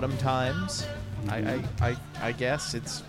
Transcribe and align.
Autumn 0.00 0.16
times. 0.16 0.86
I, 1.28 1.36
I, 1.36 1.64
I, 1.82 1.96
I 2.22 2.32
guess 2.32 2.72
it's, 2.72 3.02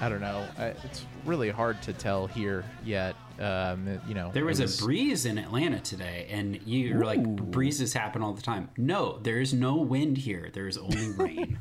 I 0.00 0.08
don't 0.08 0.20
know. 0.20 0.46
I, 0.56 0.66
it's 0.84 1.04
really 1.24 1.50
hard 1.50 1.82
to 1.82 1.92
tell 1.92 2.28
here 2.28 2.64
yet. 2.84 3.16
Um, 3.40 4.00
you 4.06 4.14
know, 4.14 4.30
There 4.32 4.44
was, 4.44 4.60
it 4.60 4.78
a 4.78 4.84
breeze 4.84 5.26
in 5.26 5.36
Atlanta 5.36 5.80
today, 5.80 6.28
and 6.30 6.60
you're 6.64 7.04
like, 7.04 7.20
breezes 7.26 7.92
happen 7.92 8.22
all 8.22 8.34
the 8.34 8.42
time. 8.42 8.70
No, 8.76 9.18
there 9.18 9.40
is 9.40 9.52
no 9.52 9.78
wind 9.78 10.16
here. 10.16 10.50
There 10.52 10.68
is 10.68 10.78
only 10.78 11.08
rain. 11.16 11.58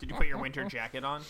Did 0.00 0.10
you 0.10 0.16
put 0.16 0.26
your 0.26 0.38
winter 0.38 0.64
jacket 0.64 1.04
on? 1.04 1.22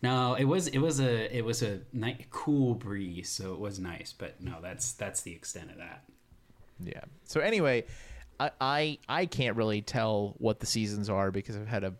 no, 0.00 0.34
it 0.34 0.44
was 0.44 0.68
it 0.68 0.78
was 0.78 1.00
a 1.00 1.36
it 1.36 1.44
was 1.44 1.62
a 1.62 1.80
night, 1.92 2.26
cool 2.30 2.74
breeze, 2.74 3.28
so 3.28 3.52
it 3.52 3.58
was 3.58 3.80
nice. 3.80 4.14
But 4.16 4.40
no, 4.40 4.58
that's 4.62 4.92
that's 4.92 5.22
the 5.22 5.32
extent 5.32 5.72
of 5.72 5.78
that. 5.78 6.04
Yeah. 6.78 7.00
So 7.24 7.40
anyway, 7.40 7.84
I, 8.38 8.50
I 8.60 8.98
I 9.08 9.26
can't 9.26 9.56
really 9.56 9.82
tell 9.82 10.34
what 10.38 10.60
the 10.60 10.66
seasons 10.66 11.08
are 11.08 11.30
because 11.30 11.56
I've 11.56 11.68
had 11.68 11.84
a 11.84 11.94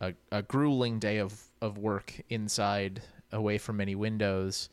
a, 0.00 0.14
a 0.32 0.42
grueling 0.42 0.98
day 0.98 1.18
of, 1.18 1.40
of 1.60 1.78
work 1.78 2.14
inside 2.28 3.00
away 3.32 3.58
from 3.58 3.80
any 3.80 3.94
windows 3.94 4.68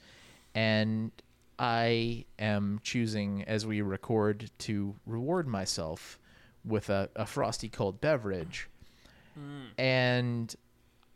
and 0.55 1.11
I 1.59 2.25
am 2.39 2.79
choosing 2.83 3.43
as 3.43 3.65
we 3.65 3.81
record 3.81 4.49
to 4.59 4.95
reward 5.05 5.47
myself 5.47 6.19
with 6.65 6.89
a, 6.89 7.09
a 7.15 7.25
frosty 7.25 7.69
cold 7.69 8.01
beverage. 8.01 8.67
Hmm. 9.35 9.65
And 9.77 10.55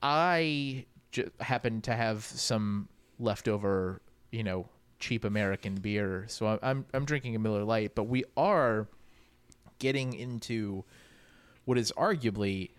I 0.02 0.86
j- 1.12 1.30
happen 1.40 1.82
to 1.82 1.94
have 1.94 2.24
some 2.24 2.90
leftover, 3.20 4.02
you 4.32 4.44
know, 4.44 4.70
cheap 5.00 5.26
American 5.26 5.76
beer. 5.76 6.26
So 6.28 6.46
I'm, 6.48 6.60
I'm 6.62 6.86
I'm 6.94 7.06
drinking 7.06 7.36
a 7.36 7.40
Miller 7.40 7.64
Lite, 7.64 7.96
but 7.96 8.04
we 8.04 8.24
are 8.38 8.88
getting 9.80 10.14
into 10.14 10.84
what 11.66 11.78
is 11.78 11.92
arguably 11.98 12.72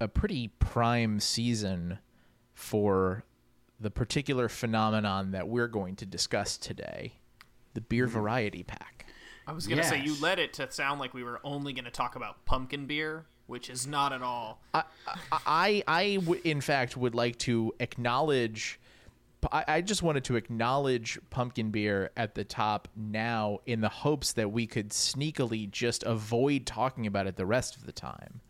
a 0.00 0.08
pretty 0.08 0.48
prime 0.58 1.20
season 1.20 1.98
for 2.54 3.24
the 3.78 3.90
particular 3.90 4.48
phenomenon 4.48 5.30
that 5.30 5.48
we're 5.48 5.68
going 5.68 5.96
to 5.96 6.06
discuss 6.06 6.56
today, 6.56 7.14
the 7.74 7.80
beer 7.80 8.06
mm-hmm. 8.06 8.14
variety 8.14 8.62
pack. 8.62 9.06
I 9.46 9.52
was 9.52 9.66
gonna 9.66 9.82
say 9.82 10.00
you 10.00 10.20
led 10.20 10.38
it 10.38 10.52
to 10.54 10.70
sound 10.70 11.00
like 11.00 11.12
we 11.12 11.24
were 11.24 11.40
only 11.42 11.72
gonna 11.72 11.90
talk 11.90 12.14
about 12.14 12.44
pumpkin 12.44 12.86
beer, 12.86 13.24
which 13.46 13.68
is 13.68 13.86
not 13.86 14.12
at 14.12 14.22
all. 14.22 14.60
I, 14.72 15.82
I 15.88 16.18
w- 16.20 16.40
in 16.44 16.60
fact, 16.60 16.96
would 16.96 17.14
like 17.14 17.36
to 17.38 17.72
acknowledge. 17.80 18.78
I, 19.52 19.64
I 19.66 19.80
just 19.80 20.02
wanted 20.02 20.24
to 20.24 20.36
acknowledge 20.36 21.18
pumpkin 21.30 21.70
beer 21.70 22.10
at 22.16 22.34
the 22.34 22.44
top 22.44 22.88
now, 22.96 23.60
in 23.66 23.80
the 23.80 23.88
hopes 23.88 24.32
that 24.34 24.52
we 24.52 24.66
could 24.66 24.90
sneakily 24.90 25.70
just 25.70 26.02
avoid 26.02 26.66
talking 26.66 27.06
about 27.06 27.26
it 27.26 27.36
the 27.36 27.46
rest 27.46 27.76
of 27.76 27.86
the 27.86 27.92
time. 27.92 28.40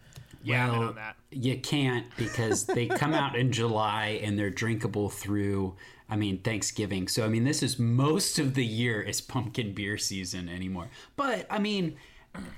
Yeah, 0.43 0.71
Well. 0.71 0.97
You 1.31 1.59
can't 1.59 2.07
because 2.17 2.65
they 2.65 2.87
come 2.87 3.13
out 3.13 3.37
in 3.37 3.53
July 3.53 4.21
and 4.23 4.39
they're 4.39 4.51
drinkable 4.51 5.11
through, 5.11 5.77
I 6.09 6.17
mean, 6.17 6.39
Thanksgiving. 6.39 7.09
So, 7.09 7.25
I 7.25 7.29
mean, 7.29 7.45
this 7.45 7.63
is 7.63 7.79
most 7.79 8.39
of 8.39 8.55
the 8.55 8.65
year 8.65 9.03
is 9.03 9.21
pumpkin 9.21 9.75
beer 9.75 9.99
season 9.99 10.49
anymore. 10.49 10.89
But, 11.17 11.47
I 11.51 11.59
mean, 11.59 11.97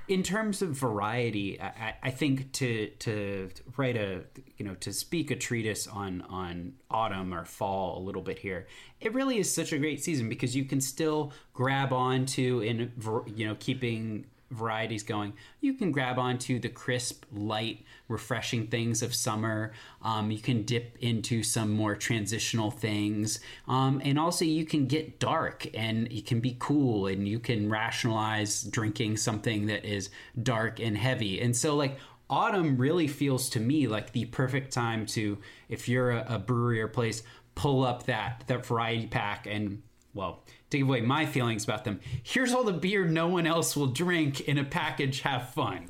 in 0.08 0.22
terms 0.22 0.62
of 0.62 0.70
variety, 0.70 1.60
I, 1.60 1.94
I- 2.02 2.10
think 2.10 2.52
to 2.52 2.88
to 3.00 3.50
write 3.76 3.96
a 3.96 4.24
you 4.58 4.64
know 4.64 4.74
to 4.76 4.92
speak 4.92 5.30
a 5.30 5.36
treatise 5.36 5.86
on 5.86 6.22
on 6.22 6.74
autumn 6.90 7.32
or 7.32 7.44
fall 7.44 7.98
a 7.98 8.02
little 8.02 8.22
bit 8.22 8.38
here, 8.38 8.66
it 9.00 9.14
really 9.14 9.38
is 9.38 9.52
such 9.52 9.72
a 9.72 9.78
great 9.78 10.02
season 10.02 10.28
because 10.28 10.54
you 10.54 10.64
can 10.64 10.80
still 10.80 11.32
grab 11.54 11.92
onto 11.92 12.60
in 12.60 12.92
you 13.34 13.46
know 13.46 13.56
keeping 13.58 14.26
varieties 14.52 15.02
going. 15.02 15.32
You 15.60 15.74
can 15.74 15.92
grab 15.92 16.18
onto 16.18 16.58
the 16.58 16.68
crisp, 16.68 17.24
light, 17.32 17.84
refreshing 18.08 18.66
things 18.66 19.02
of 19.02 19.14
summer. 19.14 19.72
Um, 20.02 20.30
you 20.30 20.38
can 20.38 20.62
dip 20.62 20.96
into 21.00 21.42
some 21.42 21.70
more 21.70 21.96
transitional 21.96 22.70
things. 22.70 23.40
Um, 23.66 24.00
and 24.04 24.18
also, 24.18 24.44
you 24.44 24.64
can 24.64 24.86
get 24.86 25.18
dark 25.18 25.66
and 25.74 26.10
it 26.12 26.26
can 26.26 26.40
be 26.40 26.56
cool 26.58 27.06
and 27.06 27.26
you 27.26 27.38
can 27.38 27.70
rationalize 27.70 28.62
drinking 28.62 29.16
something 29.16 29.66
that 29.66 29.84
is 29.84 30.10
dark 30.42 30.80
and 30.80 30.96
heavy. 30.96 31.40
And 31.40 31.56
so, 31.56 31.74
like, 31.76 31.98
autumn 32.28 32.76
really 32.76 33.08
feels 33.08 33.50
to 33.50 33.60
me 33.60 33.86
like 33.86 34.12
the 34.12 34.24
perfect 34.26 34.72
time 34.72 35.06
to, 35.06 35.38
if 35.68 35.88
you're 35.88 36.10
a, 36.10 36.34
a 36.34 36.38
brewery 36.38 36.80
or 36.80 36.88
place, 36.88 37.22
pull 37.54 37.84
up 37.84 38.04
that, 38.04 38.44
that 38.46 38.64
variety 38.64 39.06
pack 39.06 39.46
and 39.46 39.82
well, 40.14 40.42
to 40.70 40.78
give 40.78 40.88
away 40.88 41.00
my 41.00 41.26
feelings 41.26 41.64
about 41.64 41.84
them, 41.84 42.00
here's 42.22 42.52
all 42.52 42.64
the 42.64 42.72
beer 42.72 43.04
no 43.04 43.28
one 43.28 43.46
else 43.46 43.76
will 43.76 43.86
drink 43.86 44.40
in 44.42 44.58
a 44.58 44.64
package. 44.64 45.20
Have 45.20 45.50
fun. 45.50 45.86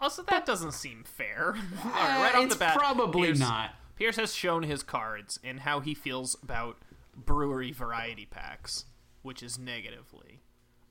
Also, 0.00 0.22
that 0.24 0.44
doesn't 0.44 0.72
seem 0.72 1.04
fair. 1.04 1.54
all 1.84 1.90
right, 1.90 2.32
right 2.32 2.34
off 2.34 2.48
the 2.48 2.56
bat, 2.56 2.76
probably 2.76 3.28
Pierce- 3.28 3.38
not. 3.38 3.70
Pierce 3.96 4.16
has 4.16 4.34
shown 4.34 4.64
his 4.64 4.82
cards 4.82 5.38
and 5.44 5.60
how 5.60 5.78
he 5.78 5.94
feels 5.94 6.36
about 6.42 6.78
brewery 7.14 7.70
variety 7.70 8.26
packs, 8.26 8.86
which 9.22 9.42
is 9.42 9.58
negatively. 9.58 10.40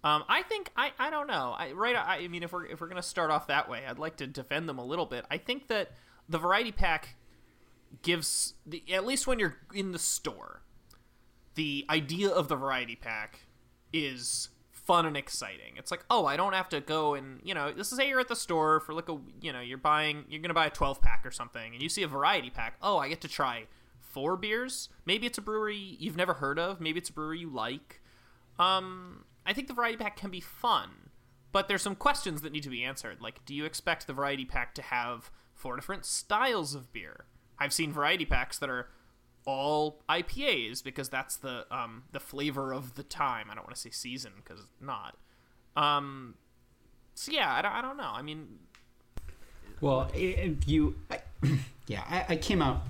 Um, 0.03 0.23
I 0.29 0.41
think 0.43 0.71
I, 0.75 0.91
I 0.97 1.09
don't 1.09 1.27
know. 1.27 1.53
I 1.57 1.73
right. 1.73 1.95
I, 1.95 2.19
I 2.23 2.27
mean, 2.27 2.41
if 2.41 2.51
we're 2.53 2.65
if 2.65 2.81
we're 2.81 2.87
gonna 2.87 3.03
start 3.03 3.29
off 3.29 3.47
that 3.47 3.69
way, 3.69 3.83
I'd 3.87 3.99
like 3.99 4.15
to 4.17 4.27
defend 4.27 4.67
them 4.67 4.79
a 4.79 4.85
little 4.85 5.05
bit. 5.05 5.25
I 5.29 5.37
think 5.37 5.67
that 5.67 5.91
the 6.27 6.37
variety 6.39 6.71
pack 6.71 7.15
gives 8.01 8.53
the 8.65 8.83
at 8.91 9.05
least 9.05 9.27
when 9.27 9.37
you're 9.37 9.57
in 9.73 9.91
the 9.91 9.99
store, 9.99 10.61
the 11.55 11.85
idea 11.89 12.29
of 12.29 12.47
the 12.47 12.55
variety 12.55 12.95
pack 12.95 13.41
is 13.93 14.49
fun 14.71 15.05
and 15.05 15.15
exciting. 15.15 15.77
It's 15.77 15.91
like, 15.91 16.03
oh, 16.09 16.25
I 16.25 16.35
don't 16.35 16.53
have 16.53 16.69
to 16.69 16.81
go 16.81 17.13
and 17.13 17.39
you 17.43 17.53
know, 17.53 17.71
this 17.71 17.91
is 17.91 17.97
say 17.97 18.09
you're 18.09 18.19
at 18.19 18.27
the 18.27 18.35
store 18.35 18.79
for 18.79 18.93
like 18.93 19.09
a 19.09 19.17
you 19.41 19.53
know, 19.53 19.61
you're 19.61 19.77
buying 19.77 20.25
you're 20.29 20.41
gonna 20.41 20.53
buy 20.53 20.67
a 20.67 20.71
twelve 20.71 21.01
pack 21.01 21.25
or 21.25 21.31
something, 21.31 21.73
and 21.73 21.81
you 21.81 21.89
see 21.89 22.03
a 22.03 22.07
variety 22.07 22.49
pack. 22.49 22.75
Oh, 22.81 22.97
I 22.97 23.09
get 23.09 23.21
to 23.21 23.27
try 23.27 23.65
four 23.99 24.35
beers. 24.35 24.89
Maybe 25.05 25.27
it's 25.27 25.37
a 25.37 25.41
brewery 25.41 25.95
you've 25.99 26.17
never 26.17 26.35
heard 26.35 26.59
of. 26.59 26.81
Maybe 26.81 26.99
it's 26.99 27.09
a 27.09 27.13
brewery 27.13 27.39
you 27.39 27.49
like. 27.49 28.01
Um, 28.59 29.25
I 29.45 29.53
think 29.53 29.67
the 29.67 29.73
variety 29.73 29.97
pack 29.97 30.17
can 30.17 30.29
be 30.29 30.41
fun, 30.41 30.89
but 31.51 31.67
there's 31.67 31.81
some 31.81 31.95
questions 31.95 32.41
that 32.41 32.51
need 32.51 32.63
to 32.63 32.69
be 32.69 32.83
answered. 32.83 33.21
Like, 33.21 33.43
do 33.45 33.55
you 33.55 33.65
expect 33.65 34.07
the 34.07 34.13
variety 34.13 34.45
pack 34.45 34.75
to 34.75 34.81
have 34.81 35.31
four 35.53 35.75
different 35.75 36.05
styles 36.05 36.75
of 36.75 36.91
beer? 36.91 37.25
I've 37.57 37.73
seen 37.73 37.93
variety 37.93 38.25
packs 38.25 38.57
that 38.59 38.69
are 38.69 38.89
all 39.45 40.01
IPAs 40.09 40.83
because 40.83 41.09
that's 41.09 41.35
the 41.37 41.65
um, 41.71 42.03
the 42.11 42.19
flavor 42.19 42.73
of 42.73 42.95
the 42.95 43.03
time. 43.03 43.47
I 43.49 43.55
don't 43.55 43.63
want 43.63 43.75
to 43.75 43.81
say 43.81 43.89
season 43.89 44.33
because 44.37 44.65
not. 44.79 45.17
Um, 45.75 46.35
so 47.15 47.31
yeah, 47.31 47.53
I 47.53 47.61
don't, 47.61 47.71
I 47.71 47.81
don't 47.81 47.97
know. 47.97 48.11
I 48.13 48.21
mean, 48.21 48.47
Well, 49.79 50.09
if 50.13 50.67
you, 50.67 50.95
I, 51.09 51.21
yeah, 51.87 52.03
I, 52.09 52.33
I 52.33 52.35
came 52.37 52.61
out 52.61 52.81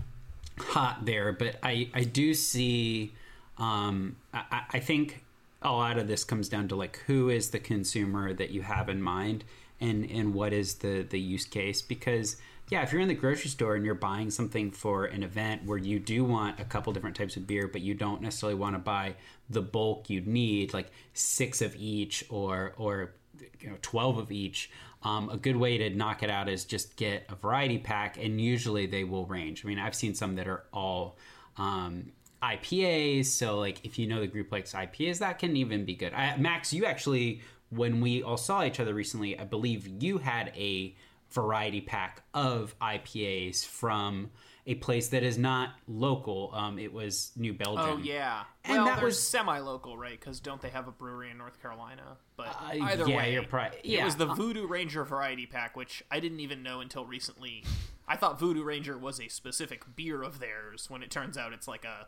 hot 0.58 1.06
there, 1.06 1.32
but 1.32 1.58
I, 1.64 1.90
I 1.94 2.04
do 2.04 2.34
see, 2.34 3.14
um, 3.58 4.16
I, 4.34 4.64
I 4.74 4.80
think 4.80 5.24
a 5.62 5.72
lot 5.72 5.98
of 5.98 6.08
this 6.08 6.24
comes 6.24 6.50
down 6.50 6.68
to 6.70 6.76
like 6.76 6.98
who 7.08 7.30
is 7.30 7.50
the 7.50 7.60
consumer 7.60 8.34
that 8.34 8.52
you 8.52 8.62
have 8.62 8.90
in 8.90 9.02
mind, 9.02 9.44
and 9.80 10.10
and 10.10 10.34
what 10.34 10.54
is 10.54 10.76
the 10.76 11.06
the 11.10 11.20
use 11.20 11.46
case 11.46 11.82
because 11.82 12.38
yeah, 12.72 12.84
if 12.84 12.94
you're 12.94 13.02
in 13.02 13.10
the 13.10 13.14
grocery 13.14 13.50
store 13.50 13.76
and 13.76 13.86
you're 13.86 13.94
buying 13.94 14.32
something 14.32 14.72
for 14.72 15.04
an 15.04 15.24
event 15.24 15.66
where 15.66 15.78
you 15.78 16.00
do 16.00 16.24
want 16.24 16.58
a 16.58 16.64
couple 16.64 16.94
different 16.94 17.18
types 17.18 17.36
of 17.36 17.46
beer, 17.46 17.68
but 17.68 17.82
you 17.82 17.94
don't 17.94 18.22
necessarily 18.22 18.58
want 18.58 18.76
to 18.76 18.80
buy 18.80 19.16
the 19.50 19.62
bulk 19.62 20.10
you'd 20.10 20.26
need, 20.26 20.74
like 20.74 20.90
six 21.14 21.62
of 21.62 21.76
each 21.76 22.24
or 22.30 22.74
or 22.78 23.12
you 23.60 23.70
know 23.70 23.76
12 23.82 24.18
of 24.18 24.32
each 24.32 24.72
um, 25.04 25.30
a 25.30 25.38
good 25.38 25.58
way 25.58 25.78
to 25.78 25.90
knock 25.90 26.24
it 26.24 26.30
out 26.30 26.48
is 26.48 26.64
just 26.64 26.96
get 26.96 27.26
a 27.30 27.36
variety 27.36 27.78
pack 27.78 28.18
and 28.18 28.40
usually 28.40 28.86
they 28.86 29.04
will 29.04 29.26
range. 29.26 29.66
I 29.66 29.68
mean 29.68 29.80
i've 29.80 29.96
seen 29.96 30.14
some 30.14 30.36
that 30.36 30.48
are 30.48 30.64
all 30.72 31.18
um, 31.58 32.12
ipas 32.42 33.26
so 33.26 33.60
like 33.60 33.84
if 33.84 34.00
you 34.00 34.08
know 34.08 34.20
the 34.20 34.28
group 34.28 34.52
likes 34.52 34.74
ipas 34.74 35.20
that 35.20 35.40
can 35.40 35.58
even 35.58 35.86
be 35.86 35.96
good. 35.96 36.14
I, 36.14 36.38
max 36.38 36.72
you 36.72 36.86
actually 36.86 37.42
when 37.70 38.02
we 38.02 38.24
all 38.24 38.38
saw 38.38 38.64
each 38.64 38.80
other 38.80 38.94
recently 38.94 39.40
i 39.40 39.44
believe 39.44 39.88
you 40.04 40.20
had 40.20 40.52
a 40.56 40.96
variety 41.32 41.82
pack 41.82 42.24
of 42.34 42.76
ipas 42.80 43.66
from 43.66 44.30
a 44.68 44.76
place 44.76 45.08
that 45.10 45.24
is 45.24 45.38
not 45.40 45.72
local. 45.88 46.52
Um, 46.54 46.78
it 46.78 46.94
was 46.94 47.32
New 47.36 47.54
Belgium. 47.54 47.86
Oh 47.90 47.98
yeah, 47.98 48.44
And 48.64 48.78
well, 48.78 48.86
that 48.86 49.02
was- 49.02 49.22
semi-local, 49.22 49.98
right? 49.98 50.20
Because 50.20 50.40
don't 50.40 50.62
they 50.62 50.70
have 50.70 50.88
a 50.88 50.92
brewery 50.92 51.32
in 51.32 51.38
North 51.40 51.60
Carolina? 51.62 52.18
But 52.38 52.56
Uh, 52.62 52.74
either 52.84 53.08
yeah, 53.08 53.18
way, 53.18 53.34
you're 53.34 53.44
probably- 53.44 53.80
it 53.84 54.04
was 54.04 54.18
the 54.18 54.28
Voodoo 54.28 54.68
Ranger 54.68 55.04
variety 55.04 55.48
pack, 55.48 55.76
which 55.76 56.04
I 56.12 56.20
didn't 56.20 56.42
even 56.42 56.62
know 56.62 56.80
until 56.80 57.06
recently. 57.06 57.64
I 58.08 58.16
thought 58.18 58.40
Voodoo 58.40 58.64
Ranger 58.64 58.98
was 58.98 59.20
a 59.20 59.30
specific 59.30 59.96
beer 59.96 60.22
of 60.22 60.40
theirs, 60.40 60.90
when 60.90 61.02
it 61.02 61.10
turns 61.10 61.38
out 61.40 61.54
it's 61.54 61.68
like 61.68 61.86
a 61.86 62.08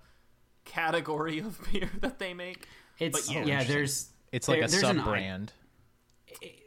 category 0.66 1.40
of 1.40 1.60
beer 1.72 1.90
that 2.02 2.20
they 2.20 2.34
make. 2.34 2.68
It's 3.00 3.28
But 3.28 3.34
yeah. 3.34 3.46
yeah. 3.46 3.64
There's 3.64 4.10
It's 4.31 4.48
like 4.48 4.60
there- 4.60 4.68
a 4.68 4.70
sub 4.70 5.04
brand. 5.04 5.54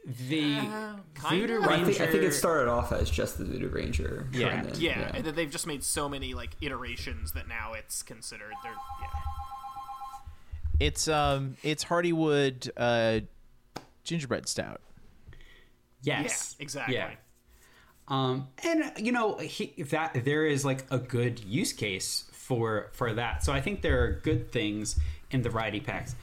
The 0.05 0.41
kinda. 0.41 0.99
Voodoo 1.29 1.61
I 1.61 1.73
I 1.75 1.83
think, 1.83 1.99
I 2.01 2.07
think 2.07 2.23
it 2.23 2.33
started 2.33 2.69
off 2.69 2.91
as 2.91 3.09
just 3.09 3.37
the 3.37 3.43
Voodoo 3.45 3.69
Ranger. 3.69 4.27
Yeah. 4.31 4.47
and 4.49 4.69
then- 4.69 4.79
Yeah, 4.81 5.11
and 5.13 5.25
then 5.25 5.35
they've 5.35 5.49
just 5.51 5.67
made 5.67 5.83
so 5.83 6.07
many 6.07 6.33
like 6.33 6.51
iterations 6.61 7.33
that 7.33 7.47
now 7.47 7.73
it's 7.73 8.03
considered. 8.03 8.53
They're 8.63 8.71
yeah. 9.01 9.07
It's 10.79 11.07
um 11.07 11.57
it's 11.63 11.83
Hardywood 11.85 12.69
uh 12.77 13.21
gingerbread 14.03 14.47
stout. 14.47 14.81
Yes, 16.03 16.55
Yeah, 16.57 16.63
exactly. 16.63 16.95
Yeah. 16.95 17.11
Um, 18.09 18.47
and 18.63 18.93
you 18.97 19.11
know 19.11 19.37
he, 19.39 19.73
that 19.89 20.23
there 20.23 20.45
is 20.45 20.63
like 20.63 20.85
a 20.91 20.97
good 20.97 21.43
use 21.43 21.73
case 21.73 22.25
for 22.31 22.89
for 22.93 23.13
that. 23.13 23.43
So 23.43 23.51
I 23.51 23.59
think 23.59 23.81
there 23.81 24.03
are 24.03 24.11
good 24.23 24.51
things 24.51 24.97
in 25.31 25.41
the 25.41 25.49
variety 25.49 25.81
packs, 25.81 26.15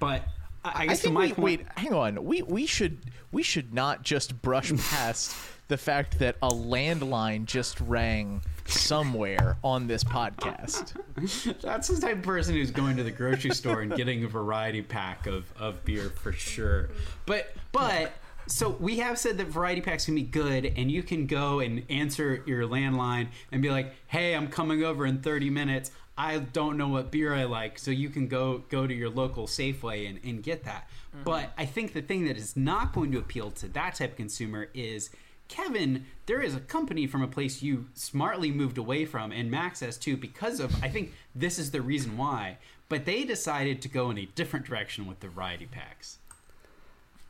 but 0.00 0.24
I, 0.64 0.68
I 0.68 0.82
I 0.82 0.86
guess 0.86 1.00
think 1.02 1.14
my 1.14 1.26
we, 1.26 1.32
point, 1.32 1.38
wait, 1.38 1.66
hang 1.76 1.94
on. 1.94 2.24
We 2.24 2.42
we 2.42 2.66
should 2.66 2.98
we 3.32 3.42
should 3.42 3.72
not 3.72 4.02
just 4.02 4.40
brush 4.42 4.72
past 4.90 5.36
the 5.68 5.76
fact 5.76 6.18
that 6.18 6.36
a 6.42 6.48
landline 6.48 7.44
just 7.44 7.80
rang 7.80 8.40
somewhere 8.64 9.58
on 9.62 9.86
this 9.86 10.02
podcast. 10.02 10.94
that's 11.60 11.88
the 11.88 12.00
type 12.00 12.16
of 12.16 12.22
person 12.22 12.54
who's 12.54 12.70
going 12.70 12.96
to 12.96 13.02
the 13.02 13.10
grocery 13.10 13.50
store 13.50 13.82
and 13.82 13.94
getting 13.94 14.24
a 14.24 14.28
variety 14.28 14.82
pack 14.82 15.26
of, 15.26 15.44
of 15.58 15.84
beer 15.84 16.10
for 16.10 16.32
sure. 16.32 16.88
But 17.26 17.54
but 17.72 18.12
so 18.46 18.70
we 18.80 18.98
have 18.98 19.18
said 19.18 19.36
that 19.38 19.48
variety 19.48 19.82
packs 19.82 20.06
can 20.06 20.14
be 20.14 20.22
good 20.22 20.72
and 20.76 20.90
you 20.90 21.02
can 21.02 21.26
go 21.26 21.60
and 21.60 21.84
answer 21.90 22.42
your 22.46 22.62
landline 22.62 23.28
and 23.52 23.60
be 23.60 23.70
like, 23.70 23.94
"Hey, 24.06 24.34
I'm 24.34 24.48
coming 24.48 24.84
over 24.84 25.04
in 25.04 25.20
30 25.20 25.50
minutes. 25.50 25.90
I 26.18 26.38
don't 26.40 26.76
know 26.76 26.88
what 26.88 27.10
beer 27.10 27.32
I 27.32 27.44
like." 27.44 27.78
So 27.78 27.90
you 27.90 28.10
can 28.10 28.28
go 28.28 28.64
go 28.68 28.86
to 28.86 28.92
your 28.92 29.08
local 29.08 29.46
Safeway 29.46 30.08
and, 30.08 30.18
and 30.22 30.42
get 30.42 30.64
that. 30.64 30.88
But 31.24 31.52
I 31.56 31.64
think 31.64 31.94
the 31.94 32.02
thing 32.02 32.26
that 32.26 32.36
is 32.36 32.56
not 32.56 32.92
going 32.92 33.10
to 33.12 33.18
appeal 33.18 33.50
to 33.52 33.68
that 33.68 33.94
type 33.96 34.10
of 34.10 34.16
consumer 34.16 34.68
is 34.74 35.10
Kevin, 35.48 36.04
there 36.26 36.40
is 36.42 36.54
a 36.54 36.60
company 36.60 37.06
from 37.06 37.22
a 37.22 37.26
place 37.26 37.62
you 37.62 37.86
smartly 37.94 38.52
moved 38.52 38.78
away 38.78 39.06
from, 39.06 39.32
and 39.32 39.50
Max 39.50 39.80
has 39.80 39.96
too, 39.96 40.16
because 40.16 40.60
of, 40.60 40.84
I 40.84 40.88
think 40.88 41.14
this 41.34 41.58
is 41.58 41.70
the 41.70 41.80
reason 41.80 42.18
why, 42.18 42.58
but 42.88 43.06
they 43.06 43.24
decided 43.24 43.80
to 43.82 43.88
go 43.88 44.10
in 44.10 44.18
a 44.18 44.26
different 44.26 44.66
direction 44.66 45.06
with 45.06 45.20
the 45.20 45.28
variety 45.28 45.66
packs. 45.66 46.18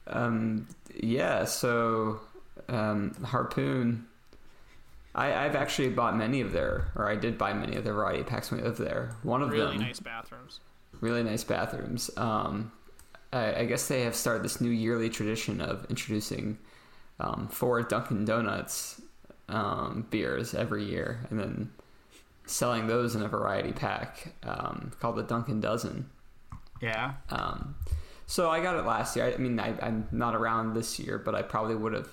Um, 0.08 0.66
yeah, 0.96 1.44
so 1.44 2.18
um, 2.68 3.14
Harpoon, 3.24 4.07
I, 5.14 5.32
I've 5.44 5.56
actually 5.56 5.88
bought 5.90 6.16
many 6.16 6.40
of 6.40 6.52
their, 6.52 6.88
or 6.94 7.08
I 7.08 7.16
did 7.16 7.38
buy 7.38 7.52
many 7.52 7.76
of 7.76 7.84
their 7.84 7.94
variety 7.94 8.22
packs 8.24 8.50
when 8.50 8.60
I 8.60 8.64
lived 8.64 8.78
there. 8.78 9.16
One 9.22 9.42
of 9.42 9.50
Really 9.50 9.76
them, 9.78 9.86
nice 9.86 10.00
bathrooms. 10.00 10.60
really 11.00 11.22
nice 11.22 11.44
bathrooms. 11.44 12.10
Um, 12.16 12.70
I, 13.32 13.60
I 13.60 13.64
guess 13.64 13.88
they 13.88 14.02
have 14.02 14.14
started 14.14 14.42
this 14.44 14.60
new 14.60 14.70
yearly 14.70 15.08
tradition 15.10 15.60
of 15.60 15.86
introducing 15.90 16.58
um, 17.20 17.48
four 17.48 17.82
Dunkin' 17.82 18.24
Donuts 18.24 19.00
um, 19.48 20.06
beers 20.10 20.54
every 20.54 20.84
year, 20.84 21.26
and 21.30 21.40
then 21.40 21.70
selling 22.46 22.86
those 22.86 23.14
in 23.16 23.22
a 23.22 23.28
variety 23.28 23.72
pack 23.72 24.34
um, 24.44 24.92
called 25.00 25.16
the 25.16 25.22
Dunkin' 25.22 25.60
Dozen. 25.60 26.08
Yeah. 26.80 27.14
Um, 27.30 27.74
so 28.26 28.50
I 28.50 28.60
got 28.62 28.76
it 28.76 28.84
last 28.84 29.16
year. 29.16 29.24
I, 29.26 29.32
I 29.32 29.36
mean, 29.38 29.58
I, 29.58 29.74
I'm 29.80 30.06
not 30.12 30.34
around 30.36 30.74
this 30.74 30.98
year, 31.00 31.18
but 31.18 31.34
I 31.34 31.42
probably 31.42 31.74
would 31.74 31.92
have. 31.94 32.08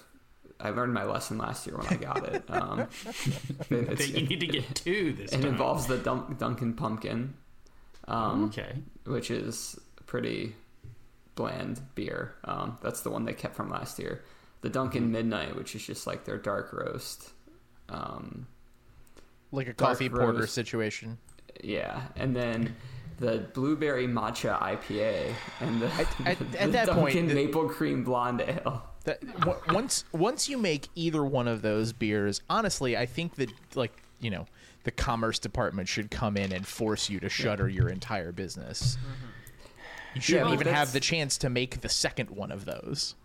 I 0.60 0.70
learned 0.70 0.94
my 0.94 1.04
lesson 1.04 1.38
last 1.38 1.68
year 1.68 1.78
when 1.78 1.88
I 1.88 1.96
got 1.96 2.28
it. 2.28 2.44
Um, 2.50 2.88
That 3.70 4.08
you 4.08 4.26
need 4.28 4.40
to 4.40 4.48
get 4.48 4.74
two 4.76 5.14
this 5.14 5.32
it 5.34 5.42
time. 5.42 5.46
involves 5.52 5.86
the 5.88 5.98
Dun- 5.98 6.36
Dunkin' 6.40 6.74
Pumpkin, 6.76 7.34
um, 8.08 8.46
Okay. 8.46 8.74
which 9.06 9.30
is 9.32 9.78
pretty 10.06 10.56
bland 11.36 11.82
beer. 11.96 12.36
Um, 12.46 12.78
that's 12.82 13.02
the 13.02 13.10
one 13.10 13.26
they 13.26 13.34
kept 13.34 13.56
from 13.56 13.70
last 13.70 14.00
year. 14.00 14.24
The 14.62 14.70
Dunkin' 14.70 15.12
Midnight, 15.12 15.56
which 15.58 15.76
is 15.76 15.86
just 15.86 16.08
like 16.08 16.24
their 16.26 16.38
dark 16.38 16.72
roast. 16.74 17.32
Um, 17.90 18.48
Like 19.52 19.68
a 19.68 19.74
Dark 19.74 19.92
coffee 19.92 20.10
porter 20.10 20.40
roast. 20.40 20.54
situation. 20.54 21.18
yeah, 21.64 22.04
and 22.16 22.36
then 22.36 22.76
the 23.20 23.46
blueberry 23.54 24.08
matcha 24.08 24.60
IPA 24.62 25.34
and 25.62 25.82
the, 25.82 25.88
at- 25.94 26.08
the 26.52 26.62
at 26.62 26.72
that 26.72 26.86
Dunkin' 26.88 26.96
point, 27.04 27.28
the- 27.28 27.34
maple 27.36 27.68
cream 27.70 28.04
blonde 28.06 28.42
ale. 28.42 28.84
That 29.06 29.26
w- 29.40 29.60
once 29.70 30.04
once 30.12 30.50
you 30.50 30.58
make 30.58 30.90
either 30.96 31.24
one 31.24 31.48
of 31.48 31.62
those 31.62 31.94
beers, 31.94 32.42
honestly, 32.50 32.98
I 32.98 33.06
think 33.06 33.36
that 33.36 33.52
like 33.76 34.04
you 34.20 34.30
know 34.30 34.46
the 34.84 34.92
commerce 34.92 35.40
department 35.40 35.88
should 35.88 36.12
come 36.12 36.38
in 36.38 36.52
and 36.52 36.66
force 36.66 37.10
you 37.10 37.20
to 37.20 37.30
shutter 37.30 37.68
your 37.68 37.90
entire 37.90 38.32
business. 38.32 38.98
You 40.14 40.22
shouldn't 40.22 40.46
well, 40.46 40.54
even 40.54 40.68
have 40.68 40.94
the 40.94 41.00
chance 41.00 41.38
to 41.40 41.50
make 41.50 41.82
the 41.82 41.90
second 41.90 42.30
one 42.30 42.52
of 42.52 42.66
those. 42.66 43.16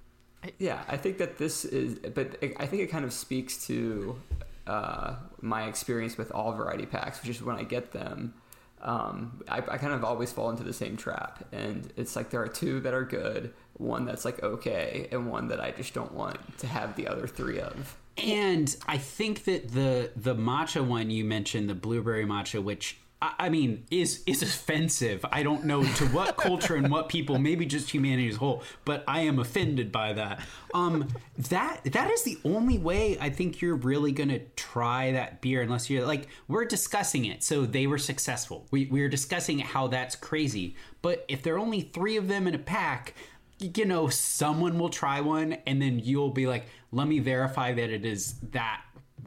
Yeah, 0.59 0.83
I 0.89 0.97
think 0.97 1.19
that 1.19 1.39
this 1.39 1.65
is, 1.65 1.99
but 1.99 2.43
I 2.59 2.67
think 2.67 2.83
it 2.83 2.89
kind 2.89 3.05
of 3.05 3.13
speaks 3.13 3.67
to 3.67 4.21
uh, 4.67 5.17
my 5.41 5.65
experience 5.65 6.17
with 6.17 6.33
all 6.33 6.53
variety 6.53 6.87
packs, 6.87 7.21
which 7.21 7.31
is 7.31 7.43
when 7.43 7.57
I 7.57 7.63
get 7.63 7.93
them, 7.93 8.35
um, 8.83 9.43
I, 9.49 9.59
I 9.59 9.79
kind 9.79 9.93
of 9.93 10.03
always 10.03 10.33
fall 10.33 10.51
into 10.51 10.63
the 10.63 10.73
same 10.73 10.97
trap. 10.97 11.45
And 11.53 11.93
it's 11.97 12.17
like 12.17 12.31
there 12.31 12.41
are 12.43 12.49
two 12.49 12.81
that 12.81 12.95
are 12.95 13.05
good, 13.05 13.53
one 13.81 14.05
that's 14.05 14.25
like 14.25 14.43
okay, 14.43 15.09
and 15.11 15.31
one 15.31 15.49
that 15.49 15.61
I 15.61 15.71
just 15.71 15.95
don't 15.95 16.13
want 16.13 16.59
to 16.59 16.67
have 16.67 16.97
the 16.97 17.09
other 17.09 17.27
three 17.27 17.61
of. 17.61 17.97
And 18.19 18.75
I 18.87 18.99
think 18.99 19.45
that 19.45 19.73
the 19.73 20.11
the 20.15 20.35
matcha 20.35 20.85
one 20.85 21.11
you 21.11 21.25
mentioned, 21.25 21.69
the 21.71 21.75
blueberry 21.75 22.27
matcha, 22.27 22.63
which 22.63 22.99
I, 23.23 23.33
I 23.39 23.49
mean 23.49 23.85
is 23.91 24.23
is 24.27 24.43
offensive. 24.43 25.25
I 25.31 25.43
don't 25.43 25.65
know 25.65 25.83
to 25.83 26.07
what 26.09 26.37
culture 26.37 26.77
and 26.77 26.91
what 26.91 27.09
people, 27.09 27.39
maybe 27.39 27.67
just 27.67 27.91
humanity 27.91 28.29
as 28.29 28.37
a 28.37 28.39
whole, 28.39 28.63
but 28.85 29.05
I 29.09 29.21
am 29.21 29.39
offended 29.39 29.91
by 29.91 30.13
that. 30.15 30.41
Um, 30.75 31.09
that 31.49 31.83
that 31.85 32.11
is 32.11 32.23
the 32.23 32.39
only 32.45 32.79
way 32.79 33.17
I 33.19 33.31
think 33.31 33.61
you're 33.61 33.77
really 33.77 34.13
gonna 34.13 34.41
try 34.57 35.13
that 35.13 35.41
beer, 35.41 35.63
unless 35.63 35.89
you're 35.89 36.07
like 36.07 36.29
we're 36.49 36.67
discussing 36.67 37.25
it. 37.25 37.43
So 37.43 37.65
they 37.65 37.87
were 37.87 37.99
successful. 37.99 38.67
We 38.71 38.87
we 38.87 39.01
were 39.01 39.09
discussing 39.09 39.61
how 39.61 39.87
that's 39.89 40.17
crazy. 40.17 40.77
But 41.03 41.25
if 41.29 41.43
there 41.43 41.55
are 41.55 41.59
only 41.59 41.81
three 41.81 42.17
of 42.17 42.29
them 42.29 42.47
in 42.47 42.55
a 42.55 42.59
pack, 42.59 43.15
you 43.61 43.85
know, 43.85 44.09
someone 44.09 44.79
will 44.79 44.89
try 44.89 45.21
one 45.21 45.55
and 45.67 45.81
then 45.81 45.99
you'll 45.99 46.31
be 46.31 46.47
like, 46.47 46.67
let 46.93 47.07
me 47.07 47.19
verify 47.19 47.73
that 47.73 47.91
it 47.91 48.05
is 48.05 48.35
that 48.51 48.83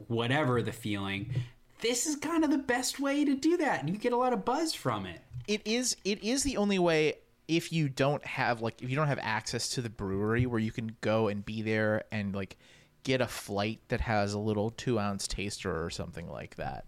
whatever 0.08 0.62
the 0.62 0.72
feeling. 0.72 1.32
This 1.80 2.06
is 2.06 2.16
kind 2.16 2.44
of 2.44 2.50
the 2.50 2.58
best 2.58 2.98
way 2.98 3.24
to 3.24 3.34
do 3.34 3.56
that. 3.58 3.80
And 3.80 3.90
you 3.90 3.96
get 3.96 4.12
a 4.12 4.16
lot 4.16 4.32
of 4.32 4.44
buzz 4.44 4.74
from 4.74 5.06
it. 5.06 5.20
It 5.46 5.62
is 5.66 5.96
it 6.04 6.22
is 6.22 6.42
the 6.42 6.56
only 6.56 6.78
way 6.78 7.14
if 7.48 7.72
you 7.72 7.88
don't 7.88 8.24
have 8.24 8.62
like 8.62 8.82
if 8.82 8.88
you 8.88 8.96
don't 8.96 9.08
have 9.08 9.18
access 9.20 9.68
to 9.70 9.82
the 9.82 9.90
brewery 9.90 10.46
where 10.46 10.60
you 10.60 10.72
can 10.72 10.96
go 11.02 11.28
and 11.28 11.44
be 11.44 11.60
there 11.60 12.04
and 12.10 12.34
like 12.34 12.56
get 13.02 13.20
a 13.20 13.26
flight 13.26 13.80
that 13.88 14.00
has 14.00 14.32
a 14.32 14.38
little 14.38 14.70
two 14.70 14.98
ounce 14.98 15.28
taster 15.28 15.84
or 15.84 15.90
something 15.90 16.28
like 16.30 16.56
that. 16.56 16.86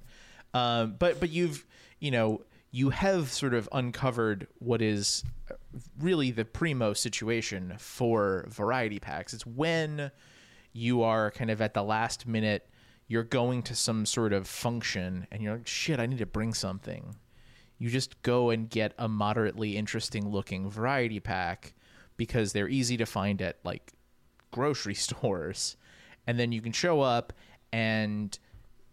Um, 0.54 0.96
but 0.98 1.20
but 1.20 1.28
you've 1.28 1.66
you 2.00 2.10
know 2.10 2.42
you 2.70 2.90
have 2.90 3.30
sort 3.30 3.54
of 3.54 3.68
uncovered 3.72 4.46
what 4.58 4.80
is 4.82 5.24
really 5.98 6.30
the 6.30 6.44
primo 6.44 6.92
situation 6.92 7.74
for 7.78 8.46
variety 8.48 8.98
packs. 8.98 9.34
It's 9.34 9.46
when 9.46 10.10
you 10.72 11.02
are 11.02 11.30
kind 11.30 11.50
of 11.50 11.60
at 11.60 11.74
the 11.74 11.82
last 11.82 12.26
minute, 12.26 12.68
you're 13.08 13.22
going 13.22 13.62
to 13.62 13.74
some 13.74 14.04
sort 14.04 14.32
of 14.32 14.46
function 14.46 15.26
and 15.30 15.42
you're 15.42 15.54
like, 15.54 15.66
shit, 15.66 16.00
I 16.00 16.06
need 16.06 16.18
to 16.18 16.26
bring 16.26 16.54
something. 16.54 17.16
You 17.78 17.90
just 17.90 18.20
go 18.22 18.50
and 18.50 18.68
get 18.68 18.94
a 18.98 19.08
moderately 19.08 19.76
interesting 19.76 20.30
looking 20.30 20.70
variety 20.70 21.20
pack 21.20 21.74
because 22.16 22.52
they're 22.52 22.68
easy 22.68 22.96
to 22.96 23.06
find 23.06 23.40
at 23.42 23.58
like 23.64 23.92
grocery 24.50 24.94
stores. 25.06 25.76
And 26.26 26.38
then 26.38 26.52
you 26.52 26.60
can 26.60 26.72
show 26.72 27.00
up 27.00 27.32
and 27.72 28.36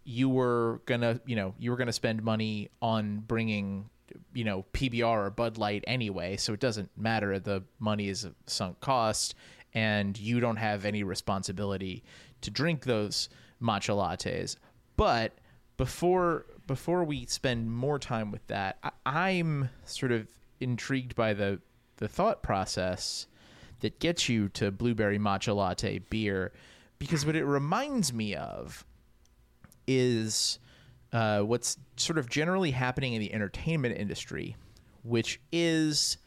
you 0.04 0.28
were 0.28 0.82
gonna, 0.86 1.20
you 1.26 1.34
know, 1.34 1.54
you 1.58 1.70
were 1.70 1.76
gonna 1.76 1.92
spend 1.92 2.22
money 2.22 2.68
on 2.80 3.20
bringing, 3.20 3.88
you 4.32 4.44
know, 4.44 4.64
PBR 4.72 5.26
or 5.26 5.30
Bud 5.30 5.58
Light 5.58 5.84
anyway, 5.86 6.36
so 6.36 6.52
it 6.52 6.60
doesn't 6.60 6.90
matter. 6.96 7.38
The 7.38 7.62
money 7.78 8.08
is 8.08 8.24
a 8.24 8.34
sunk 8.46 8.80
cost, 8.80 9.34
and 9.72 10.18
you 10.18 10.40
don't 10.40 10.56
have 10.56 10.84
any 10.84 11.02
responsibility 11.02 12.02
to 12.40 12.50
drink 12.50 12.84
those 12.84 13.28
matcha 13.60 13.94
lattes. 13.94 14.56
But 14.96 15.38
before 15.76 16.46
before 16.66 17.04
we 17.04 17.26
spend 17.26 17.70
more 17.70 17.98
time 17.98 18.30
with 18.30 18.46
that, 18.46 18.78
I, 18.82 18.90
I'm 19.04 19.70
sort 19.84 20.12
of 20.12 20.28
intrigued 20.60 21.14
by 21.14 21.34
the 21.34 21.60
the 21.96 22.08
thought 22.08 22.42
process 22.42 23.26
that 23.80 23.98
gets 24.00 24.28
you 24.28 24.48
to 24.48 24.70
blueberry 24.70 25.18
matcha 25.18 25.54
latte 25.54 25.98
beer 25.98 26.52
because 26.98 27.26
what 27.26 27.36
it 27.36 27.44
reminds 27.44 28.12
me 28.12 28.34
of 28.34 28.84
is 29.86 30.58
uh, 31.14 31.40
what's 31.40 31.78
sort 31.96 32.18
of 32.18 32.28
generally 32.28 32.72
happening 32.72 33.14
in 33.14 33.20
the 33.20 33.32
entertainment 33.32 33.96
industry, 33.96 34.56
which 35.04 35.40
is, 35.52 36.18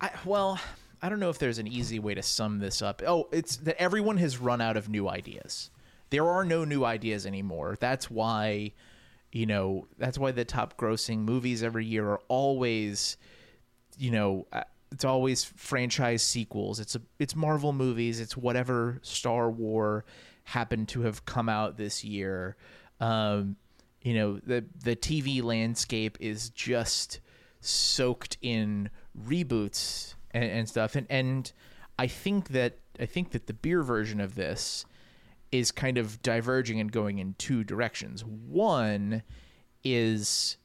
I, 0.00 0.10
well, 0.24 0.60
I 1.02 1.08
don't 1.08 1.18
know 1.18 1.30
if 1.30 1.38
there's 1.38 1.58
an 1.58 1.66
easy 1.66 1.98
way 1.98 2.14
to 2.14 2.22
sum 2.22 2.60
this 2.60 2.80
up. 2.80 3.02
Oh, 3.04 3.28
it's 3.32 3.56
that 3.56 3.80
everyone 3.82 4.16
has 4.18 4.38
run 4.38 4.60
out 4.60 4.76
of 4.76 4.88
new 4.88 5.08
ideas. 5.08 5.70
There 6.10 6.26
are 6.26 6.44
no 6.44 6.64
new 6.64 6.84
ideas 6.84 7.26
anymore. 7.26 7.76
That's 7.80 8.08
why, 8.08 8.72
you 9.32 9.46
know, 9.46 9.88
that's 9.98 10.16
why 10.16 10.30
the 10.30 10.44
top 10.44 10.78
grossing 10.78 11.18
movies 11.18 11.64
every 11.64 11.84
year 11.84 12.08
are 12.08 12.20
always, 12.28 13.16
you 13.98 14.12
know, 14.12 14.46
uh, 14.52 14.62
it's 14.92 15.04
always 15.04 15.42
franchise 15.44 16.22
sequels. 16.22 16.78
It's 16.78 16.94
a, 16.94 17.02
it's 17.18 17.34
Marvel 17.34 17.72
movies. 17.72 18.20
It's 18.20 18.36
whatever 18.36 19.00
Star 19.02 19.50
War 19.50 20.04
happened 20.44 20.88
to 20.90 21.02
have 21.02 21.26
come 21.26 21.48
out 21.48 21.76
this 21.76 22.04
year. 22.04 22.56
Um, 23.00 23.56
you 24.02 24.14
know, 24.14 24.40
the 24.44 24.64
the 24.82 24.96
TV 24.96 25.42
landscape 25.42 26.16
is 26.20 26.50
just 26.50 27.20
soaked 27.60 28.38
in 28.40 28.90
reboots 29.26 30.14
and, 30.30 30.44
and 30.44 30.68
stuff. 30.68 30.94
And 30.94 31.06
and 31.10 31.50
I 31.98 32.06
think 32.06 32.48
that 32.48 32.78
I 33.00 33.06
think 33.06 33.30
that 33.32 33.46
the 33.46 33.54
beer 33.54 33.82
version 33.82 34.20
of 34.20 34.34
this 34.34 34.86
is 35.50 35.70
kind 35.70 35.98
of 35.98 36.22
diverging 36.22 36.80
and 36.80 36.92
going 36.92 37.18
in 37.18 37.34
two 37.38 37.64
directions. 37.64 38.24
One 38.24 39.22
is 39.82 40.56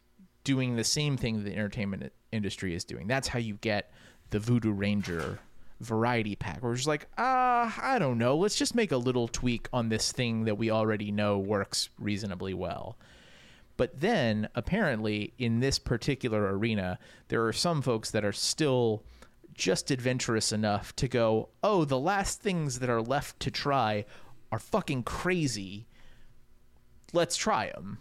doing 0.44 0.76
the 0.76 0.84
same 0.84 1.16
thing 1.16 1.44
the 1.44 1.54
entertainment 1.54 2.12
industry 2.32 2.76
is 2.76 2.84
doing. 2.84 3.08
That's 3.08 3.30
how 3.30 3.40
you 3.40 3.56
get 3.62 3.92
the 4.32 4.40
Voodoo 4.40 4.72
Ranger 4.72 5.40
variety 5.80 6.36
pack. 6.36 6.62
Where 6.62 6.74
it's 6.74 6.88
like, 6.88 7.08
ah, 7.18 7.74
I 7.82 8.00
don't 8.00 8.18
know. 8.18 8.36
Let's 8.36 8.56
just 8.56 8.76
make 8.76 8.92
a 8.92 8.98
little 8.98 9.28
tweak 9.28 9.68
on 9.72 9.90
this 9.90 10.12
thing 10.12 10.46
that 10.46 10.58
we 10.58 10.70
already 10.70 11.12
know 11.12 11.38
works 11.40 11.90
reasonably 12.00 12.54
well. 12.54 12.98
But 13.76 14.00
then, 14.00 14.50
apparently, 14.56 15.34
in 15.38 15.60
this 15.60 15.80
particular 15.80 16.56
arena, 16.56 17.00
there 17.30 17.46
are 17.46 17.54
some 17.54 17.82
folks 17.82 18.12
that 18.12 18.24
are 18.24 18.32
still 18.32 19.04
just 19.54 19.92
adventurous 19.92 20.52
enough 20.52 20.96
to 20.98 21.08
go, 21.08 21.50
oh, 21.64 21.86
the 21.86 22.00
last 22.00 22.42
things 22.42 22.80
that 22.80 22.90
are 22.90 23.02
left 23.02 23.40
to 23.42 23.52
try 23.52 24.06
are 24.52 24.60
fucking 24.60 25.04
crazy. 25.04 25.88
Let's 27.14 27.36
try 27.36 27.72
them. 27.72 27.98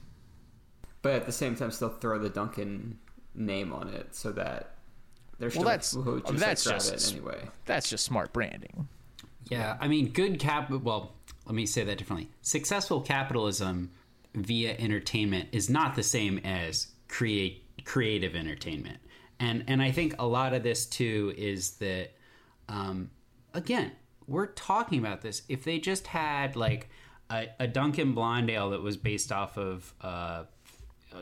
But 1.00 1.14
at 1.14 1.26
the 1.26 1.32
same 1.32 1.56
time, 1.56 1.70
still 1.70 1.88
throw 1.88 2.18
the 2.18 2.30
Dunkin' 2.30 2.98
name 3.34 3.72
on 3.72 3.88
it 3.88 4.14
so 4.14 4.30
that 4.32 4.74
there's 5.38 5.54
Well, 5.56 5.62
still 5.62 5.70
that's 5.70 5.94
people 5.94 6.02
who 6.12 6.20
just, 6.20 6.32
I 6.32 6.36
that's 6.36 6.66
like, 6.66 6.74
just 6.76 7.12
it 7.12 7.16
anyway. 7.16 7.48
that's 7.64 7.88
just 7.90 8.04
smart 8.04 8.32
branding. 8.32 8.88
Yeah, 9.48 9.76
I 9.80 9.88
mean, 9.88 10.10
good 10.10 10.38
cap. 10.38 10.70
Well, 10.70 11.12
let 11.46 11.54
me 11.54 11.66
say 11.66 11.82
that 11.84 11.98
differently. 11.98 12.28
Successful 12.42 13.00
capitalism 13.00 13.90
via 14.34 14.76
entertainment 14.78 15.48
is 15.52 15.68
not 15.68 15.94
the 15.94 16.02
same 16.02 16.38
as 16.38 16.88
create 17.08 17.64
creative 17.84 18.34
entertainment, 18.34 18.98
and 19.40 19.64
and 19.66 19.82
I 19.82 19.90
think 19.90 20.14
a 20.18 20.26
lot 20.26 20.54
of 20.54 20.62
this 20.62 20.86
too 20.86 21.34
is 21.36 21.72
that, 21.72 22.12
um, 22.68 23.10
again, 23.54 23.92
we're 24.26 24.46
talking 24.46 24.98
about 24.98 25.22
this. 25.22 25.42
If 25.48 25.64
they 25.64 25.78
just 25.78 26.06
had 26.06 26.56
like 26.56 26.88
a, 27.30 27.48
a 27.60 27.66
Dunkin' 27.66 28.12
Blonde 28.12 28.50
Ale 28.50 28.70
that 28.70 28.82
was 28.82 28.96
based 28.96 29.32
off 29.32 29.56
of. 29.56 29.92
Uh, 30.00 30.44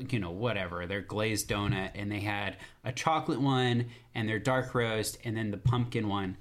you 0.09 0.21
know, 0.21 0.31
whatever, 0.31 0.87
their 0.87 1.01
glazed 1.01 1.51
donut, 1.51 1.91
and 1.97 2.13
they 2.13 2.21
had 2.21 2.57
a 2.85 2.93
chocolate 2.93 3.41
one 3.41 3.87
and 4.15 4.29
their 4.29 4.39
dark 4.39 4.73
roast, 4.73 5.19
and 5.25 5.37
then 5.37 5.51
the 5.51 5.57
pumpkin 5.57 6.07
one 6.07 6.37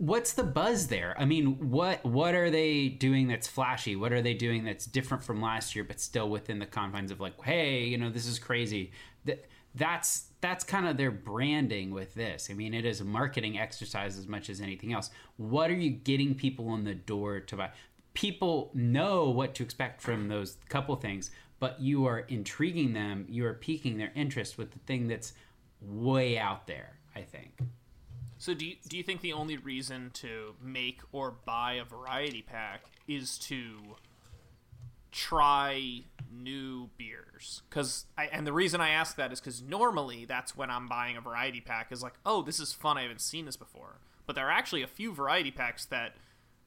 what's 0.00 0.32
the 0.32 0.42
buzz 0.42 0.86
there? 0.86 1.14
I 1.18 1.26
mean, 1.26 1.70
what 1.70 2.02
what 2.04 2.34
are 2.34 2.50
they 2.50 2.88
doing 2.88 3.28
that's 3.28 3.46
flashy? 3.46 3.96
What 3.96 4.12
are 4.12 4.22
they 4.22 4.34
doing 4.34 4.64
that's 4.64 4.86
different 4.86 5.22
from 5.22 5.42
last 5.42 5.76
year, 5.76 5.84
but 5.84 6.00
still 6.00 6.28
within 6.28 6.58
the 6.58 6.66
confines 6.66 7.10
of 7.10 7.20
like, 7.20 7.40
hey, 7.42 7.84
you 7.84 7.98
know, 7.98 8.08
this 8.08 8.26
is 8.26 8.38
crazy. 8.38 8.92
That 9.26 9.44
that's 9.74 10.28
that's 10.40 10.64
kind 10.64 10.86
of 10.86 10.96
their 10.96 11.10
branding 11.10 11.90
with 11.90 12.14
this. 12.14 12.48
I 12.50 12.54
mean, 12.54 12.72
it 12.72 12.86
is 12.86 13.02
a 13.02 13.04
marketing 13.04 13.58
exercise 13.58 14.16
as 14.16 14.26
much 14.26 14.48
as 14.48 14.62
anything 14.62 14.94
else. 14.94 15.10
What 15.36 15.70
are 15.70 15.74
you 15.74 15.90
getting 15.90 16.34
people 16.34 16.74
in 16.74 16.84
the 16.84 16.94
door 16.94 17.40
to 17.40 17.56
buy? 17.56 17.70
People 18.14 18.70
know 18.72 19.28
what 19.28 19.54
to 19.56 19.62
expect 19.62 20.00
from 20.00 20.28
those 20.28 20.56
couple 20.70 20.96
things, 20.96 21.30
but 21.58 21.78
you 21.78 22.06
are 22.06 22.20
intriguing 22.20 22.94
them. 22.94 23.26
You 23.28 23.44
are 23.44 23.54
piquing 23.54 23.98
their 23.98 24.12
interest 24.14 24.56
with 24.56 24.72
the 24.72 24.78
thing 24.80 25.08
that's 25.08 25.34
way 25.82 26.38
out 26.38 26.66
there. 26.66 26.96
I 27.14 27.20
think. 27.20 27.60
So 28.40 28.54
do 28.54 28.64
you, 28.64 28.76
do 28.88 28.96
you 28.96 29.02
think 29.02 29.20
the 29.20 29.34
only 29.34 29.58
reason 29.58 30.10
to 30.14 30.54
make 30.62 31.02
or 31.12 31.30
buy 31.30 31.74
a 31.74 31.84
variety 31.84 32.40
pack 32.40 32.84
is 33.06 33.36
to 33.40 33.96
try 35.12 36.04
new 36.32 36.88
beers? 36.96 37.60
Cuz 37.68 38.06
and 38.16 38.46
the 38.46 38.54
reason 38.54 38.80
I 38.80 38.88
ask 38.88 39.16
that 39.16 39.30
is 39.30 39.42
cuz 39.42 39.60
normally 39.60 40.24
that's 40.24 40.56
when 40.56 40.70
I'm 40.70 40.88
buying 40.88 41.18
a 41.18 41.20
variety 41.20 41.60
pack 41.60 41.92
is 41.92 42.02
like, 42.02 42.14
"Oh, 42.24 42.40
this 42.40 42.58
is 42.58 42.72
fun. 42.72 42.96
I 42.96 43.02
haven't 43.02 43.20
seen 43.20 43.44
this 43.44 43.58
before." 43.58 44.00
But 44.24 44.36
there 44.36 44.48
are 44.48 44.52
actually 44.52 44.80
a 44.80 44.88
few 44.88 45.12
variety 45.12 45.50
packs 45.50 45.84
that 45.84 46.16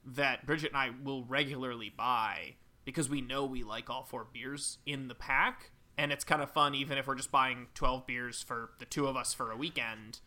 that 0.05 0.45
Bridget 0.45 0.73
and 0.73 0.77
I 0.77 0.91
will 0.91 1.25
regularly 1.25 1.89
buy 1.89 2.57
because 2.85 3.09
we 3.09 3.19
know 3.19 3.45
we 3.45 3.63
like 3.63 3.89
all 3.89 4.03
four 4.03 4.25
beers 4.25 4.77
in 4.85 5.07
the 5.07 5.15
pack 5.15 5.71
and 5.97 6.11
it's 6.11 6.23
kind 6.23 6.43
of 6.43 6.51
fun 6.51 6.75
even 6.75 6.99
if 6.99 7.07
we're 7.07 7.15
just 7.15 7.31
buying 7.31 7.69
12 7.73 8.05
beers 8.05 8.43
for 8.43 8.73
the 8.77 8.85
two 8.85 9.07
of 9.07 9.15
us 9.15 9.33
for 9.33 9.49
a 9.49 9.57
weekend 9.57 10.19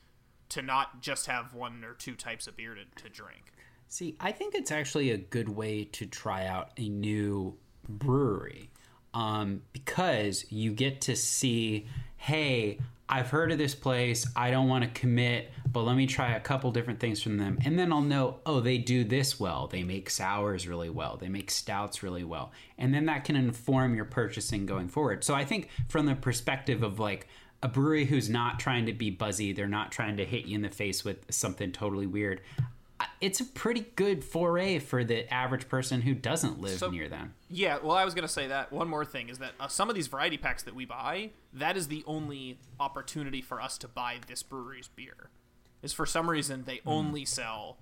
to 0.51 0.63
not 0.63 1.01
just 1.01 1.27
have 1.27 1.55
one 1.55 1.85
or 1.85 1.95
two 1.95 2.15
types 2.15 2.47
of 2.47 2.57
beer 2.57 2.75
to, 2.75 3.03
to 3.03 3.09
drink. 3.09 3.53
See, 3.89 4.17
I 4.21 4.33
think 4.33 4.55
it's 4.55 4.73
actually 4.73 5.11
a 5.11 5.17
good 5.17 5.49
way 5.49 5.85
to 5.85 6.07
try 6.07 6.47
out 6.47 6.71
a 6.77 6.89
new 6.89 7.57
brewery 7.89 8.71
um, 9.15 9.63
because 9.73 10.45
you 10.51 10.73
get 10.73 11.01
to 11.03 11.17
see, 11.17 11.87
hey, 12.17 12.79
I've 13.09 13.31
heard 13.31 13.53
of 13.53 13.59
this 13.59 13.75
place. 13.75 14.27
I 14.35 14.51
don't 14.51 14.69
want 14.69 14.83
to 14.83 14.91
commit, 15.01 15.53
but 15.71 15.83
let 15.83 15.97
me 15.97 16.07
try 16.07 16.35
a 16.35 16.41
couple 16.41 16.73
different 16.73 16.99
things 16.99 17.23
from 17.23 17.39
them. 17.39 17.59
And 17.65 17.79
then 17.79 17.93
I'll 17.93 18.03
know, 18.03 18.41
oh, 18.45 18.61
they 18.61 18.79
do 18.79 19.05
this 19.05 19.39
well. 19.39 19.69
They 19.69 19.85
make 19.85 20.11
sours 20.11 20.67
really 20.67 20.91
well. 20.91 21.17
They 21.17 21.29
make 21.29 21.51
stouts 21.53 22.03
really 22.03 22.25
well. 22.25 22.51
And 22.77 22.93
then 22.93 23.07
that 23.07 23.25
can 23.25 23.37
inform 23.37 23.95
your 23.95 24.07
purchasing 24.07 24.67
going 24.67 24.89
forward. 24.89 25.23
So 25.23 25.35
I 25.35 25.45
think 25.45 25.69
from 25.89 26.07
the 26.07 26.17
perspective 26.17 26.83
of 26.83 26.99
like, 26.99 27.29
a 27.67 27.69
brewery 27.69 28.05
who's 28.05 28.31
not 28.31 28.61
trying 28.61 28.87
to 28.87 28.93
be 28.93 29.11
buzzy, 29.11 29.53
they're 29.53 29.67
not 29.67 29.91
trying 29.91 30.17
to 30.19 30.25
hit 30.25 30.45
you 30.47 30.55
in 30.55 30.63
the 30.63 30.69
face 30.69 31.05
with 31.05 31.19
something 31.35 31.73
totally 31.73 32.07
weird. 32.07 32.41
It's 33.21 33.41
a 33.41 33.45
pretty 33.45 33.87
good 33.97 34.23
foray 34.23 34.79
for 34.79 35.03
the 35.03 35.33
average 35.35 35.69
person 35.69 36.03
who 36.03 36.15
doesn't 36.15 36.61
live 36.61 36.79
So- 36.79 36.91
near 36.93 37.09
them. 37.09 37.35
Yeah, 37.51 37.79
well, 37.83 37.97
I 37.97 38.05
was 38.05 38.15
gonna 38.15 38.29
say 38.29 38.47
that. 38.47 38.73
One 38.73 38.89
more 38.89 39.05
thing 39.05 39.29
is 39.31 39.39
that 39.39 39.53
uh, 39.59 39.67
some 39.67 39.89
of 39.89 39.97
these 39.97 40.07
variety 40.07 40.39
packs 40.39 40.63
that 40.63 40.77
we 40.77 40.85
buy, 40.85 41.31
that 41.55 41.77
is 41.77 41.89
the 41.89 42.05
only 42.07 42.59
opportunity 42.79 43.43
for 43.43 43.61
us 43.61 43.77
to 43.79 43.89
buy 43.89 44.19
this 44.29 44.45
brewery's 44.45 44.89
beer. 44.95 45.31
Is 45.83 45.93
for 45.93 46.07
some 46.07 46.31
reason 46.31 46.63
they 46.67 46.81
only 46.87 47.25
sell 47.25 47.79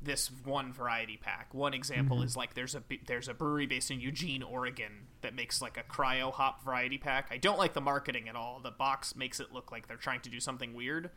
this 0.00 0.30
one 0.44 0.72
variety 0.72 1.16
pack. 1.16 1.52
One 1.52 1.74
example 1.74 2.18
mm-hmm. 2.18 2.26
is 2.26 2.36
like 2.36 2.54
there's 2.54 2.74
a 2.74 2.82
there's 3.06 3.28
a 3.28 3.34
brewery 3.34 3.66
based 3.66 3.90
in 3.90 4.00
Eugene, 4.00 4.42
Oregon 4.42 5.08
that 5.22 5.34
makes 5.34 5.60
like 5.60 5.76
a 5.76 5.82
cryo 5.82 6.32
hop 6.32 6.64
variety 6.64 6.98
pack. 6.98 7.28
I 7.30 7.36
don't 7.36 7.58
like 7.58 7.74
the 7.74 7.80
marketing 7.80 8.28
at 8.28 8.36
all. 8.36 8.60
The 8.62 8.70
box 8.70 9.16
makes 9.16 9.40
it 9.40 9.52
look 9.52 9.72
like 9.72 9.88
they're 9.88 9.96
trying 9.96 10.20
to 10.20 10.30
do 10.30 10.40
something 10.40 10.74
weird, 10.74 11.10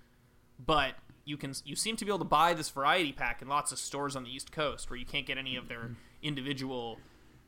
but 0.63 0.95
you 1.25 1.37
can 1.37 1.53
you 1.63 1.75
seem 1.75 1.95
to 1.97 2.05
be 2.05 2.09
able 2.09 2.19
to 2.19 2.25
buy 2.25 2.53
this 2.53 2.69
variety 2.69 3.13
pack 3.13 3.41
in 3.41 3.47
lots 3.47 3.71
of 3.71 3.77
stores 3.77 4.15
on 4.15 4.23
the 4.23 4.33
East 4.33 4.51
Coast 4.51 4.89
where 4.89 4.97
you 4.97 5.05
can't 5.05 5.27
get 5.27 5.37
any 5.37 5.55
of 5.55 5.67
their 5.67 5.79
mm-hmm. 5.79 5.93
individual 6.23 6.97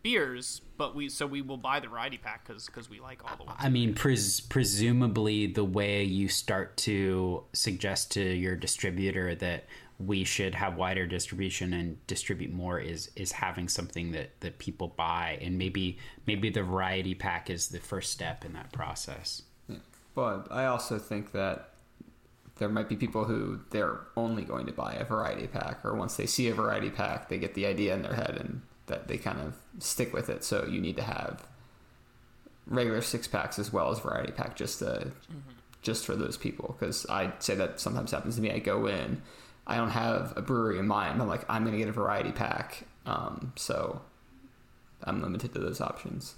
beers, 0.04 0.62
but 0.78 0.94
we 0.94 1.10
so 1.10 1.26
we 1.26 1.42
will 1.42 1.58
buy 1.58 1.80
the 1.80 1.88
variety 1.88 2.18
pack 2.18 2.48
because 2.48 2.90
we 2.90 3.00
like 3.00 3.24
all 3.24 3.36
the 3.38 3.44
ones. 3.44 3.58
I 3.60 3.70
mean, 3.70 3.96
pres- 3.96 4.42
presumably, 4.42 5.48
the 5.48 5.64
way 5.64 6.04
you 6.04 6.28
start 6.28 6.78
to 6.78 7.46
suggest 7.54 8.12
to 8.12 8.22
your 8.22 8.56
distributor 8.56 9.34
that 9.36 9.66
we 10.06 10.24
should 10.24 10.56
have 10.56 10.76
wider 10.76 11.06
distribution 11.06 11.74
and 11.74 12.06
distribute 12.08 12.52
more 12.52 12.80
is 12.80 13.12
is 13.16 13.32
having 13.32 13.68
something 13.68 14.12
that 14.12 14.40
that 14.42 14.60
people 14.60 14.90
buy, 14.90 15.38
and 15.42 15.58
maybe 15.58 15.98
maybe 16.26 16.50
the 16.50 16.64
variety 16.64 17.14
pack 17.14 17.50
is 17.50 17.70
the 17.70 17.80
first 17.80 18.12
step 18.12 18.46
in 18.46 18.54
that 18.54 18.72
process. 18.72 19.44
yeah. 19.68 19.78
But 20.16 20.48
I 20.52 20.66
also 20.66 21.00
think 21.00 21.32
that 21.32 21.70
there 22.58 22.70
might 22.70 22.88
be 22.88 22.96
people 22.96 23.26
who 23.26 23.60
they're 23.72 24.02
only 24.16 24.44
going 24.44 24.66
to 24.68 24.74
buy 24.74 24.94
a 24.94 25.04
variety 25.04 25.48
pack, 25.48 25.84
or 25.84 25.96
once 25.96 26.16
they 26.16 26.26
see 26.26 26.48
a 26.50 26.54
variety 26.54 26.90
pack, 26.90 27.30
they 27.30 27.38
get 27.38 27.54
the 27.56 27.66
idea 27.66 27.94
in 27.94 28.02
their 28.02 28.14
head 28.14 28.38
and 28.40 28.62
that 28.88 29.08
they 29.08 29.18
kind 29.18 29.40
of 29.40 29.56
stick 29.80 30.14
with 30.14 30.30
it. 30.30 30.44
So 30.44 30.66
you 30.66 30.80
need 30.80 30.98
to 30.98 31.04
have 31.04 31.48
regular 32.68 33.02
six 33.02 33.28
packs 33.28 33.60
as 33.60 33.74
well 33.74 33.92
as 33.92 34.00
variety 34.00 34.32
pack 34.32 34.56
just 34.56 34.80
to 34.80 34.86
mm-hmm. 34.86 35.40
just 35.82 36.06
for 36.06 36.16
those 36.16 36.38
people. 36.38 36.76
Because 36.78 37.06
I 37.08 37.34
say 37.40 37.56
that 37.56 37.80
sometimes 37.80 38.12
happens 38.12 38.36
to 38.36 38.42
me. 38.42 38.52
I 38.52 38.60
go 38.60 38.86
in, 38.88 39.22
I 39.66 39.78
don't 39.78 39.92
have 39.92 40.34
a 40.36 40.42
brewery 40.42 40.80
in 40.80 40.88
mind. 40.88 41.22
I'm 41.22 41.28
like, 41.28 41.46
I'm 41.50 41.64
going 41.64 41.74
to 41.74 41.80
get 41.80 41.88
a 41.88 41.94
variety 41.94 42.32
pack. 42.32 42.86
Um, 43.06 43.54
so 43.56 44.02
I'm 45.04 45.22
limited 45.22 45.54
to 45.54 45.60
those 45.60 45.80
options. 45.82 46.36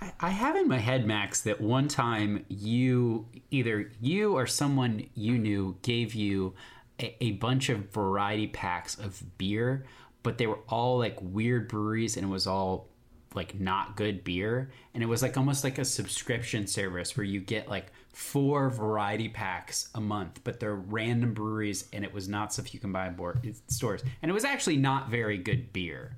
I, 0.00 0.12
I 0.20 0.30
have 0.30 0.56
in 0.56 0.68
my 0.68 0.78
head, 0.78 1.06
Max, 1.06 1.40
that 1.42 1.60
one 1.60 1.88
time 1.88 2.44
you 2.48 3.26
either 3.50 3.90
you 4.00 4.34
or 4.36 4.46
someone 4.46 5.08
you 5.14 5.38
knew 5.38 5.76
gave 5.82 6.14
you 6.14 6.54
a, 7.00 7.16
a 7.24 7.32
bunch 7.32 7.68
of 7.68 7.90
variety 7.90 8.46
packs 8.46 8.98
of 8.98 9.22
beer, 9.38 9.84
but 10.22 10.38
they 10.38 10.46
were 10.46 10.60
all 10.68 10.98
like 10.98 11.18
weird 11.20 11.68
breweries, 11.68 12.16
and 12.16 12.26
it 12.26 12.30
was 12.30 12.46
all 12.46 12.88
like 13.34 13.58
not 13.58 13.96
good 13.96 14.22
beer 14.24 14.70
and 14.92 15.02
it 15.02 15.06
was 15.06 15.22
like 15.22 15.36
almost 15.36 15.64
like 15.64 15.78
a 15.78 15.84
subscription 15.84 16.66
service 16.66 17.16
where 17.16 17.24
you 17.24 17.40
get 17.40 17.68
like 17.68 17.86
four 18.14 18.70
variety 18.70 19.28
packs 19.28 19.88
a 19.94 20.00
month 20.00 20.40
but 20.44 20.60
they're 20.60 20.74
random 20.74 21.34
breweries 21.34 21.88
and 21.92 22.04
it 22.04 22.12
was 22.12 22.28
not 22.28 22.52
stuff 22.52 22.72
you 22.72 22.80
can 22.80 22.92
buy 22.92 23.06
in 23.06 23.14
board, 23.14 23.54
stores 23.68 24.02
and 24.22 24.30
it 24.30 24.34
was 24.34 24.44
actually 24.44 24.76
not 24.76 25.08
very 25.08 25.38
good 25.38 25.72
beer 25.72 26.16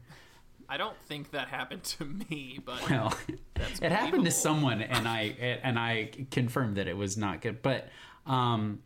I 0.68 0.78
don't 0.78 1.00
think 1.02 1.30
that 1.30 1.46
happened 1.46 1.84
to 1.84 2.04
me, 2.04 2.58
but 2.64 2.90
well 2.90 3.16
That's 3.54 3.78
it 3.80 3.92
happened 3.92 4.24
to 4.24 4.30
someone 4.30 4.82
and 4.82 5.08
i 5.08 5.60
and 5.62 5.78
i 5.78 6.10
confirmed 6.30 6.76
that 6.76 6.88
it 6.88 6.96
was 6.96 7.16
not 7.16 7.40
good 7.40 7.62
but 7.62 7.88
um 8.26 8.82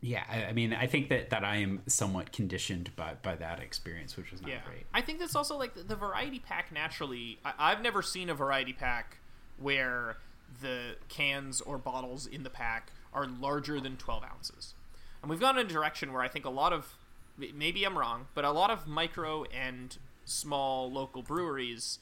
yeah 0.00 0.22
I, 0.30 0.44
I 0.46 0.52
mean 0.52 0.72
i 0.72 0.86
think 0.86 1.08
that 1.08 1.30
that 1.30 1.44
i 1.44 1.56
am 1.56 1.82
somewhat 1.86 2.32
conditioned 2.32 2.94
by 2.94 3.14
by 3.22 3.36
that 3.36 3.60
experience 3.60 4.16
which 4.16 4.30
was 4.30 4.40
not 4.42 4.50
yeah. 4.50 4.60
great 4.66 4.80
I 4.92 5.02
think 5.02 5.18
that's 5.18 5.36
also 5.36 5.56
like 5.56 5.74
the, 5.74 5.82
the 5.82 5.96
variety 5.96 6.40
pack 6.40 6.72
naturally. 6.72 7.38
I, 7.44 7.52
I've 7.58 7.82
never 7.82 8.02
seen 8.02 8.28
a 8.28 8.34
variety 8.34 8.72
pack 8.72 9.18
where 9.58 10.16
the 10.60 10.96
cans 11.08 11.60
or 11.60 11.78
bottles 11.78 12.26
in 12.26 12.42
the 12.42 12.50
pack 12.50 12.92
are 13.12 13.26
larger 13.26 13.80
than 13.80 13.96
12 13.96 14.24
ounces. 14.24 14.74
And 15.22 15.30
we've 15.30 15.40
gone 15.40 15.58
in 15.58 15.66
a 15.66 15.68
direction 15.68 16.12
where 16.12 16.22
I 16.22 16.28
think 16.28 16.44
a 16.44 16.50
lot 16.50 16.72
of, 16.72 16.96
maybe 17.36 17.84
I'm 17.84 17.98
wrong, 17.98 18.26
but 18.34 18.44
a 18.44 18.50
lot 18.50 18.70
of 18.70 18.86
micro 18.86 19.44
and 19.44 19.96
small 20.24 20.90
local 20.90 21.22
breweries, 21.22 21.98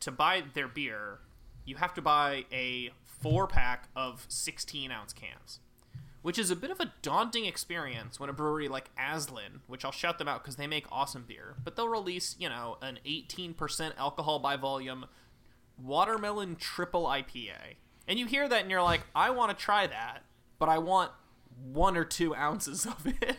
to 0.00 0.10
buy 0.10 0.42
their 0.54 0.68
beer, 0.68 1.18
you 1.64 1.76
have 1.76 1.94
to 1.94 2.02
buy 2.02 2.44
a 2.52 2.90
four 3.04 3.46
pack 3.46 3.88
of 3.94 4.24
16 4.28 4.90
ounce 4.90 5.12
cans 5.12 5.60
which 6.22 6.38
is 6.38 6.50
a 6.50 6.56
bit 6.56 6.70
of 6.70 6.80
a 6.80 6.92
daunting 7.02 7.44
experience 7.44 8.18
when 8.18 8.30
a 8.30 8.32
brewery 8.32 8.68
like 8.68 8.94
Aslin, 8.96 9.60
which 9.66 9.84
I'll 9.84 9.92
shout 9.92 10.18
them 10.18 10.28
out 10.28 10.42
because 10.42 10.56
they 10.56 10.68
make 10.68 10.86
awesome 10.90 11.24
beer, 11.26 11.56
but 11.62 11.76
they'll 11.76 11.88
release, 11.88 12.36
you 12.38 12.48
know, 12.48 12.78
an 12.80 13.00
18% 13.04 13.92
alcohol 13.98 14.38
by 14.38 14.56
volume 14.56 15.06
watermelon 15.82 16.56
triple 16.56 17.04
IPA. 17.04 17.76
And 18.08 18.18
you 18.18 18.26
hear 18.26 18.48
that 18.48 18.62
and 18.62 18.70
you're 18.70 18.82
like, 18.82 19.02
I 19.14 19.30
want 19.30 19.56
to 19.56 19.64
try 19.64 19.86
that, 19.86 20.22
but 20.58 20.68
I 20.68 20.78
want 20.78 21.10
one 21.72 21.96
or 21.96 22.04
two 22.04 22.34
ounces 22.34 22.86
of 22.86 23.06
it. 23.06 23.36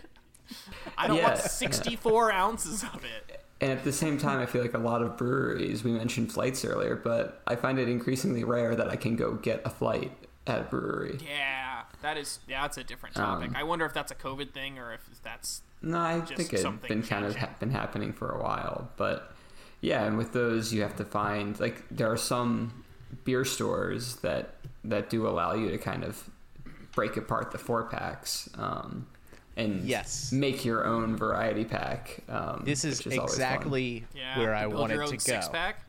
I 0.98 1.08
don't 1.08 1.22
want 1.22 1.38
64 1.38 2.32
ounces 2.32 2.84
of 2.84 3.04
it. 3.04 3.42
And 3.62 3.72
at 3.72 3.84
the 3.84 3.94
same 3.94 4.18
time, 4.18 4.40
I 4.40 4.46
feel 4.46 4.62
like 4.62 4.74
a 4.74 4.80
lot 4.80 5.02
of 5.02 5.18
breweries, 5.18 5.84
we 5.84 5.92
mentioned 5.92 6.32
flights 6.34 6.66
earlier, 6.66 6.96
but 6.96 7.42
I 7.48 7.56
find 7.56 7.80
it 7.80 7.88
increasingly 7.88 8.44
rare 8.44 8.76
that 8.76 8.90
I 8.90 8.96
can 8.98 9.16
go 9.16 9.36
get 9.36 9.62
a 9.66 9.70
flight 9.70 10.12
at 10.46 10.60
a 10.60 10.64
brewery. 10.64 11.18
Yeah, 11.26 11.84
that 12.02 12.18
is, 12.18 12.40
yeah, 12.48 12.64
that's 12.64 12.78
a 12.78 12.84
different 12.84 13.16
topic. 13.16 13.50
Um, 13.50 13.56
I 13.56 13.64
wonder 13.64 13.86
if 13.86 13.94
that's 13.94 14.12
a 14.12 14.16
COVID 14.16 14.52
thing 14.52 14.78
or 14.80 14.94
if 14.94 15.02
that's 15.24 15.62
No, 15.82 15.98
I 15.98 16.20
Just 16.20 16.34
think 16.34 16.54
it's 16.54 16.88
been 16.88 17.04
kind 17.04 17.26
of 17.26 17.38
ha- 17.38 17.56
been 17.60 17.72
happening 17.72 18.12
for 18.12 18.30
a 18.30 18.42
while, 18.42 18.92
but 18.98 19.34
yeah, 19.80 20.04
and 20.04 20.18
with 20.18 20.34
those 20.34 20.74
you 20.74 20.82
have 20.82 20.98
to 20.98 21.06
find 21.06 21.58
like 21.60 21.88
there 21.90 22.12
are 22.12 22.18
some 22.18 22.83
beer 23.24 23.46
stores 23.46 24.16
that 24.18 24.56
that 24.84 25.10
do 25.10 25.28
allow 25.28 25.54
you 25.54 25.70
to 25.72 25.78
kind 25.78 26.04
of 26.04 26.30
break 26.94 27.16
apart 27.18 27.52
the 27.52 27.58
four 27.58 27.84
packs 27.86 28.50
um, 28.58 29.08
and 29.56 29.84
Yes. 29.86 30.32
make 30.32 30.66
your 30.66 30.86
own 30.86 31.16
variety 31.16 31.64
pack. 31.64 32.20
Um, 32.30 32.64
This 32.66 32.84
is, 32.86 33.04
which 33.06 33.18
always 33.18 33.32
fun. 33.34 33.42
exactly 33.42 34.04
yeah, 34.16 34.38
where 34.40 34.54
I 34.54 34.68
wanted 34.68 34.96
to 35.06 35.12
go. 35.12 35.18
Six 35.18 35.48
pack. 35.50 35.84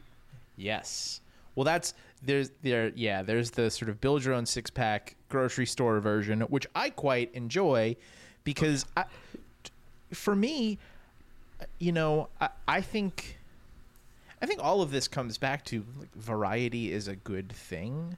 Yes. 0.57 1.21
Well, 1.55 1.65
that's 1.65 1.95
there's 2.23 2.51
there 2.63 2.91
yeah 2.95 3.23
there's 3.23 3.51
the 3.51 3.71
sort 3.71 3.89
of 3.91 4.01
build 4.01 4.25
your 4.25 4.33
own 4.35 4.47
six 4.47 4.71
pack 4.71 5.15
grocery 5.29 5.67
store 5.67 6.01
version, 6.01 6.41
which 6.43 6.67
I 6.75 6.91
quite 6.91 7.33
enjoy 7.35 7.97
because 8.45 8.87
I, 8.97 9.05
for 10.13 10.35
me, 10.37 10.79
you 11.79 11.93
know, 11.93 12.29
I, 12.41 12.49
I 12.69 12.81
think 12.81 13.39
I 14.43 14.47
think 14.47 14.63
all 14.63 14.83
of 14.83 14.91
this 14.91 15.09
comes 15.09 15.39
back 15.39 15.65
to 15.67 15.85
like, 15.99 16.15
variety 16.15 16.93
is 16.93 17.09
a 17.09 17.17
good 17.17 17.51
thing, 17.51 18.17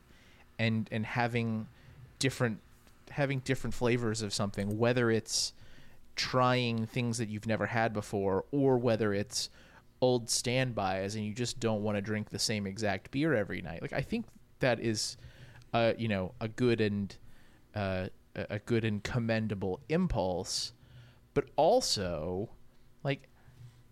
and 0.58 0.88
and 0.90 1.06
having 1.06 1.68
different 2.18 2.60
having 3.10 3.40
different 3.40 3.74
flavors 3.74 4.22
of 4.22 4.34
something, 4.34 4.78
whether 4.78 5.10
it's 5.10 5.52
trying 6.16 6.86
things 6.86 7.18
that 7.18 7.28
you've 7.28 7.46
never 7.46 7.66
had 7.66 7.92
before, 7.92 8.44
or 8.50 8.78
whether 8.78 9.12
it's 9.12 9.50
old 10.00 10.28
standbys 10.28 11.14
and 11.14 11.24
you 11.24 11.32
just 11.32 11.58
don't 11.60 11.82
want 11.82 11.96
to 11.96 12.02
drink 12.02 12.28
the 12.30 12.38
same 12.38 12.66
exact 12.66 13.10
beer 13.10 13.34
every 13.34 13.62
night. 13.62 13.80
Like 13.80 13.92
I 13.92 14.02
think 14.02 14.26
that 14.60 14.80
is, 14.80 15.16
uh, 15.72 15.92
you 15.96 16.08
know, 16.08 16.32
a 16.40 16.48
good 16.48 16.80
and 16.80 17.16
uh, 17.74 18.08
a 18.34 18.58
good 18.58 18.84
and 18.84 19.02
commendable 19.02 19.80
impulse, 19.88 20.72
but 21.34 21.44
also, 21.56 22.50
like, 23.04 23.28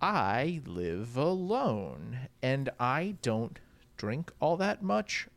I 0.05 0.61
live 0.67 1.17
alone 1.17 2.29
and 2.43 2.69
I 2.79 3.15
don't 3.23 3.59
drink 3.97 4.31
all 4.39 4.59
that 4.59 4.83
much 4.83 5.29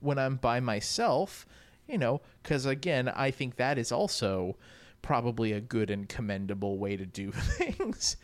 when 0.00 0.18
I'm 0.18 0.36
by 0.36 0.60
myself, 0.60 1.46
you 1.88 1.96
know, 1.96 2.20
because 2.42 2.66
again, 2.66 3.08
I 3.08 3.30
think 3.30 3.56
that 3.56 3.78
is 3.78 3.90
also 3.90 4.58
probably 5.00 5.52
a 5.52 5.60
good 5.62 5.88
and 5.88 6.06
commendable 6.06 6.76
way 6.76 6.98
to 6.98 7.06
do 7.06 7.30
things. 7.32 8.18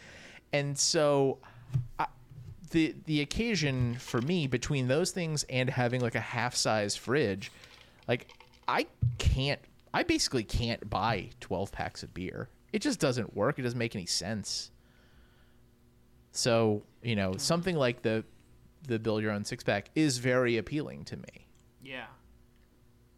And 0.52 0.78
so 0.78 1.38
I, 1.98 2.08
the 2.72 2.94
the 3.06 3.22
occasion 3.22 3.94
for 3.94 4.20
me 4.20 4.46
between 4.46 4.88
those 4.88 5.12
things 5.12 5.44
and 5.44 5.70
having 5.70 6.02
like 6.02 6.14
a 6.14 6.20
half-size 6.20 6.94
fridge, 6.94 7.50
like 8.06 8.28
I 8.68 8.86
can't 9.16 9.60
I 9.94 10.02
basically 10.02 10.44
can't 10.44 10.90
buy 10.90 11.30
12 11.40 11.72
packs 11.72 12.02
of 12.02 12.12
beer. 12.12 12.50
It 12.74 12.82
just 12.82 13.00
doesn't 13.00 13.34
work. 13.34 13.58
It 13.58 13.62
doesn't 13.62 13.78
make 13.78 13.96
any 13.96 14.04
sense. 14.04 14.72
So, 16.36 16.82
you 17.02 17.16
know, 17.16 17.36
something 17.36 17.76
like 17.76 18.02
the 18.02 18.24
the 18.86 18.98
build 18.98 19.22
your 19.22 19.32
own 19.32 19.44
six 19.44 19.64
pack 19.64 19.90
is 19.94 20.18
very 20.18 20.58
appealing 20.58 21.04
to 21.06 21.16
me. 21.16 21.48
Yeah. 21.82 22.06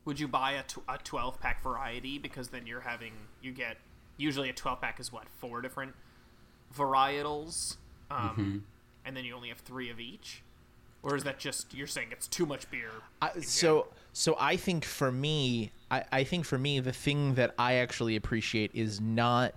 Would 0.06 0.18
you 0.18 0.26
buy 0.26 0.52
a, 0.52 0.62
tw- 0.62 0.82
a 0.88 0.96
12 0.96 1.38
pack 1.40 1.62
variety 1.62 2.18
because 2.18 2.48
then 2.48 2.66
you're 2.66 2.80
having 2.80 3.12
you 3.42 3.52
get 3.52 3.76
usually 4.16 4.48
a 4.48 4.52
12 4.52 4.80
pack 4.80 5.00
is 5.00 5.12
what 5.12 5.28
four 5.38 5.60
different 5.60 5.94
varietals, 6.76 7.76
um, 8.10 8.64
and 9.04 9.16
then 9.16 9.24
you 9.24 9.34
only 9.34 9.48
have 9.48 9.58
three 9.58 9.90
of 9.90 10.00
each, 10.00 10.42
or 11.02 11.16
is 11.16 11.24
that 11.24 11.38
just 11.38 11.74
you're 11.74 11.86
saying 11.86 12.08
it's 12.10 12.28
too 12.28 12.46
much 12.46 12.70
beer? 12.70 12.90
I, 13.20 13.40
so 13.40 13.88
so 14.12 14.36
I 14.38 14.56
think 14.56 14.84
for 14.84 15.10
me, 15.10 15.72
I, 15.90 16.04
I 16.12 16.24
think 16.24 16.44
for 16.44 16.58
me 16.58 16.80
the 16.80 16.92
thing 16.92 17.34
that 17.34 17.54
I 17.58 17.74
actually 17.74 18.16
appreciate 18.16 18.70
is 18.74 19.00
not 19.00 19.54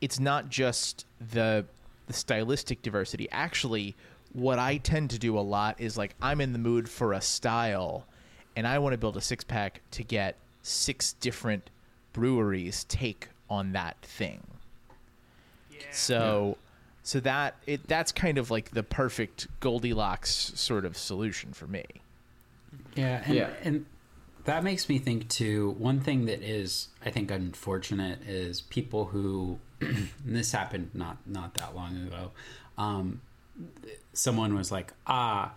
it's 0.00 0.18
not 0.18 0.48
just 0.48 1.06
the 1.20 1.64
the 2.06 2.12
stylistic 2.12 2.82
diversity. 2.82 3.28
Actually, 3.30 3.94
what 4.32 4.58
I 4.58 4.78
tend 4.78 5.10
to 5.10 5.18
do 5.18 5.38
a 5.38 5.40
lot 5.40 5.80
is 5.80 5.96
like 5.96 6.14
I'm 6.20 6.40
in 6.40 6.52
the 6.52 6.58
mood 6.58 6.88
for 6.88 7.12
a 7.12 7.20
style 7.20 8.06
and 8.56 8.66
I 8.66 8.78
want 8.78 8.92
to 8.92 8.98
build 8.98 9.16
a 9.16 9.20
six 9.20 9.44
pack 9.44 9.80
to 9.92 10.02
get 10.02 10.36
six 10.62 11.14
different 11.14 11.70
breweries 12.12 12.84
take 12.84 13.28
on 13.48 13.72
that 13.72 13.96
thing. 14.02 14.42
Yeah. 15.70 15.78
So 15.90 16.58
so 17.02 17.20
that 17.20 17.56
it 17.66 17.86
that's 17.88 18.12
kind 18.12 18.38
of 18.38 18.50
like 18.50 18.70
the 18.70 18.82
perfect 18.82 19.48
Goldilocks 19.60 20.52
sort 20.54 20.84
of 20.84 20.96
solution 20.96 21.52
for 21.52 21.66
me. 21.66 21.84
Yeah, 22.94 23.22
and, 23.24 23.34
Yeah. 23.34 23.50
and 23.62 23.86
that 24.44 24.64
makes 24.64 24.88
me 24.88 24.98
think 24.98 25.28
too. 25.28 25.74
One 25.78 26.00
thing 26.00 26.26
that 26.26 26.42
is, 26.42 26.88
I 27.04 27.10
think, 27.10 27.30
unfortunate 27.30 28.22
is 28.26 28.60
people 28.60 29.06
who, 29.06 29.58
and 29.71 29.71
this 30.24 30.52
happened 30.52 30.90
not 30.94 31.18
not 31.26 31.54
that 31.54 31.74
long 31.74 31.96
ago. 32.06 32.30
Um, 32.78 33.20
someone 34.12 34.54
was 34.54 34.72
like, 34.72 34.92
ah, 35.06 35.52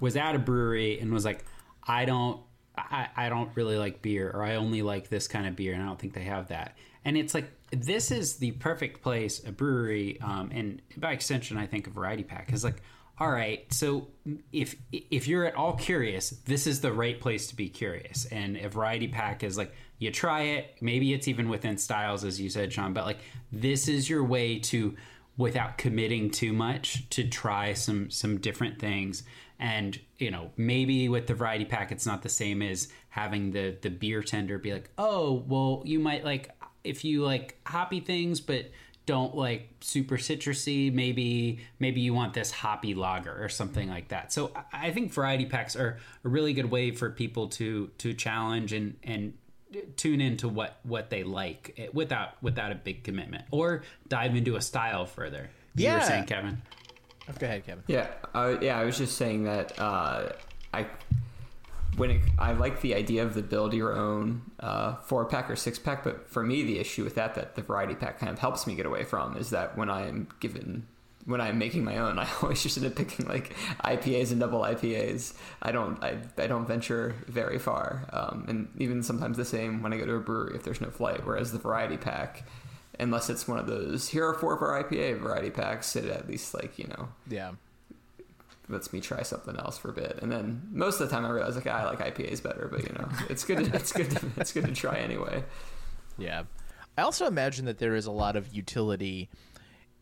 was 0.00 0.16
at 0.16 0.34
a 0.34 0.38
brewery 0.38 0.98
and 1.00 1.12
was 1.12 1.24
like, 1.24 1.44
I 1.86 2.04
don't, 2.04 2.40
I, 2.76 3.08
I 3.16 3.28
don't 3.28 3.50
really 3.54 3.78
like 3.78 4.02
beer, 4.02 4.30
or 4.30 4.42
I 4.42 4.56
only 4.56 4.82
like 4.82 5.08
this 5.08 5.28
kind 5.28 5.46
of 5.46 5.56
beer, 5.56 5.74
and 5.74 5.82
I 5.82 5.86
don't 5.86 5.98
think 5.98 6.14
they 6.14 6.24
have 6.24 6.48
that. 6.48 6.76
And 7.04 7.16
it's 7.16 7.34
like 7.34 7.50
this 7.70 8.10
is 8.10 8.36
the 8.36 8.52
perfect 8.52 9.02
place, 9.02 9.44
a 9.46 9.52
brewery, 9.52 10.20
um, 10.20 10.50
and 10.52 10.82
by 10.96 11.12
extension, 11.12 11.56
I 11.56 11.66
think 11.66 11.86
a 11.86 11.90
variety 11.90 12.24
pack 12.24 12.52
is 12.52 12.64
like, 12.64 12.82
all 13.20 13.30
right, 13.30 13.70
so 13.70 14.08
if 14.50 14.76
if 14.90 15.28
you're 15.28 15.44
at 15.44 15.54
all 15.54 15.74
curious, 15.74 16.30
this 16.46 16.66
is 16.66 16.80
the 16.80 16.92
right 16.92 17.20
place 17.20 17.48
to 17.48 17.56
be 17.56 17.68
curious. 17.68 18.24
And 18.26 18.56
a 18.56 18.68
variety 18.70 19.08
pack 19.08 19.44
is 19.44 19.58
like 19.58 19.74
you 19.98 20.10
try 20.10 20.42
it, 20.42 20.76
maybe 20.80 21.12
it's 21.12 21.28
even 21.28 21.50
within 21.50 21.76
styles, 21.76 22.24
as 22.24 22.40
you 22.40 22.48
said, 22.48 22.72
Sean, 22.72 22.94
but 22.94 23.04
like 23.04 23.18
this 23.52 23.88
is 23.88 24.08
your 24.08 24.24
way 24.24 24.58
to 24.60 24.96
without 25.36 25.76
committing 25.76 26.30
too 26.30 26.54
much 26.54 27.08
to 27.10 27.28
try 27.28 27.74
some 27.74 28.10
some 28.10 28.38
different 28.38 28.78
things 28.78 29.22
and 29.58 29.98
you 30.18 30.30
know 30.30 30.50
maybe 30.56 31.08
with 31.08 31.26
the 31.26 31.34
variety 31.34 31.64
pack 31.64 31.92
it's 31.92 32.04
not 32.04 32.22
the 32.22 32.28
same 32.28 32.60
as 32.60 32.88
having 33.08 33.50
the 33.52 33.76
the 33.80 33.88
beer 33.88 34.22
tender 34.22 34.58
be 34.58 34.72
like 34.72 34.90
oh 34.98 35.44
well 35.46 35.82
you 35.86 35.98
might 35.98 36.24
like 36.24 36.50
if 36.84 37.04
you 37.04 37.22
like 37.22 37.58
hoppy 37.66 38.00
things 38.00 38.40
but 38.40 38.66
don't 39.12 39.34
like 39.36 39.62
super 39.80 40.16
citrusy 40.16 40.92
maybe 41.02 41.58
maybe 41.78 42.00
you 42.00 42.12
want 42.20 42.32
this 42.34 42.50
hoppy 42.62 42.94
lager 42.94 43.34
or 43.44 43.48
something 43.48 43.88
like 43.96 44.08
that 44.08 44.32
so 44.32 44.50
i 44.72 44.88
I 44.88 44.90
think 44.92 45.12
variety 45.12 45.46
packs 45.54 45.74
are 45.82 45.92
a 46.24 46.28
really 46.36 46.52
good 46.58 46.70
way 46.76 46.86
for 47.00 47.10
people 47.22 47.44
to 47.58 47.66
to 48.02 48.08
challenge 48.26 48.70
and 48.78 48.86
and 49.12 49.22
tune 49.96 50.20
into 50.20 50.46
what 50.48 50.72
what 50.92 51.04
they 51.10 51.22
like 51.24 51.62
eh, 51.76 51.88
without 51.92 52.30
without 52.42 52.70
a 52.72 52.78
big 52.88 52.98
commitment 53.08 53.44
or 53.50 53.82
dive 54.08 54.34
into 54.40 54.52
a 54.56 54.60
style 54.70 55.06
further 55.06 55.44
you 55.74 55.84
Yeah. 55.84 55.94
were 55.98 56.04
saying 56.12 56.24
kevin 56.32 56.56
go 57.38 57.46
ahead, 57.46 57.64
Kevin. 57.66 57.84
Yeah, 57.86 58.08
uh, 58.34 58.56
yeah. 58.60 58.78
I 58.80 58.84
was 58.84 58.98
just 58.98 59.16
saying 59.16 59.44
that 59.44 59.78
uh, 59.78 60.32
I 60.74 60.86
when 62.00 62.10
it, 62.10 62.22
I 62.38 62.52
like 62.52 62.80
the 62.80 62.94
idea 62.94 63.22
of 63.22 63.34
the 63.34 63.42
build 63.42 63.74
your 63.74 63.94
own 63.94 64.42
uh, 64.58 64.96
four 64.96 65.26
pack 65.26 65.50
or 65.50 65.56
six 65.56 65.78
pack, 65.78 66.02
but 66.02 66.30
for 66.30 66.42
me 66.42 66.62
the 66.62 66.78
issue 66.78 67.04
with 67.04 67.14
that 67.16 67.34
that 67.34 67.56
the 67.56 67.62
variety 67.62 67.94
pack 67.94 68.18
kind 68.18 68.32
of 68.32 68.38
helps 68.38 68.66
me 68.66 68.74
get 68.74 68.86
away 68.86 69.04
from 69.04 69.36
is 69.36 69.50
that 69.50 69.76
when 69.76 69.90
I 69.90 70.08
am 70.08 70.28
given 70.40 70.86
when 71.26 71.42
I'm 71.42 71.58
making 71.58 71.84
my 71.84 71.98
own, 71.98 72.18
I 72.18 72.26
always 72.42 72.62
just 72.62 72.78
end 72.78 72.86
up 72.86 72.96
picking 72.96 73.26
like 73.26 73.54
IPAs 73.84 74.30
and 74.30 74.40
double 74.40 74.62
IPAs. 74.62 75.34
I 75.60 75.72
don't 75.72 76.02
I, 76.02 76.16
I 76.38 76.46
don't 76.46 76.66
venture 76.66 77.14
very 77.26 77.58
far, 77.58 78.08
um, 78.14 78.46
and 78.48 78.68
even 78.78 79.02
sometimes 79.02 79.36
the 79.36 79.44
same 79.44 79.82
when 79.82 79.92
I 79.92 79.98
go 79.98 80.06
to 80.06 80.14
a 80.14 80.20
brewery 80.20 80.56
if 80.56 80.62
there's 80.62 80.80
no 80.80 80.90
flight. 80.90 81.26
Whereas 81.26 81.52
the 81.52 81.58
variety 81.58 81.98
pack, 81.98 82.44
unless 82.98 83.28
it's 83.28 83.46
one 83.46 83.58
of 83.58 83.66
those 83.66 84.08
here 84.08 84.26
are 84.26 84.34
four 84.34 84.54
of 84.56 84.62
our 84.62 84.82
IPA 84.82 85.20
variety 85.20 85.50
packs, 85.50 85.94
it 85.96 86.06
at 86.06 86.26
least 86.26 86.54
like 86.54 86.78
you 86.78 86.86
know 86.88 87.08
Yeah. 87.28 87.52
Lets 88.70 88.92
me 88.92 89.00
try 89.00 89.22
something 89.22 89.56
else 89.56 89.78
for 89.78 89.90
a 89.90 89.92
bit, 89.92 90.18
and 90.22 90.30
then 90.30 90.62
most 90.70 91.00
of 91.00 91.08
the 91.08 91.14
time 91.14 91.24
I 91.24 91.30
realize 91.30 91.56
like 91.56 91.66
ah, 91.66 91.82
I 91.82 91.84
like 91.84 91.98
IPAs 91.98 92.42
better, 92.42 92.68
but 92.70 92.82
you 92.82 92.94
know 92.94 93.08
it's 93.28 93.44
good 93.44 93.64
to, 93.64 93.74
it's 93.76 93.92
good 93.92 94.10
to, 94.10 94.26
it's 94.36 94.52
good 94.52 94.64
to 94.64 94.72
try 94.72 94.96
anyway. 94.96 95.44
Yeah. 96.18 96.44
I 96.98 97.02
also 97.02 97.26
imagine 97.26 97.64
that 97.64 97.78
there 97.78 97.94
is 97.94 98.06
a 98.06 98.10
lot 98.10 98.36
of 98.36 98.54
utility 98.54 99.30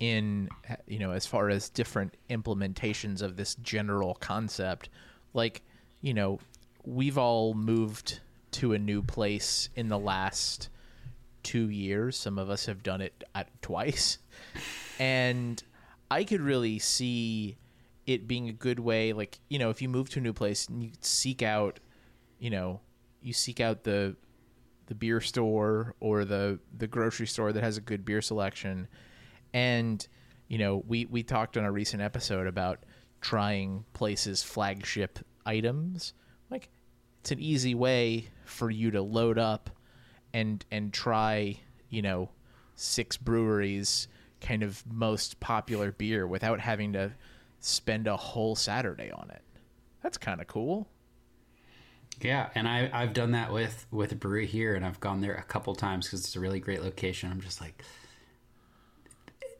in 0.00 0.48
you 0.86 0.98
know 0.98 1.10
as 1.12 1.26
far 1.26 1.48
as 1.48 1.68
different 1.68 2.16
implementations 2.30 3.22
of 3.22 3.36
this 3.36 3.56
general 3.56 4.14
concept 4.14 4.88
like 5.34 5.62
you 6.00 6.14
know 6.14 6.38
we've 6.84 7.18
all 7.18 7.54
moved 7.54 8.20
to 8.50 8.72
a 8.72 8.78
new 8.78 9.02
place 9.02 9.68
in 9.74 9.88
the 9.88 9.98
last 9.98 10.68
2 11.42 11.68
years 11.68 12.16
some 12.16 12.38
of 12.38 12.48
us 12.48 12.66
have 12.66 12.82
done 12.82 13.00
it 13.00 13.24
at, 13.34 13.48
twice 13.60 14.18
and 15.00 15.62
i 16.10 16.22
could 16.22 16.40
really 16.40 16.78
see 16.78 17.56
it 18.08 18.26
being 18.26 18.48
a 18.48 18.52
good 18.52 18.80
way 18.80 19.12
like 19.12 19.38
you 19.48 19.58
know 19.58 19.70
if 19.70 19.80
you 19.80 19.88
move 19.88 20.08
to 20.08 20.18
a 20.18 20.22
new 20.22 20.32
place 20.32 20.66
and 20.66 20.82
you 20.82 20.90
seek 21.00 21.42
out 21.42 21.78
you 22.38 22.50
know 22.50 22.80
you 23.22 23.32
seek 23.32 23.60
out 23.60 23.84
the 23.84 24.16
the 24.88 24.94
beer 24.94 25.20
store 25.20 25.94
or 26.00 26.24
the 26.24 26.58
the 26.76 26.86
grocery 26.86 27.26
store 27.26 27.52
that 27.52 27.62
has 27.62 27.76
a 27.76 27.80
good 27.80 28.04
beer 28.04 28.22
selection. 28.22 28.88
And 29.52 30.06
you 30.48 30.58
know 30.58 30.82
we 30.88 31.04
we 31.06 31.22
talked 31.22 31.56
on 31.56 31.64
a 31.64 31.70
recent 31.70 32.02
episode 32.02 32.46
about 32.46 32.84
trying 33.20 33.84
places 33.92 34.42
flagship 34.42 35.18
items. 35.46 36.14
Like 36.50 36.70
it's 37.20 37.30
an 37.30 37.38
easy 37.38 37.74
way 37.74 38.28
for 38.44 38.70
you 38.70 38.90
to 38.92 39.02
load 39.02 39.38
up 39.38 39.70
and 40.32 40.64
and 40.70 40.92
try 40.92 41.60
you 41.90 42.02
know 42.02 42.30
six 42.74 43.16
breweries 43.16 44.08
kind 44.40 44.62
of 44.62 44.82
most 44.90 45.38
popular 45.40 45.92
beer 45.92 46.26
without 46.26 46.60
having 46.60 46.92
to 46.94 47.12
spend 47.60 48.06
a 48.06 48.16
whole 48.16 48.54
saturday 48.56 49.10
on 49.10 49.30
it 49.30 49.42
that's 50.02 50.16
kind 50.18 50.40
of 50.40 50.46
cool 50.46 50.88
Yeah, 52.20 52.50
and 52.54 52.66
I 52.66 52.90
I've 52.92 53.12
done 53.12 53.32
that 53.32 53.52
with 53.52 53.86
with 53.92 54.10
a 54.12 54.16
brewery 54.16 54.46
here, 54.46 54.74
and 54.74 54.84
I've 54.84 54.98
gone 55.00 55.20
there 55.20 55.34
a 55.34 55.42
couple 55.42 55.74
times 55.74 56.06
because 56.06 56.20
it's 56.24 56.34
a 56.36 56.40
really 56.40 56.58
great 56.60 56.82
location. 56.82 57.30
I'm 57.30 57.40
just 57.40 57.60
like, 57.60 57.84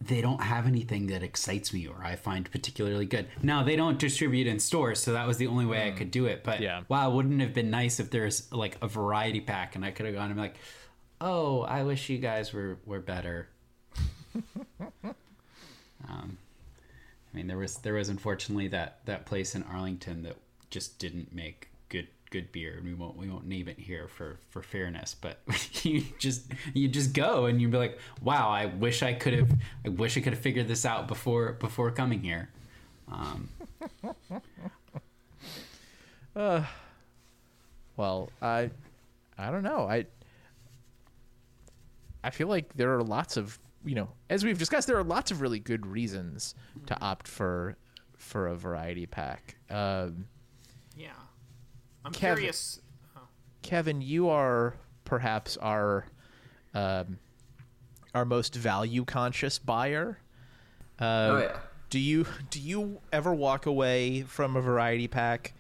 they 0.01 0.21
don't 0.21 0.43
have 0.43 0.67
anything 0.67 1.07
that 1.09 1.23
excites 1.23 1.73
me 1.73 1.87
or 1.87 2.03
I 2.05 2.17
find 2.17 2.51
particularly 2.51 3.05
good. 3.07 3.29
Now 3.43 3.63
they 3.65 3.77
don't 3.77 3.99
distribute 3.99 4.47
in 4.47 4.59
stores, 4.61 5.01
so 5.01 5.13
that 5.13 5.27
was 5.27 5.37
the 5.39 5.47
only 5.49 5.67
way 5.67 5.87
I 5.87 5.91
mm. 5.93 5.97
could 5.97 6.11
do 6.11 6.27
it. 6.27 6.43
But 6.45 6.61
Yeah. 6.61 6.83
wow, 6.89 7.11
wouldn't 7.11 7.41
it 7.41 7.45
have 7.45 7.55
been 7.55 7.71
nice 7.71 8.01
if 8.01 8.11
there's 8.11 8.51
like 8.53 8.77
a 8.83 8.89
variety 8.89 9.41
pack 9.41 9.75
and 9.77 9.85
I 9.85 9.91
could 9.91 10.07
have 10.07 10.15
gone 10.15 10.27
and 10.27 10.35
been 10.35 10.43
like, 10.45 10.57
oh, 11.21 11.63
I 11.63 11.83
wish 11.85 12.09
you 12.09 12.19
guys 12.19 12.53
were 12.53 12.79
were 12.87 13.01
better. 13.01 13.49
um, 16.09 16.39
I 17.28 17.28
mean, 17.39 17.47
there 17.47 17.59
was 17.59 17.77
there 17.79 17.95
was 17.95 18.09
unfortunately 18.09 18.69
that 18.69 18.99
that 19.07 19.27
place 19.27 19.55
in 19.55 19.63
Arlington 19.63 20.23
that 20.23 20.37
just 20.71 20.99
didn't 20.99 21.33
make 21.35 21.69
good 21.89 22.09
good 22.31 22.51
beer, 22.53 22.75
and 22.77 22.85
we 22.85 22.95
won't 22.95 23.17
we 23.17 23.29
won't 23.29 23.47
name 23.47 23.69
it 23.69 23.79
here 23.79 24.09
for 24.09 24.39
for 24.51 24.63
fairness. 24.63 25.15
But 25.15 25.39
you 25.85 26.03
just 26.19 26.51
you 26.75 26.89
just 26.89 27.13
go 27.13 27.47
and 27.47 27.61
you'd 27.61 27.71
be 27.71 27.79
like, 27.79 27.99
wow, 28.23 28.49
I 28.51 28.67
wish 28.67 29.03
I 29.03 29.15
could 29.15 29.35
have 29.35 29.51
I 29.87 29.91
wish 29.91 30.17
I 30.17 30.21
could 30.21 30.33
have 30.33 30.43
figured 30.43 30.69
this 30.69 30.85
out 30.85 31.07
before 31.09 31.53
before 31.53 31.91
coming 31.91 32.23
here. 32.23 32.51
Um, 33.11 33.49
Well, 37.97 38.31
I 38.41 38.71
I 39.37 39.51
don't 39.51 39.65
know. 39.65 39.89
I 39.89 40.07
I 42.23 42.31
feel 42.31 42.49
like 42.49 42.75
there 42.75 42.95
are 42.97 43.03
lots 43.03 43.37
of 43.37 43.59
you 43.89 43.95
know, 43.95 44.09
as 44.29 44.45
we've 44.45 44.59
discussed, 44.59 44.87
there 44.87 44.99
are 44.99 45.03
lots 45.05 45.31
of 45.31 45.41
really 45.41 45.59
good 45.59 45.87
reasons 45.87 46.55
to 46.87 47.01
opt 47.01 47.27
for 47.27 47.77
for 48.19 48.47
a 48.49 48.55
variety 48.55 49.07
pack. 49.07 49.57
Um, 49.71 50.27
Yeah. 50.95 51.13
I'm 52.05 52.13
Kevin- 52.13 52.37
curious. 52.37 52.81
Oh, 53.17 53.21
Kevin, 53.63 54.03
you 54.03 54.29
are 54.29 54.75
perhaps 55.05 55.57
our 55.57 56.05
um, 56.75 57.19
our 58.15 58.27
most 58.27 58.55
value 58.55 59.05
conscious 59.07 59.59
buyer. 59.59 60.19
Uh, 61.01 61.05
oh 61.05 61.39
yeah. 61.39 61.57
Do 61.89 61.99
you 61.99 62.27
do 62.51 62.61
you 62.61 63.01
ever 63.11 63.33
walk 63.33 63.65
away 63.65 64.21
from 64.23 64.55
a 64.55 64.61
variety 64.61 65.09
pack 65.09 65.55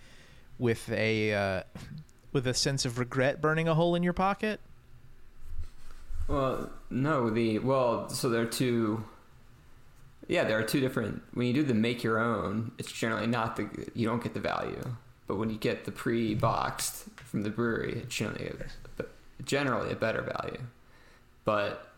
with 0.58 0.90
a 0.90 1.32
uh, 1.32 1.62
with 2.32 2.46
a 2.46 2.52
sense 2.52 2.84
of 2.84 2.98
regret 2.98 3.40
burning 3.40 3.68
a 3.68 3.74
hole 3.74 3.94
in 3.94 4.02
your 4.02 4.12
pocket? 4.12 4.60
Well, 6.28 6.70
no, 6.90 7.30
the 7.30 7.58
well, 7.58 8.10
so 8.10 8.28
there 8.28 8.42
are 8.42 8.46
two. 8.46 9.04
Yeah, 10.28 10.44
there 10.44 10.58
are 10.58 10.62
two 10.62 10.78
different. 10.78 11.22
When 11.32 11.46
you 11.46 11.54
do 11.54 11.62
the 11.62 11.72
make 11.74 12.04
your 12.04 12.18
own, 12.18 12.72
it's 12.78 12.92
generally 12.92 13.26
not 13.26 13.56
the 13.56 13.68
you 13.94 14.06
don't 14.06 14.22
get 14.22 14.34
the 14.34 14.40
value, 14.40 14.94
but 15.26 15.36
when 15.36 15.48
you 15.48 15.56
get 15.56 15.86
the 15.86 15.90
pre-boxed 15.90 17.04
from 17.16 17.42
the 17.42 17.50
brewery, 17.50 18.02
it's 18.02 18.14
generally 18.14 18.52
a, 18.98 19.04
generally 19.42 19.90
a 19.90 19.96
better 19.96 20.20
value. 20.20 20.60
But 21.46 21.92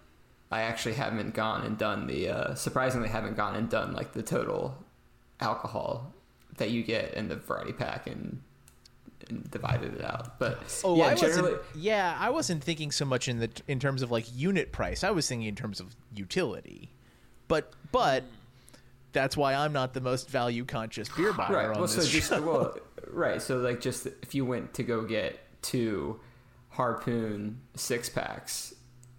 I 0.53 0.63
actually 0.63 0.95
haven't 0.95 1.35
gone 1.35 1.67
and 1.67 1.77
done 1.77 2.07
the 2.07 2.29
uh, 2.29 2.55
surprisingly 2.55 3.09
haven't 3.09 3.37
gone 3.37 3.57
and 3.57 3.69
done 3.69 3.93
like 3.93 4.13
the 4.13 4.23
total 4.23 4.79
alcohol 5.41 6.13
that 6.57 6.71
you 6.71 6.85
get 6.85 7.15
in 7.15 7.29
the 7.29 7.37
variety 7.37 7.73
pack 7.73 8.07
and, 8.07 8.43
and 9.31 9.51
divided 9.51 9.95
it 9.95 10.05
out. 10.05 10.39
But 10.39 10.59
Oh, 10.85 10.97
yeah, 10.97 11.07
I 11.07 11.15
generally. 11.15 11.53
wasn't. 11.53 11.77
Yeah, 11.77 12.17
I 12.19 12.31
wasn't 12.31 12.63
thinking 12.65 12.91
so 12.91 13.05
much 13.05 13.29
in 13.29 13.39
the 13.39 13.51
in 13.69 13.79
terms 13.81 14.03
of 14.03 14.11
like 14.11 14.27
unit 14.35 14.73
price. 14.73 15.03
I 15.05 15.11
was 15.11 15.29
thinking 15.29 15.49
in 15.49 15.55
terms 15.57 15.81
of 15.81 15.95
utility. 16.15 16.91
But 17.49 17.73
but 17.93 18.25
that's 19.13 19.37
why 19.37 19.55
I'm 19.55 19.73
not 19.73 19.93
the 19.95 20.01
most 20.01 20.29
value 20.31 20.65
conscious 20.65 21.09
beer 21.09 21.33
buyer 21.33 21.53
right 21.53 21.67
on 21.71 21.79
well 21.79 21.89
so 21.89 22.01
this 22.01 22.09
just 22.11 22.29
show. 22.31 22.41
well 22.43 22.77
right 23.09 23.43
so 23.43 23.57
like 23.59 23.81
just 23.81 24.07
if 24.07 24.37
you 24.37 24.45
went 24.45 24.73
to 24.75 24.85
go 24.85 25.03
get 25.03 25.37
two 25.63 26.21
harpoon 26.69 27.61
six 27.75 28.09
packs 28.09 28.73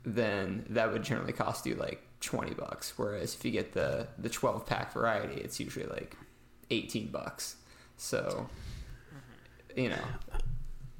then 0.03 0.65
that 0.69 0.91
would 0.93 1.03
generally 1.03 1.33
cost 1.33 1.65
you 1.65 1.75
like 1.75 2.01
20 2.21 2.53
bucks 2.53 2.93
whereas 2.97 3.35
if 3.35 3.43
you 3.43 3.51
get 3.51 3.73
the 3.73 4.07
the 4.17 4.29
12 4.29 4.65
pack 4.65 4.93
variety 4.93 5.41
it's 5.41 5.59
usually 5.59 5.85
like 5.87 6.15
18 6.69 7.07
bucks 7.07 7.57
so 7.97 8.49
you 9.75 9.89
know 9.89 9.95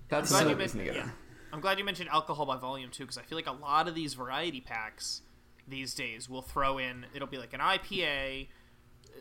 that's 0.10 0.30
glad 0.30 0.50
you 0.50 0.56
reason 0.56 0.80
to 0.80 0.86
men- 0.86 0.96
yeah. 0.96 1.10
I'm 1.54 1.60
glad 1.60 1.80
you 1.80 1.86
mentioned 1.86 2.10
alcohol 2.10 2.46
by 2.46 2.58
volume 2.58 2.90
too, 2.92 3.04
because 3.04 3.18
I 3.18 3.24
feel 3.24 3.38
like 3.38 3.48
a 3.48 3.52
lot 3.52 3.88
of 3.88 3.96
these 3.96 4.14
variety 4.14 4.62
packs 4.62 5.22
these 5.68 5.94
days 5.94 6.30
will 6.30 6.42
throw 6.42 6.78
in. 6.78 7.06
It'll 7.14 7.28
be 7.28 7.38
like 7.38 7.54
an 7.54 7.60
IPA, 7.60 8.48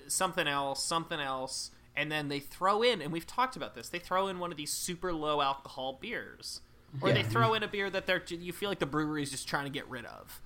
something 0.06 0.46
else, 0.46 0.82
something 0.84 1.18
else, 1.20 1.70
and 1.96 2.10
then 2.10 2.28
they 2.28 2.40
throw 2.40 2.82
in. 2.82 3.02
And 3.02 3.12
we've 3.12 3.26
talked 3.26 3.56
about 3.56 3.74
this. 3.74 3.88
They 3.88 3.98
throw 3.98 4.28
in 4.28 4.38
one 4.38 4.50
of 4.50 4.56
these 4.56 4.72
super 4.72 5.12
low 5.12 5.40
alcohol 5.40 5.98
beers, 6.00 6.60
or 7.00 7.12
they 7.12 7.22
throw 7.22 7.54
in 7.54 7.62
a 7.62 7.68
beer 7.68 7.90
that 7.90 8.06
they're 8.06 8.22
you 8.28 8.52
feel 8.52 8.68
like 8.68 8.78
the 8.78 8.86
brewery 8.86 9.22
is 9.22 9.30
just 9.30 9.48
trying 9.48 9.64
to 9.64 9.70
get 9.70 9.88
rid 9.88 10.04
of, 10.04 10.40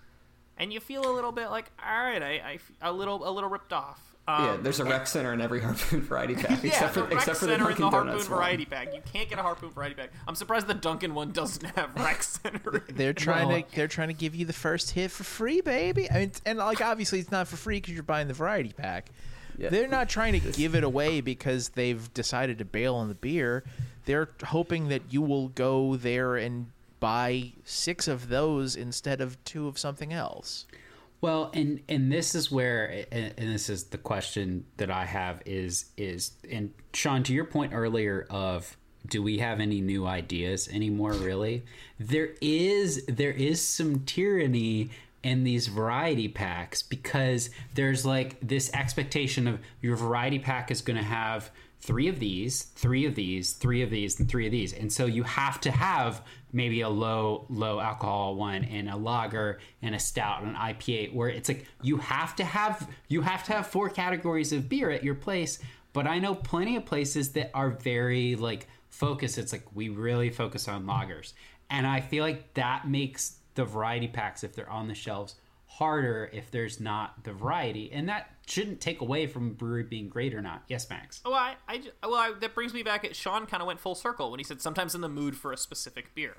and 0.56 0.72
you 0.72 0.80
feel 0.80 1.10
a 1.10 1.12
little 1.12 1.32
bit 1.32 1.48
like, 1.48 1.70
all 1.84 2.02
right, 2.02 2.22
I, 2.22 2.58
I 2.80 2.88
a 2.88 2.92
little 2.92 3.28
a 3.28 3.30
little 3.30 3.50
ripped 3.50 3.72
off. 3.72 4.13
Um, 4.26 4.44
yeah 4.44 4.56
there's 4.62 4.80
a 4.80 4.84
rec 4.86 5.06
center 5.06 5.34
in 5.34 5.40
every 5.42 5.60
harpoon 5.62 6.00
variety 6.00 6.34
pack 6.34 6.62
yeah, 6.62 6.70
except 6.70 6.94
for 6.94 7.00
the 7.00 7.06
rec 7.08 7.12
except 7.14 7.38
for 7.38 7.46
the 7.46 7.52
center 7.52 7.64
in 7.70 7.76
Dunkin' 7.76 7.84
the 7.84 7.90
harpoon 7.90 8.06
Donuts 8.08 8.28
one. 8.30 8.38
variety 8.38 8.64
pack. 8.64 8.94
You 8.94 9.02
can't 9.12 9.28
get 9.28 9.38
a 9.38 9.42
harpoon 9.42 9.70
variety 9.70 9.94
pack. 9.96 10.10
I'm 10.26 10.34
surprised 10.34 10.66
the 10.66 10.72
Dunkin' 10.74 11.14
one 11.14 11.32
doesn't 11.32 11.64
have 11.76 11.94
rec 11.96 12.22
center. 12.22 12.82
They're 12.88 13.12
trying 13.12 13.48
Well- 13.48 13.62
to 13.62 13.76
they're 13.76 13.86
trying 13.88 14.08
to 14.08 14.14
give 14.14 14.34
you 14.34 14.46
the 14.46 14.52
first 14.54 14.92
hit 14.92 15.10
for 15.10 15.24
free, 15.24 15.60
baby. 15.60 16.10
I 16.10 16.20
mean, 16.20 16.32
and 16.46 16.58
like 16.58 16.80
obviously 16.80 17.18
it's 17.20 17.30
not 17.30 17.48
for 17.48 17.56
free 17.56 17.78
because 17.78 17.92
you're 17.92 18.02
buying 18.02 18.28
the 18.28 18.34
variety 18.34 18.72
pack. 18.72 19.10
Yeah. 19.58 19.68
They're 19.68 19.88
not 19.88 20.08
trying 20.08 20.32
to 20.40 20.52
give 20.52 20.74
it 20.74 20.82
away 20.84 21.20
because 21.20 21.68
they've 21.70 22.12
decided 22.14 22.58
to 22.58 22.64
bail 22.64 22.94
on 22.96 23.08
the 23.08 23.14
beer. 23.14 23.62
They're 24.06 24.28
hoping 24.46 24.88
that 24.88 25.02
you 25.10 25.22
will 25.22 25.48
go 25.48 25.96
there 25.96 26.36
and 26.36 26.66
buy 26.98 27.52
six 27.64 28.08
of 28.08 28.30
those 28.30 28.74
instead 28.74 29.20
of 29.20 29.42
two 29.44 29.68
of 29.68 29.78
something 29.78 30.12
else. 30.12 30.66
Well, 31.24 31.50
and 31.54 31.80
and 31.88 32.12
this 32.12 32.34
is 32.34 32.52
where, 32.52 33.06
and, 33.10 33.32
and 33.38 33.54
this 33.54 33.70
is 33.70 33.84
the 33.84 33.96
question 33.96 34.66
that 34.76 34.90
I 34.90 35.06
have 35.06 35.40
is 35.46 35.86
is 35.96 36.32
and 36.50 36.74
Sean, 36.92 37.22
to 37.22 37.32
your 37.32 37.46
point 37.46 37.72
earlier 37.72 38.26
of 38.28 38.76
do 39.06 39.22
we 39.22 39.38
have 39.38 39.58
any 39.58 39.80
new 39.80 40.06
ideas 40.06 40.68
anymore? 40.68 41.14
Really, 41.14 41.64
there 41.98 42.34
is 42.42 43.06
there 43.06 43.30
is 43.30 43.66
some 43.66 44.00
tyranny 44.00 44.90
in 45.22 45.44
these 45.44 45.66
variety 45.66 46.28
packs 46.28 46.82
because 46.82 47.48
there's 47.72 48.04
like 48.04 48.36
this 48.46 48.70
expectation 48.74 49.48
of 49.48 49.60
your 49.80 49.96
variety 49.96 50.38
pack 50.38 50.70
is 50.70 50.82
going 50.82 50.98
to 50.98 51.02
have 51.02 51.50
three 51.80 52.08
of 52.08 52.18
these, 52.18 52.64
three 52.64 53.06
of 53.06 53.14
these, 53.14 53.54
three 53.54 53.80
of 53.80 53.88
these, 53.88 54.20
and 54.20 54.28
three 54.28 54.44
of 54.44 54.52
these. 54.52 54.74
And 54.74 54.92
so 54.92 55.06
you 55.06 55.22
have 55.22 55.58
to 55.62 55.70
have 55.70 56.20
maybe 56.54 56.80
a 56.80 56.88
low 56.88 57.44
low 57.50 57.80
alcohol 57.80 58.36
one 58.36 58.64
and 58.64 58.88
a 58.88 58.96
lager 58.96 59.58
and 59.82 59.94
a 59.94 59.98
stout 59.98 60.42
and 60.42 60.50
an 60.50 60.56
IPA 60.56 61.12
where 61.12 61.28
it's 61.28 61.48
like 61.48 61.66
you 61.82 61.98
have 61.98 62.34
to 62.36 62.44
have 62.44 62.88
you 63.08 63.20
have 63.22 63.44
to 63.44 63.52
have 63.52 63.66
four 63.66 63.90
categories 63.90 64.52
of 64.52 64.68
beer 64.68 64.90
at 64.90 65.04
your 65.04 65.16
place. 65.16 65.58
But 65.92 66.06
I 66.06 66.18
know 66.18 66.34
plenty 66.34 66.76
of 66.76 66.86
places 66.86 67.32
that 67.32 67.50
are 67.54 67.70
very 67.70 68.36
like 68.36 68.68
focused. 68.88 69.36
It's 69.36 69.52
like 69.52 69.66
we 69.74 69.88
really 69.88 70.30
focus 70.30 70.68
on 70.68 70.86
lagers. 70.86 71.32
And 71.68 71.86
I 71.86 72.00
feel 72.00 72.24
like 72.24 72.54
that 72.54 72.88
makes 72.88 73.38
the 73.54 73.64
variety 73.64 74.08
packs 74.08 74.44
if 74.44 74.54
they're 74.54 74.70
on 74.70 74.88
the 74.88 74.94
shelves 74.94 75.34
harder 75.78 76.30
if 76.32 76.50
there's 76.50 76.78
not 76.78 77.24
the 77.24 77.32
variety. 77.32 77.90
And 77.92 78.08
that 78.08 78.30
shouldn't 78.46 78.80
take 78.80 79.00
away 79.00 79.26
from 79.26 79.54
brewery 79.54 79.82
being 79.82 80.08
great 80.08 80.32
or 80.32 80.40
not. 80.40 80.62
Yes, 80.68 80.88
Max. 80.88 81.20
Oh, 81.24 81.30
well, 81.30 81.40
I, 81.40 81.56
I 81.68 81.82
well, 82.02 82.14
I, 82.14 82.32
that 82.40 82.54
brings 82.54 82.72
me 82.72 82.82
back. 82.82 83.04
At, 83.04 83.16
Sean 83.16 83.46
kind 83.46 83.60
of 83.60 83.66
went 83.66 83.80
full 83.80 83.94
circle 83.94 84.30
when 84.30 84.38
he 84.38 84.44
said 84.44 84.60
sometimes 84.60 84.94
in 84.94 85.00
the 85.00 85.08
mood 85.08 85.36
for 85.36 85.52
a 85.52 85.56
specific 85.56 86.14
beer, 86.14 86.36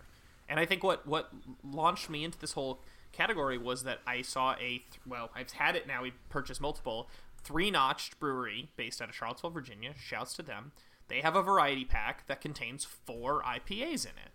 and 0.47 0.59
I 0.59 0.65
think 0.65 0.83
what 0.83 1.05
what 1.05 1.31
launched 1.63 2.09
me 2.09 2.23
into 2.23 2.39
this 2.39 2.53
whole 2.53 2.81
category 3.11 3.57
was 3.57 3.83
that 3.83 3.99
I 4.07 4.21
saw 4.21 4.53
a 4.53 4.57
th- 4.57 4.83
well, 5.05 5.31
I've 5.35 5.51
had 5.51 5.75
it 5.75 5.85
now. 5.85 6.03
We 6.03 6.13
purchased 6.29 6.61
multiple 6.61 7.09
Three 7.43 7.69
Notch'd 7.69 8.19
brewery 8.19 8.69
based 8.75 9.01
out 9.01 9.09
of 9.09 9.15
Charlottesville, 9.15 9.51
Virginia. 9.51 9.93
Shouts 9.99 10.33
to 10.35 10.41
them. 10.41 10.71
They 11.07 11.21
have 11.21 11.35
a 11.35 11.43
variety 11.43 11.85
pack 11.85 12.25
that 12.27 12.41
contains 12.41 12.85
four 12.85 13.43
IPAs 13.43 14.05
in 14.05 14.11
it. 14.11 14.31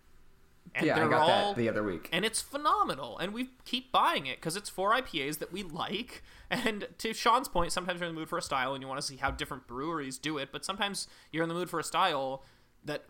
And 0.73 0.85
Yeah, 0.85 0.95
I 0.95 0.99
they're 0.99 1.09
got 1.09 1.29
all, 1.29 1.53
that 1.53 1.57
the 1.57 1.67
other 1.69 1.83
week. 1.83 2.09
and 2.11 2.23
it's 2.23 2.41
phenomenal. 2.41 3.17
And 3.17 3.33
we 3.33 3.49
keep 3.65 3.91
buying 3.91 4.25
it 4.25 4.37
because 4.37 4.55
it's 4.55 4.69
four 4.69 4.93
ipas 4.93 5.39
that 5.39 5.51
we 5.51 5.63
like. 5.63 6.23
And 6.53 6.89
to 6.97 7.13
sean's 7.13 7.47
point 7.47 7.71
sometimes 7.71 8.01
you're 8.01 8.09
in 8.09 8.13
the 8.15 8.19
mood 8.19 8.27
for 8.27 8.37
a 8.37 8.41
style 8.41 8.73
and 8.73 8.81
you 8.83 8.87
want 8.89 8.99
to 8.99 9.07
see 9.07 9.15
how 9.15 9.31
different 9.31 9.67
breweries 9.67 10.17
do 10.17 10.37
it 10.37 10.49
but 10.51 10.65
sometimes 10.65 11.07
you're 11.31 11.43
in 11.43 11.47
the 11.47 11.55
mood 11.55 11.69
for 11.69 11.79
a 11.79 11.83
style 11.83 12.43
that 12.83 13.05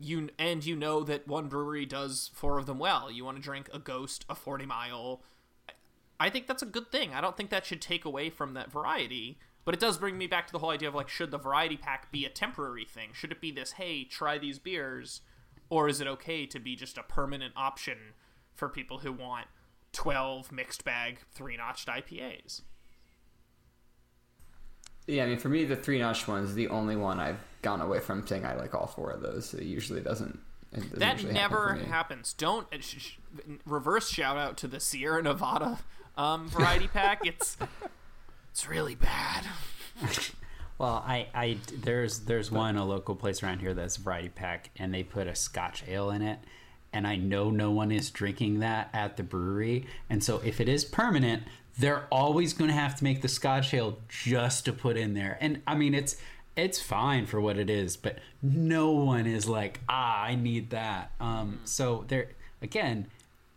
you 0.00 0.30
and 0.36 0.66
you 0.66 0.74
know 0.74 1.04
that 1.04 1.28
one 1.28 1.46
brewery 1.46 1.86
does 1.86 2.32
four 2.34 2.58
of 2.58 2.66
them 2.66 2.80
well. 2.80 3.08
You 3.08 3.24
want 3.24 3.36
to 3.36 3.42
drink 3.42 3.70
a 3.72 3.78
ghost 3.78 4.24
a 4.28 4.34
40 4.34 4.66
mile. 4.66 5.22
I 6.18 6.28
think 6.28 6.48
that's 6.48 6.62
a 6.62 6.66
good 6.66 6.90
thing. 6.90 7.14
I 7.14 7.20
don't 7.20 7.36
think 7.36 7.50
that 7.50 7.64
should 7.66 7.80
take 7.80 8.04
away 8.04 8.30
from 8.30 8.54
that 8.54 8.72
variety 8.72 9.38
but 9.64 9.74
it 9.74 9.80
does 9.80 9.96
bring 9.96 10.18
me 10.18 10.26
back 10.26 10.46
to 10.48 10.52
the 10.52 10.58
whole 10.58 10.70
idea 10.70 10.88
of 10.88 10.94
like 10.96 11.08
should 11.08 11.30
the 11.30 11.38
variety 11.38 11.76
pack 11.76 12.10
be 12.10 12.24
a 12.24 12.28
temporary 12.28 12.84
thing? 12.84 13.10
Should 13.12 13.30
it 13.30 13.40
be 13.40 13.52
this 13.52 13.72
hey 13.72 14.02
try 14.02 14.38
these 14.38 14.58
beers 14.58 15.20
or 15.70 15.88
is 15.88 16.00
it 16.00 16.06
okay 16.06 16.46
to 16.46 16.58
be 16.58 16.76
just 16.76 16.98
a 16.98 17.02
permanent 17.02 17.52
option 17.56 17.98
for 18.54 18.68
people 18.68 18.98
who 18.98 19.12
want 19.12 19.46
12 19.92 20.52
mixed 20.52 20.84
bag 20.84 21.18
Three 21.32 21.56
Notch'd 21.56 21.88
ipas 21.88 22.62
Yeah, 25.06 25.24
I 25.24 25.26
mean, 25.26 25.38
for 25.38 25.48
me, 25.48 25.64
the 25.64 25.76
three 25.76 25.98
notch 25.98 26.28
one 26.28 26.44
is 26.44 26.54
the 26.54 26.68
only 26.68 26.96
one 26.96 27.18
I've 27.20 27.40
gone 27.62 27.80
away 27.80 28.00
from 28.00 28.26
saying 28.26 28.44
I 28.44 28.54
like 28.54 28.74
all 28.74 28.86
four 28.86 29.10
of 29.10 29.20
those. 29.20 29.52
It 29.54 29.64
usually 29.64 30.00
doesn't. 30.00 30.38
It 30.72 30.80
doesn't 30.80 30.98
that 31.00 31.12
usually 31.14 31.34
happen 31.34 31.52
never 31.58 31.74
me. 31.76 31.84
happens 31.84 32.32
don't 32.32 32.66
uh, 32.72 32.78
sh- 32.80 32.96
sh- 32.98 33.18
reverse 33.66 34.08
shout 34.08 34.38
out 34.38 34.56
to 34.58 34.66
the 34.66 34.80
sierra 34.80 35.22
nevada 35.22 35.78
um, 36.16 36.48
variety 36.48 36.88
pack 36.88 37.26
it's 37.26 37.58
it's 38.50 38.66
really 38.66 38.94
bad 38.94 39.44
Well, 40.78 41.04
I, 41.06 41.28
I 41.34 41.58
there's 41.72 42.20
there's 42.20 42.50
one 42.50 42.76
a 42.76 42.84
local 42.84 43.14
place 43.14 43.42
around 43.42 43.60
here 43.60 43.74
that's 43.74 43.96
variety 43.96 44.30
pack, 44.30 44.70
and 44.76 44.92
they 44.92 45.02
put 45.02 45.26
a 45.26 45.34
Scotch 45.34 45.84
ale 45.86 46.10
in 46.10 46.22
it, 46.22 46.38
and 46.92 47.06
I 47.06 47.16
know 47.16 47.50
no 47.50 47.70
one 47.70 47.92
is 47.92 48.10
drinking 48.10 48.60
that 48.60 48.90
at 48.92 49.16
the 49.16 49.22
brewery, 49.22 49.86
and 50.10 50.22
so 50.22 50.40
if 50.44 50.60
it 50.60 50.68
is 50.68 50.84
permanent, 50.84 51.44
they're 51.78 52.06
always 52.10 52.52
going 52.52 52.68
to 52.68 52.74
have 52.74 52.96
to 52.96 53.04
make 53.04 53.22
the 53.22 53.28
Scotch 53.28 53.72
ale 53.72 53.98
just 54.08 54.64
to 54.64 54.72
put 54.72 54.96
in 54.96 55.14
there, 55.14 55.38
and 55.40 55.62
I 55.66 55.74
mean 55.76 55.94
it's 55.94 56.16
it's 56.56 56.82
fine 56.82 57.26
for 57.26 57.40
what 57.40 57.56
it 57.56 57.70
is, 57.70 57.96
but 57.96 58.18
no 58.42 58.90
one 58.90 59.26
is 59.26 59.48
like 59.48 59.80
ah 59.88 60.22
I 60.24 60.34
need 60.34 60.70
that. 60.70 61.12
Um, 61.20 61.60
so 61.64 62.04
there 62.08 62.28
again, 62.60 63.06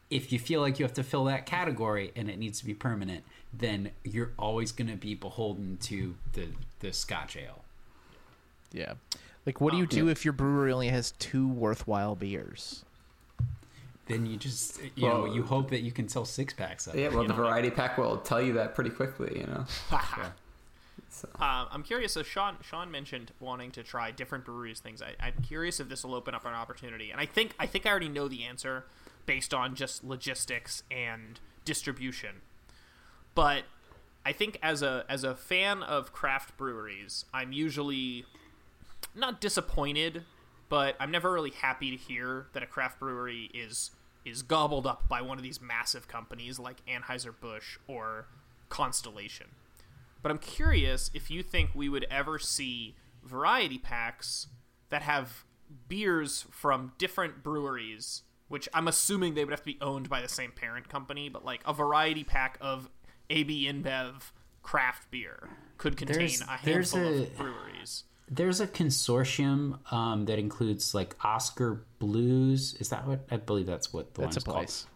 if 0.10 0.32
you 0.32 0.40
feel 0.40 0.62
like 0.62 0.80
you 0.80 0.86
have 0.86 0.94
to 0.94 1.04
fill 1.04 1.26
that 1.26 1.46
category 1.46 2.12
and 2.16 2.30
it 2.30 2.38
needs 2.38 2.60
to 2.60 2.66
be 2.66 2.74
permanent, 2.74 3.24
then 3.58 3.92
you're 4.04 4.32
always 4.38 4.72
going 4.72 4.90
to 4.90 4.96
be 4.98 5.16
beholden 5.16 5.78
to 5.84 6.16
the 6.34 6.48
the 6.80 6.92
Scotch 6.94 7.36
ale. 7.38 7.64
Yeah. 8.72 8.94
Like, 9.46 9.62
what 9.62 9.72
do 9.72 9.78
you 9.78 9.86
do 9.86 10.08
if 10.10 10.26
your 10.26 10.34
brewery 10.34 10.74
only 10.74 10.88
has 10.90 11.12
two 11.20 11.48
worthwhile 11.48 12.16
beers? 12.16 12.84
Then 14.08 14.26
you 14.26 14.38
just 14.38 14.82
you 14.96 15.08
know 15.08 15.24
Well, 15.24 15.36
you 15.36 15.44
hope 15.44 15.70
that 15.70 15.82
you 15.82 15.92
can 15.92 16.08
sell 16.08 16.26
six 16.26 16.54
packs 16.54 16.88
of. 16.88 16.96
Yeah, 16.96 17.06
it, 17.06 17.14
well, 17.14 17.24
the 17.24 17.30
know? 17.30 17.36
variety 17.36 17.70
pack 17.70 17.98
will 17.98 18.18
tell 18.18 18.42
you 18.42 18.54
that 18.54 18.76
pretty 18.76 18.90
quickly, 18.92 19.40
you 19.40 19.48
know. 19.48 19.66
So, 21.10 21.30
Um, 21.36 21.68
I'm 21.72 21.84
curious. 21.84 22.12
So 22.12 22.24
Sean 22.24 22.58
Sean 22.62 22.92
mentioned 22.92 23.32
wanting 23.40 23.72
to 23.72 23.84
try 23.84 24.12
different 24.12 24.44
breweries 24.44 24.82
things. 24.82 25.02
I, 25.02 25.16
I'm 25.26 25.42
curious 25.44 25.80
if 25.80 25.88
this 25.88 26.04
will 26.04 26.14
open 26.14 26.36
up 26.36 26.46
an 26.46 26.54
opportunity, 26.54 27.10
and 27.10 27.22
I 27.22 27.26
think 27.26 27.54
I 27.58 27.66
think 27.68 27.86
I 27.86 27.90
already 27.90 28.10
know 28.10 28.28
the 28.28 28.44
answer 28.44 28.86
based 29.26 29.54
on 29.54 29.76
just 29.76 30.04
logistics 30.04 30.84
and 30.92 31.40
distribution. 31.64 32.42
But 33.36 33.64
I 34.26 34.32
think 34.32 34.58
as 34.64 34.82
a 34.82 35.06
as 35.08 35.24
a 35.24 35.36
fan 35.36 35.84
of 35.84 36.12
craft 36.12 36.58
breweries, 36.58 37.26
I'm 37.34 37.52
usually 37.52 38.26
not 39.14 39.40
disappointed, 39.40 40.24
but 40.70 40.96
I'm 41.00 41.12
never 41.12 41.32
really 41.32 41.52
happy 41.52 41.92
to 41.92 41.98
hear 41.98 42.48
that 42.54 42.64
a 42.64 42.66
craft 42.66 43.00
brewery 43.00 43.52
is 43.54 43.92
is 44.26 44.42
gobbled 44.42 44.88
up 44.88 45.08
by 45.08 45.22
one 45.22 45.38
of 45.38 45.44
these 45.44 45.62
massive 45.62 46.08
companies 46.08 46.58
like 46.58 46.78
Anheuser 46.88 47.34
Busch 47.40 47.78
or 47.88 48.28
Constellation. 48.70 49.48
But 50.24 50.32
I'm 50.32 50.40
curious 50.40 51.12
if 51.14 51.30
you 51.30 51.44
think 51.44 51.70
we 51.76 51.88
would 51.88 52.08
ever 52.10 52.40
see 52.40 52.96
variety 53.24 53.78
packs 53.78 54.48
that 54.90 55.04
have 55.04 55.44
beers 55.88 56.46
from 56.50 56.94
different 56.98 57.44
breweries, 57.44 58.24
which 58.48 58.68
I'm 58.74 58.88
assuming 58.88 59.36
they 59.36 59.44
would 59.46 59.52
have 59.52 59.60
to 59.60 59.66
be 59.66 59.78
owned 59.82 60.10
by 60.10 60.22
the 60.22 60.28
same 60.28 60.52
parent 60.52 60.90
company, 60.90 61.30
but 61.30 61.46
like 61.46 61.62
a 61.66 61.74
variety 61.74 62.24
pack 62.24 62.58
of 62.60 62.90
AB 63.30 63.66
InBev 63.72 64.32
craft 64.64 65.10
beer 65.12 65.50
could 65.78 65.98
contain 65.98 66.18
There's- 66.18 66.42
a 66.42 66.60
there's 66.64 66.92
handful 66.94 67.14
a- 67.20 67.24
of 67.24 67.38
breweries. 67.38 68.04
There's 68.28 68.60
a 68.60 68.66
consortium 68.66 69.78
um, 69.94 70.26
that 70.26 70.40
includes 70.40 70.96
like 70.96 71.16
Oskar 71.24 71.84
Blues. 72.00 72.74
Is 72.80 72.90
that 72.90 73.06
what 73.08 73.20
I 73.30 73.38
believe? 73.38 73.68
That's 73.68 73.94
what 73.94 74.16
the 74.16 74.22
That's 74.22 74.38
a 74.38 74.40
one's 74.40 74.44
called. 74.46 74.56
place. 74.58 74.86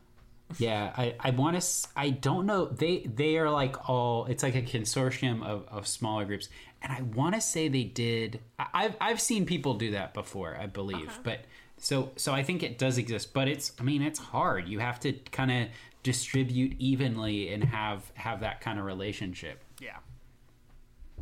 Yeah, 0.58 0.92
I, 0.98 1.14
I 1.20 1.30
want 1.30 1.62
to. 1.62 1.88
I 1.96 2.10
don't 2.10 2.48
know. 2.48 2.66
They 2.66 3.02
they 3.02 3.38
are 3.38 3.52
like 3.52 3.88
all. 3.88 4.26
It's 4.26 4.42
like 4.42 4.56
a 4.56 4.64
consortium 4.64 5.44
of, 5.44 5.64
of 5.68 5.86
smaller 5.86 6.26
groups, 6.26 6.50
and 6.82 6.92
I 6.92 7.04
want 7.04 7.36
to 7.36 7.42
say 7.42 7.68
they 7.68 7.84
did. 7.84 8.40
I, 8.58 8.66
I've 8.74 8.96
I've 9.00 9.22
seen 9.22 9.46
people 9.46 9.76
do 9.76 9.92
that 9.92 10.16
before. 10.16 10.58
I 10.60 10.66
believe, 10.66 11.20
but 11.22 11.42
so 11.78 12.10
so 12.16 12.34
I 12.34 12.42
think 12.42 12.64
it 12.64 12.80
does 12.80 12.98
exist. 12.98 13.32
But 13.32 13.48
it's. 13.48 13.74
I 13.80 13.84
mean, 13.84 14.02
it's 14.02 14.18
hard. 14.18 14.68
You 14.68 14.80
have 14.80 15.00
to 15.02 15.14
kind 15.14 15.52
of 15.52 15.68
distribute 16.04 16.76
evenly 16.80 17.54
and 17.54 17.64
have 17.64 18.12
have 18.16 18.40
that 18.42 18.62
kind 18.62 18.80
of 18.80 18.86
relationship. 18.86 19.64
Yeah. 19.80 19.98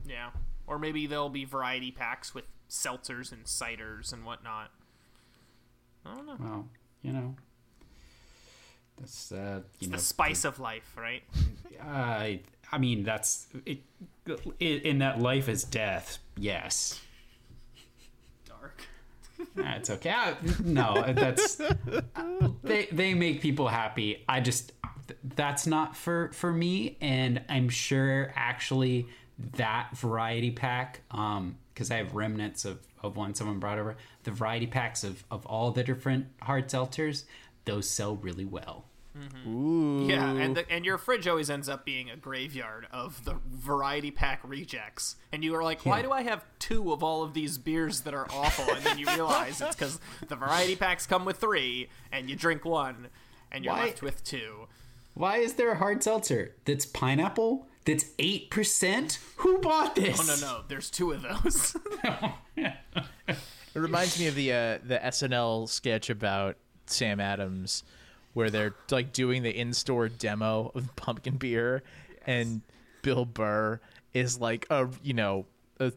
Yeah. 0.08 0.30
Or 0.66 0.78
maybe 0.78 1.08
there'll 1.08 1.30
be 1.30 1.46
variety 1.46 1.92
packs 1.92 2.36
with 2.36 2.46
seltzers 2.70 3.32
and 3.32 3.46
ciders 3.46 4.12
and 4.14 4.26
whatnot. 4.26 4.72
I 6.06 6.16
don't 6.16 6.26
know. 6.26 6.38
Well, 6.40 6.68
you 7.02 7.14
know, 7.14 7.36
that's 9.00 9.32
uh, 9.32 9.62
you 9.80 9.90
know 9.90 9.98
the 9.98 10.02
spice 10.02 10.46
of 10.46 10.60
life, 10.60 10.96
right? 10.98 11.24
I 11.82 12.42
I 12.72 12.78
mean 12.78 13.04
that's 13.04 13.48
it. 13.66 13.80
In 14.60 15.00
that 15.00 15.22
life 15.22 15.48
is 15.48 15.64
death. 15.64 16.20
Yes. 16.38 17.02
That's 19.56 19.90
okay. 19.90 20.10
I- 20.12 20.36
no, 20.64 21.04
that's 21.14 21.62
they 22.64 22.88
they 22.92 23.14
make 23.14 23.42
people 23.42 23.68
happy. 23.68 24.24
I 24.28 24.40
just 24.42 24.72
that's 25.24 25.66
not 25.68 25.96
for 25.96 26.32
for 26.34 26.52
me 26.52 26.98
and 27.02 27.42
I'm 27.50 27.70
sure 27.70 28.34
actually 28.36 29.08
that 29.56 29.96
variety 29.96 30.52
pack 30.52 31.02
um 31.12 31.58
because 31.74 31.92
I 31.92 31.98
have 31.98 32.14
remnants 32.16 32.66
of 32.66 32.80
of 33.04 33.16
one 33.16 33.36
someone 33.36 33.60
brought 33.60 33.78
over 33.80 33.96
the 34.24 34.32
variety 34.32 34.68
packs 34.68 35.04
of 35.04 35.24
of 35.32 35.46
all 35.46 35.72
the 35.72 35.84
different 35.84 36.28
hard 36.42 36.68
seltzers 36.70 37.24
those 37.66 37.90
sell 37.90 38.16
really 38.16 38.46
well. 38.46 38.86
Ooh. 39.48 40.06
Yeah, 40.08 40.30
and 40.32 40.56
the, 40.58 40.70
and 40.72 40.86
your 40.86 40.98
fridge 40.98 41.28
always 41.28 41.50
ends 41.50 41.68
up 41.70 41.86
being 41.86 42.10
a 42.10 42.16
graveyard 42.18 42.88
of 42.92 43.24
the 43.26 43.36
variety 43.50 44.12
pack 44.12 44.40
rejects. 44.44 45.16
And 45.32 45.44
you 45.44 45.56
are 45.56 45.64
like, 45.64 45.86
why 45.86 45.98
Yeah. 45.98 46.04
do 46.04 46.12
I 46.12 46.22
have 46.24 46.44
two 46.60 46.92
of 46.92 47.04
all 47.04 47.24
of 47.24 47.34
these 47.34 47.58
beers 47.58 48.02
that 48.02 48.14
are 48.14 48.28
awful? 48.32 48.74
And 48.76 48.84
then 48.84 48.98
you 48.98 49.06
realize 49.08 49.62
it's 49.62 49.76
because 49.76 50.00
the 50.28 50.36
variety 50.36 50.76
packs 50.76 51.06
come 51.06 51.26
with 51.26 51.38
three, 51.38 51.90
and 52.12 52.30
you 52.30 52.36
drink 52.36 52.66
one, 52.66 53.08
and 53.52 53.64
you're 53.66 53.74
Why- 53.74 53.86
left 53.86 54.02
with 54.02 54.24
two. 54.24 54.68
Why 55.14 55.38
is 55.38 55.54
there 55.54 55.72
a 55.72 55.78
hard 55.78 56.04
seltzer 56.04 56.54
that's 56.66 56.86
pineapple? 56.86 57.68
That's 57.86 58.06
eight 58.20 58.52
percent. 58.52 59.18
Who 59.38 59.58
bought 59.58 59.96
this? 59.96 60.20
Oh 60.20 60.36
no, 60.48 60.60
no, 60.60 60.64
there's 60.68 60.92
two 60.92 61.12
of 61.14 61.24
those. 61.24 61.76
It 63.76 63.80
reminds 63.82 64.20
me 64.20 64.28
of 64.28 64.34
the 64.36 64.52
uh, 64.54 64.78
the 64.84 64.98
SNL 65.04 65.70
sketch 65.70 66.10
about 66.10 66.58
Sam 66.88 67.20
Adams, 67.20 67.84
where 68.38 68.52
they're 68.52 68.76
like 68.92 69.14
doing 69.14 69.42
the 69.42 69.50
in-store 69.50 70.10
demo 70.10 70.72
of 70.76 70.96
pumpkin 70.96 71.38
beer, 71.38 71.82
and 72.28 72.62
Bill 73.02 73.26
Burr 73.26 73.80
is 74.14 74.40
like 74.40 74.68
a 74.70 74.88
you 75.02 75.16
know 75.16 75.48
a 75.80 75.92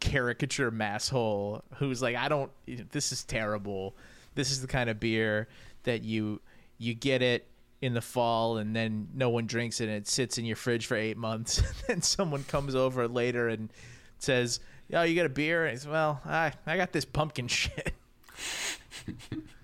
caricature 0.00 0.72
masshole 0.72 1.62
who's 1.76 2.02
like, 2.02 2.16
I 2.16 2.28
don't. 2.28 2.50
This 2.90 3.12
is 3.12 3.22
terrible. 3.22 3.94
This 4.34 4.50
is 4.50 4.62
the 4.62 4.66
kind 4.66 4.90
of 4.90 4.98
beer 4.98 5.46
that 5.84 6.02
you 6.02 6.40
you 6.76 6.92
get 6.92 7.22
it 7.22 7.46
in 7.80 7.94
the 7.94 8.00
fall 8.00 8.56
and 8.56 8.74
then 8.74 9.06
no 9.14 9.30
one 9.30 9.46
drinks 9.46 9.80
it 9.80 9.84
and 9.84 9.92
it 9.92 10.08
sits 10.08 10.38
in 10.38 10.44
your 10.44 10.56
fridge 10.56 10.86
for 10.86 10.96
eight 10.96 11.16
months 11.16 11.58
and 11.58 11.74
then 11.86 12.02
someone 12.02 12.42
comes 12.42 12.74
over 12.74 13.06
later 13.06 13.48
and 13.48 13.70
says 14.18 14.58
oh 14.94 15.02
you 15.02 15.14
got 15.14 15.26
a 15.26 15.28
beer 15.28 15.64
and 15.66 15.72
he 15.72 15.76
says 15.76 15.86
well 15.86 16.20
i 16.24 16.50
i 16.66 16.78
got 16.78 16.90
this 16.92 17.04
pumpkin 17.04 17.46
shit 17.46 17.92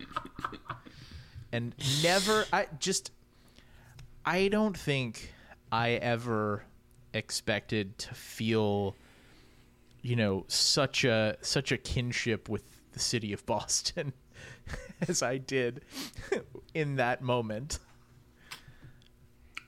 and 1.52 1.74
never 2.02 2.44
i 2.52 2.66
just 2.78 3.10
i 4.24 4.48
don't 4.48 4.76
think 4.76 5.32
i 5.70 5.90
ever 5.90 6.64
expected 7.14 7.96
to 7.98 8.14
feel 8.14 8.96
you 10.00 10.16
know 10.16 10.44
such 10.48 11.04
a 11.04 11.36
such 11.42 11.70
a 11.72 11.76
kinship 11.76 12.48
with 12.48 12.64
the 12.92 12.98
city 12.98 13.32
of 13.32 13.44
boston 13.46 14.12
as 15.08 15.22
i 15.22 15.36
did 15.38 15.84
in 16.74 16.96
that 16.96 17.22
moment 17.22 17.78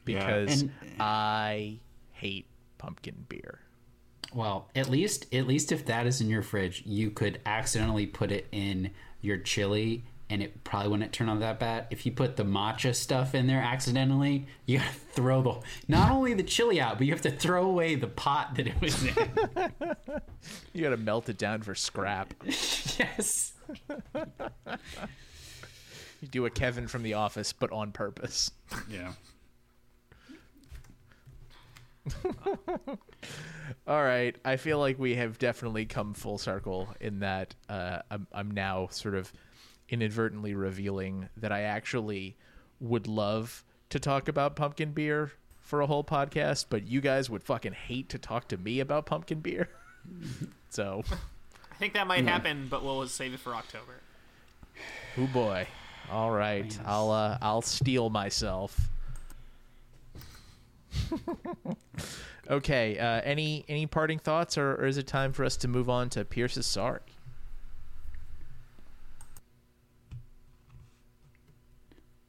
Yeah, 0.07 0.19
because 0.41 0.63
and- 0.63 0.73
I 1.01 1.81
hate 2.13 2.47
pumpkin 2.79 3.25
beer. 3.29 3.61
Well, 4.35 4.69
at 4.75 4.89
least 4.91 5.33
at 5.35 5.47
least 5.47 5.73
if 5.73 5.87
that 5.87 6.07
is 6.07 6.21
in 6.21 6.29
your 6.29 6.43
fridge, 6.43 6.83
you 6.85 7.11
could 7.11 7.41
accidentally 7.47 8.07
put 8.07 8.31
it 8.33 8.47
in 8.53 8.91
your 9.23 9.39
chili 9.39 10.05
and 10.35 10.43
it 10.43 10.65
probably 10.65 10.89
wouldn't 10.91 11.13
turn 11.13 11.29
out 11.29 11.39
that 11.39 11.61
bad. 11.61 11.87
If 11.91 12.05
you 12.05 12.11
put 12.11 12.35
the 12.35 12.43
matcha 12.43 12.93
stuff 12.93 13.37
in 13.37 13.47
there 13.47 13.61
accidentally, 13.63 14.49
you 14.67 14.79
gotta 14.79 14.91
throw 14.91 15.43
the 15.43 15.61
not 15.87 16.11
only 16.11 16.35
the 16.35 16.43
chili 16.43 16.81
out, 16.81 16.99
but 16.99 17.07
you 17.07 17.13
have 17.13 17.23
to 17.23 17.31
throw 17.31 17.65
away 17.65 17.95
the 17.95 18.09
pot 18.09 18.57
that 18.57 18.67
it 18.67 18.81
was 18.81 19.01
in. 19.05 19.15
You 20.75 20.83
got 20.83 20.91
to 20.91 20.97
melt 20.99 21.29
it 21.31 21.39
down 21.39 21.63
for 21.63 21.75
scrap. 21.75 22.35
yes. 22.45 23.55
You 26.21 26.29
do 26.31 26.45
a 26.45 26.51
Kevin 26.51 26.87
from 26.87 27.03
The 27.03 27.15
Office, 27.15 27.55
but 27.55 27.73
on 27.73 27.93
purpose. 27.93 28.51
Yeah. 28.91 29.13
All 33.87 34.03
right, 34.03 34.37
I 34.45 34.57
feel 34.57 34.79
like 34.79 34.99
we 34.99 35.15
have 35.15 35.39
definitely 35.39 35.87
come 35.87 36.13
full 36.13 36.37
circle 36.37 36.89
in 37.01 37.21
that 37.21 37.55
uh, 37.69 38.01
I'm, 38.11 38.27
I'm 38.33 38.51
now 38.51 38.89
sort 38.91 39.15
of 39.15 39.33
inadvertently 39.95 40.55
revealing 40.55 41.29
that 41.37 41.53
I 41.53 41.63
actually 41.63 42.37
would 42.81 43.07
love 43.07 43.65
to 43.91 44.01
talk 44.01 44.29
about 44.29 44.57
pumpkin 44.57 44.91
beer 44.91 45.31
for 45.61 45.81
a 45.81 45.87
whole 45.87 46.03
podcast, 46.03 46.67
but 46.69 46.87
you 46.87 47.01
guys 47.01 47.31
would 47.31 47.45
fucking 47.45 47.73
hate 47.73 48.09
to 48.11 48.19
talk 48.19 48.49
to 48.49 48.57
me 48.57 48.81
about 48.81 49.07
pumpkin 49.07 49.39
beer. 49.39 49.69
so, 50.71 51.05
I 51.71 51.75
think 51.77 51.95
that 51.95 52.09
might 52.09 52.25
happen, 52.25 52.67
but 52.69 52.83
we'll 52.83 53.07
save 53.07 53.35
it 53.35 53.41
for 53.41 53.55
October. 53.55 54.01
oh 55.17 55.27
boy. 55.29 55.67
All 56.11 56.33
right, 56.33 56.79
I'll 56.85 57.11
uh, 57.11 57.39
I'll 57.41 57.63
steel 57.63 58.11
myself. 58.11 58.91
okay. 62.51 62.99
Uh, 62.99 63.23
any 63.23 63.65
any 63.69 63.87
parting 63.87 64.19
thoughts, 64.19 64.59
or, 64.59 64.75
or 64.75 64.87
is 64.87 64.99
it 64.99 65.07
time 65.07 65.33
for 65.33 65.45
us 65.45 65.57
to 65.59 65.69
move 65.69 65.89
on 65.89 66.11
to 66.11 66.25
Pierce's 66.25 66.67
sorry? 66.67 67.01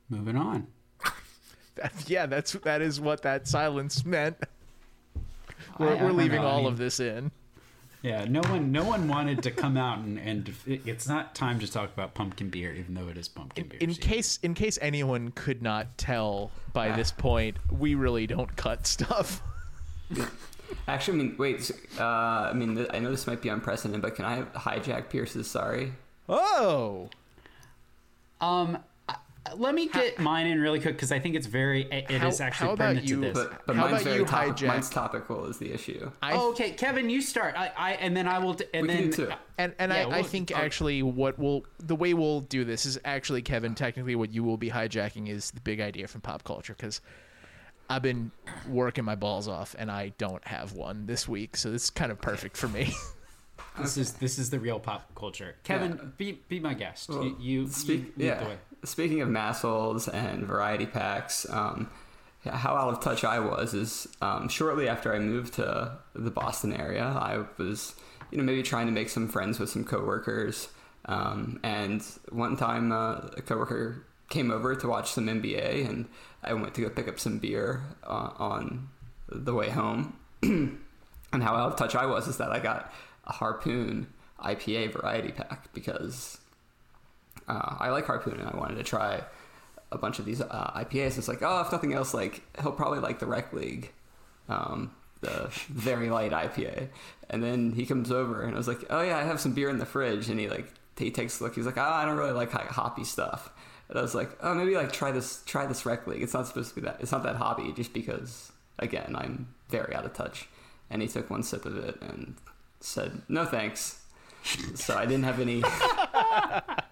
Moving 0.10 0.38
on. 0.38 0.68
That, 1.76 1.92
yeah, 2.08 2.26
that's 2.26 2.54
that 2.54 2.82
is 2.82 3.02
what 3.02 3.24
that 3.24 3.50
silence 3.50 4.06
meant. 4.06 4.38
We're, 5.78 5.90
I- 5.90 5.98
I 5.98 6.04
we're 6.06 6.12
leaving 6.14 6.40
know, 6.42 6.48
I 6.48 6.52
all 6.52 6.58
mean- 6.60 6.68
of 6.72 6.78
this 6.78 7.02
in. 7.02 7.32
Yeah, 8.02 8.24
no 8.30 8.40
one 8.50 8.72
no 8.72 8.86
one 8.86 9.10
wanted 9.10 9.44
to 9.44 9.52
come 9.52 9.76
out 9.76 9.98
and, 10.00 10.18
and 10.18 10.54
it- 10.66 10.84
it's 10.88 11.06
not 11.06 11.36
time 11.36 11.60
to 11.60 11.70
talk 11.70 11.92
about 11.94 12.14
pumpkin 12.14 12.50
beer, 12.50 12.74
even 12.74 12.94
though 12.94 13.10
it 13.10 13.18
is 13.18 13.28
pumpkin 13.28 13.68
beer. 13.68 13.80
In 13.82 13.90
season. 13.90 14.04
case 14.10 14.40
in 14.42 14.54
case 14.54 14.80
anyone 14.82 15.32
could 15.32 15.62
not 15.62 15.98
tell 15.98 16.50
by 16.72 16.96
this 16.96 17.12
point, 17.12 17.58
we 17.70 17.94
really 17.96 18.26
don't 18.26 18.56
cut 18.56 18.88
stuff. 18.88 19.42
Actually, 20.88 21.20
I 21.20 21.24
mean, 21.24 21.36
wait. 21.38 21.72
Uh, 22.00 22.04
I 22.04 22.54
mean, 22.54 22.88
I 22.92 23.00
know 23.00 23.12
this 23.12 23.28
might 23.28 23.42
be 23.42 23.50
unprecedented, 23.50 24.02
but 24.02 24.16
can 24.16 24.24
I 24.24 24.44
hijack 24.58 25.10
Pierce's 25.10 25.52
sorry? 25.52 25.92
Oh, 26.30 27.10
Um, 28.40 28.78
I- 28.78 28.80
let 29.56 29.76
me 29.76 29.88
get 29.88 30.18
mine 30.20 30.48
in 30.48 30.60
really 30.60 30.80
quick 30.80 30.96
because 30.96 31.12
I 31.12 31.20
think 31.20 31.36
it's 31.36 31.46
very. 31.48 31.84
It, 31.84 32.10
it 32.10 32.22
How- 32.22 32.28
is 32.28 32.42
actually 32.42 32.68
how 32.68 32.74
about 32.74 32.96
pertinent 32.96 33.08
you- 33.10 33.16
to 33.18 33.22
this. 33.22 33.34
But, 33.34 33.66
but 33.68 33.76
How 33.76 33.82
mine's 33.84 33.94
about 33.94 34.04
very 34.04 34.18
you 34.18 34.26
top- 34.26 34.46
hijack- 34.58 34.68
mine's 34.68 34.90
topical 34.90 35.46
is 35.46 35.58
the 35.58 35.72
issue. 35.72 36.12
I 36.22 36.34
oh, 36.34 36.50
okay, 36.52 36.72
Kevin, 36.72 37.10
you 37.10 37.22
start. 37.22 37.56
I, 37.58 37.72
I 37.78 37.92
and 37.94 38.16
then 38.18 38.28
I 38.28 38.40
will. 38.40 38.58
And 38.74 38.88
We 38.88 38.94
then 38.94 39.04
do 39.06 39.12
two. 39.12 39.32
And 39.58 39.74
and 39.80 39.92
Yeah, 39.92 40.00
I, 40.00 40.02
I 40.04 40.08
we'll- 40.08 40.24
think 40.24 40.52
oh. 40.54 40.58
actually 40.58 41.04
what 41.04 41.38
will 41.38 41.66
the 41.80 41.96
way 41.96 42.14
we'll 42.14 42.42
do 42.42 42.64
this 42.66 42.86
is 42.86 43.00
actually 43.06 43.42
Kevin. 43.42 43.76
Technically, 43.76 44.16
what 44.16 44.32
you 44.34 44.44
will 44.44 44.58
be 44.58 44.70
hijacking 44.72 45.30
is 45.30 45.52
the 45.52 45.62
big 45.62 45.80
idea 45.80 46.08
from 46.08 46.22
pop 46.22 46.44
culture 46.44 46.74
because 46.74 47.02
I've 47.90 48.02
been 48.02 48.32
working 48.68 49.06
my 49.06 49.16
balls 49.16 49.48
off 49.48 49.76
and 49.78 49.92
I 49.92 50.10
don't 50.18 50.46
have 50.48 50.74
one 50.74 51.06
this 51.06 51.28
week, 51.28 51.56
so 51.56 51.70
this 51.70 51.84
is 51.84 51.90
kind 51.92 52.12
of 52.12 52.20
perfect 52.20 52.58
for 52.58 52.68
me. 52.68 52.92
this 53.80 53.96
is 53.96 54.14
this 54.14 54.40
is 54.40 54.50
the 54.50 54.60
real 54.60 54.80
pop 54.80 55.14
culture. 55.14 55.56
Kevin, 55.64 56.14
be 56.18 56.42
be 56.50 56.60
my 56.60 56.74
guest. 56.74 57.10
Well, 57.10 57.24
you 57.24 57.36
you, 57.40 57.68
Speak, 57.68 58.00
you 58.00 58.14
lead 58.18 58.26
yeah. 58.26 58.56
Speaking 58.86 59.22
of 59.22 59.30
massholes 59.30 60.12
and 60.14 60.46
variety 60.46 60.86
packs, 60.86 61.50
um, 61.50 61.90
how 62.48 62.76
out 62.76 62.94
of 62.94 63.02
touch 63.02 63.24
I 63.24 63.40
was 63.40 63.74
is 63.74 64.08
um, 64.22 64.48
shortly 64.48 64.88
after 64.88 65.14
I 65.14 65.20
moved 65.20 65.56
to 65.56 65.98
the 66.14 66.30
Boston 66.30 66.72
area, 66.74 67.04
I 67.04 67.44
was, 67.58 67.96
you 68.32 68.38
know, 68.38 68.44
maybe 68.44 68.62
trying 68.62 68.86
to 68.86 68.92
make 68.92 69.10
some 69.10 69.28
friends 69.28 69.60
with 69.60 69.70
some 69.70 69.84
coworkers. 69.84 70.70
Um, 71.06 71.60
and 71.64 72.04
one 72.30 72.58
time, 72.58 72.92
uh, 72.92 73.30
a 73.38 73.42
coworker 73.42 74.06
came 74.30 74.52
over 74.52 74.76
to 74.76 74.88
watch 74.88 75.12
some 75.12 75.28
NBA, 75.28 75.88
and 75.88 76.08
I 76.44 76.54
went 76.54 76.76
to 76.76 76.82
go 76.82 76.90
pick 76.90 77.08
up 77.08 77.20
some 77.20 77.40
beer 77.40 77.84
uh, 78.04 78.32
on 78.38 78.90
the 79.30 79.54
way 79.54 79.70
home. 79.70 80.18
and 80.44 80.80
how 81.32 81.56
out 81.56 81.72
of 81.72 81.76
touch 81.76 81.96
I 81.96 82.06
was 82.06 82.28
is 82.28 82.38
that 82.38 82.52
I 82.52 82.60
got 82.60 82.94
a 83.26 83.34
Harpoon 83.34 84.08
IPA 84.40 84.94
variety 84.94 85.32
pack 85.32 85.74
because 85.74 86.40
uh, 87.48 87.76
I 87.80 87.90
like 87.90 88.06
Harpoon 88.06 88.40
and 88.40 88.50
I 88.50 88.58
wanted 88.58 88.76
to 88.76 88.84
try 88.84 89.24
a 89.92 89.98
bunch 89.98 90.20
of 90.20 90.26
these 90.26 90.42
uh, 90.42 90.72
IPAs. 90.76 91.18
It's 91.18 91.28
like, 91.28 91.42
oh, 91.42 91.62
if 91.62 91.72
nothing 91.72 91.94
else, 91.94 92.14
like 92.14 92.42
he'll 92.62 92.72
probably 92.72 93.00
like 93.00 93.20
the 93.20 93.26
Rec 93.26 93.54
League, 93.54 93.92
um, 94.50 94.92
the 95.22 95.50
very 95.70 96.10
light 96.10 96.32
IPA. 96.32 96.90
And 97.30 97.44
then 97.44 97.72
he 97.74 97.86
comes 97.86 98.12
over 98.12 98.44
and 98.44 98.54
I 98.54 98.58
was 98.58 98.68
like, 98.68 98.84
oh 98.90 99.02
yeah, 99.02 99.18
I 99.18 99.24
have 99.24 99.40
some 99.40 99.54
beer 99.54 99.70
in 99.70 99.78
the 99.78 99.86
fridge. 99.86 100.30
And 100.30 100.40
he 100.40 100.50
like 100.50 100.72
he 100.98 101.12
takes 101.12 101.40
a 101.40 101.44
look. 101.44 101.56
He's 101.56 101.66
like, 101.66 101.78
oh, 101.78 101.82
I 101.82 102.06
don't 102.06 102.18
really 102.18 102.32
like 102.32 102.52
hoppy 102.52 103.04
stuff. 103.04 103.52
And 103.90 104.00
I 104.00 104.02
was 104.02 104.16
like, 104.16 104.30
oh, 104.42 104.54
maybe 104.54 104.76
like 104.76 104.92
try 104.92 105.12
this 105.12 105.44
try 105.46 105.66
this 105.66 105.86
Rec 105.86 106.08
League. 106.08 106.24
It's 106.24 106.34
not 106.34 106.48
supposed 106.48 106.70
to 106.70 106.76
be 106.76 106.82
that. 106.82 106.98
It's 107.00 107.12
not 107.12 107.24
that 107.24 107.36
hoppy. 107.36 107.72
Just 107.74 107.94
because 107.94 108.52
again, 108.80 109.16
I'm 109.16 109.48
very 109.70 109.94
out 109.96 110.06
of 110.06 110.14
touch. 110.14 110.48
And 110.90 111.02
he 111.02 111.08
took 111.08 111.30
one 111.30 111.44
sip 111.44 111.66
of 111.66 111.78
it 111.78 112.00
and 112.02 112.36
said, 112.80 113.24
no 113.28 113.46
thanks. 113.46 114.02
So 114.76 114.96
I 114.96 115.06
didn't 115.06 115.24
have 115.24 115.40
any. 115.40 115.64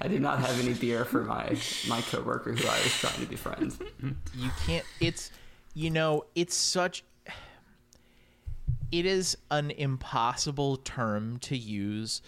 I 0.00 0.08
did 0.08 0.20
not 0.20 0.40
have 0.40 0.60
any 0.60 0.74
beer 0.74 1.04
for 1.04 1.24
my 1.24 1.56
my 1.88 2.00
coworker 2.02 2.52
who 2.52 2.68
I 2.68 2.82
was 2.82 2.92
trying 2.92 3.20
to 3.20 3.26
be 3.26 3.36
friends. 3.36 3.78
you 4.34 4.50
can't 4.66 4.84
it's 5.00 5.30
you 5.74 5.90
know 5.90 6.24
it's 6.34 6.54
such 6.54 7.04
it 8.92 9.06
is 9.06 9.36
an 9.50 9.70
impossible 9.72 10.76
term 10.76 11.38
to 11.38 11.56
use 11.56 12.22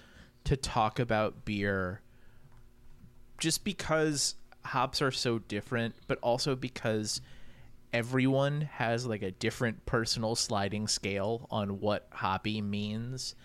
to 0.45 0.57
talk 0.57 0.99
about 0.99 1.45
beer 1.45 2.01
just 3.39 3.65
because 3.65 4.35
hops 4.65 5.01
are 5.01 5.13
so 5.13 5.39
different 5.39 5.95
but 6.09 6.19
also 6.23 6.57
because 6.57 7.21
everyone 7.93 8.63
has 8.63 9.07
like 9.07 9.23
a 9.23 9.31
different 9.31 9.87
personal 9.87 10.35
sliding 10.35 10.89
scale 10.89 11.47
on 11.51 11.81
what 11.81 12.09
hoppy 12.11 12.61
means 12.61 13.37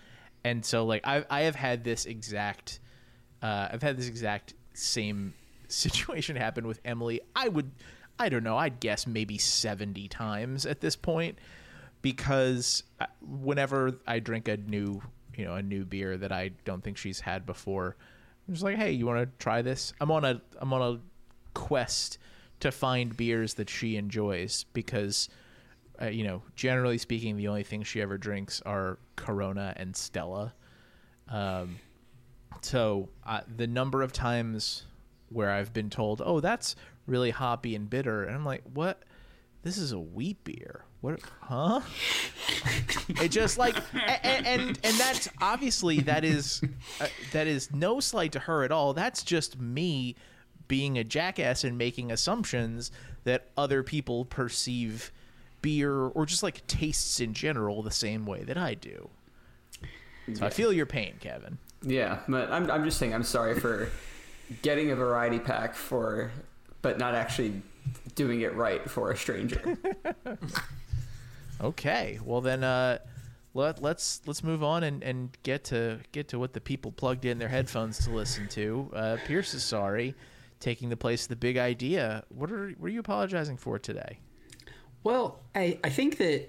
and 0.44 0.64
so 0.64 0.84
like 0.84 1.06
i 1.06 1.24
i 1.30 1.42
have 1.42 1.54
had 1.54 1.84
this 1.84 2.06
exact 2.06 2.80
uh, 3.42 3.68
I've 3.72 3.82
had 3.82 3.96
this 3.96 4.08
exact 4.08 4.54
same 4.74 5.34
situation 5.68 6.36
happen 6.36 6.66
with 6.66 6.80
Emily. 6.84 7.20
I 7.34 7.48
would, 7.48 7.70
I 8.18 8.28
don't 8.28 8.44
know, 8.44 8.56
I'd 8.56 8.80
guess 8.80 9.06
maybe 9.06 9.38
70 9.38 10.08
times 10.08 10.66
at 10.66 10.80
this 10.80 10.96
point 10.96 11.38
because 12.02 12.82
whenever 13.20 13.98
I 14.06 14.18
drink 14.18 14.48
a 14.48 14.56
new, 14.56 15.02
you 15.36 15.44
know, 15.44 15.54
a 15.54 15.62
new 15.62 15.84
beer 15.84 16.16
that 16.18 16.32
I 16.32 16.50
don't 16.64 16.82
think 16.82 16.96
she's 16.96 17.20
had 17.20 17.46
before, 17.46 17.96
I'm 18.46 18.54
just 18.54 18.64
like, 18.64 18.76
hey, 18.76 18.92
you 18.92 19.06
want 19.06 19.20
to 19.20 19.42
try 19.42 19.62
this? 19.62 19.92
I'm 20.00 20.10
on 20.10 20.24
a, 20.24 20.40
I'm 20.58 20.72
on 20.72 20.82
a 20.96 21.00
quest 21.58 22.18
to 22.60 22.70
find 22.70 23.16
beers 23.16 23.54
that 23.54 23.70
she 23.70 23.96
enjoys 23.96 24.66
because, 24.72 25.28
uh, 26.00 26.06
you 26.06 26.24
know, 26.24 26.42
generally 26.54 26.98
speaking, 26.98 27.36
the 27.36 27.48
only 27.48 27.62
things 27.62 27.86
she 27.86 28.00
ever 28.02 28.18
drinks 28.18 28.60
are 28.66 28.98
Corona 29.16 29.72
and 29.76 29.96
Stella. 29.96 30.52
Um, 31.28 31.76
so 32.62 33.08
uh, 33.26 33.40
the 33.54 33.66
number 33.66 34.02
of 34.02 34.12
times 34.12 34.84
where 35.28 35.50
I've 35.50 35.72
been 35.72 35.90
told, 35.90 36.22
"Oh, 36.24 36.40
that's 36.40 36.76
really 37.06 37.30
hoppy 37.30 37.74
and 37.74 37.88
bitter," 37.88 38.24
and 38.24 38.34
I'm 38.34 38.44
like, 38.44 38.62
"What? 38.72 39.02
This 39.62 39.78
is 39.78 39.92
a 39.92 39.98
wheat 39.98 40.42
beer. 40.44 40.84
What? 41.00 41.20
Huh?" 41.40 41.80
it 43.08 43.30
just 43.30 43.58
like 43.58 43.76
and 43.94 44.46
and, 44.46 44.78
and 44.82 44.96
that's 44.98 45.28
obviously 45.40 46.00
that 46.00 46.24
is 46.24 46.62
uh, 47.00 47.06
that 47.32 47.46
is 47.46 47.72
no 47.72 48.00
slight 48.00 48.32
to 48.32 48.38
her 48.40 48.62
at 48.64 48.72
all. 48.72 48.92
That's 48.94 49.22
just 49.22 49.58
me 49.60 50.16
being 50.68 50.96
a 50.96 51.04
jackass 51.04 51.64
and 51.64 51.76
making 51.76 52.10
assumptions 52.10 52.90
that 53.24 53.50
other 53.56 53.82
people 53.82 54.24
perceive 54.24 55.12
beer 55.60 55.94
or 55.94 56.26
just 56.26 56.42
like 56.42 56.66
tastes 56.66 57.20
in 57.20 57.34
general 57.34 57.82
the 57.82 57.90
same 57.90 58.26
way 58.26 58.42
that 58.44 58.56
I 58.56 58.74
do. 58.74 59.10
So 60.34 60.46
I 60.46 60.50
feel 60.50 60.72
your 60.72 60.86
pain, 60.86 61.16
Kevin. 61.20 61.58
Yeah, 61.82 62.20
but 62.28 62.50
I'm, 62.50 62.70
I'm 62.70 62.84
just 62.84 62.98
saying 62.98 63.14
I'm 63.14 63.22
sorry 63.24 63.58
for 63.58 63.90
getting 64.62 64.90
a 64.90 64.96
variety 64.96 65.38
pack 65.38 65.74
for, 65.74 66.30
but 66.80 66.98
not 66.98 67.14
actually 67.14 67.62
doing 68.14 68.42
it 68.42 68.54
right 68.54 68.88
for 68.88 69.10
a 69.10 69.16
stranger. 69.16 69.78
Okay, 71.62 72.18
well 72.24 72.40
then, 72.40 72.64
uh, 72.64 72.98
let 73.54 73.80
let's 73.80 74.20
let's 74.26 74.42
move 74.42 74.64
on 74.64 74.82
and, 74.82 75.02
and 75.04 75.36
get 75.44 75.62
to 75.64 76.00
get 76.10 76.28
to 76.28 76.38
what 76.38 76.54
the 76.54 76.60
people 76.60 76.90
plugged 76.90 77.24
in 77.24 77.38
their 77.38 77.48
headphones 77.48 77.98
to 78.04 78.10
listen 78.10 78.48
to. 78.48 78.90
Uh, 78.92 79.16
Pierce 79.26 79.54
is 79.54 79.62
sorry, 79.62 80.16
taking 80.58 80.88
the 80.88 80.96
place 80.96 81.24
of 81.24 81.28
the 81.28 81.36
big 81.36 81.58
idea. 81.58 82.24
What 82.30 82.50
are 82.50 82.70
what 82.78 82.88
are 82.88 82.92
you 82.92 82.98
apologizing 83.00 83.58
for 83.58 83.78
today? 83.78 84.18
Well, 85.04 85.40
I, 85.54 85.78
I 85.84 85.90
think 85.90 86.18
that 86.18 86.48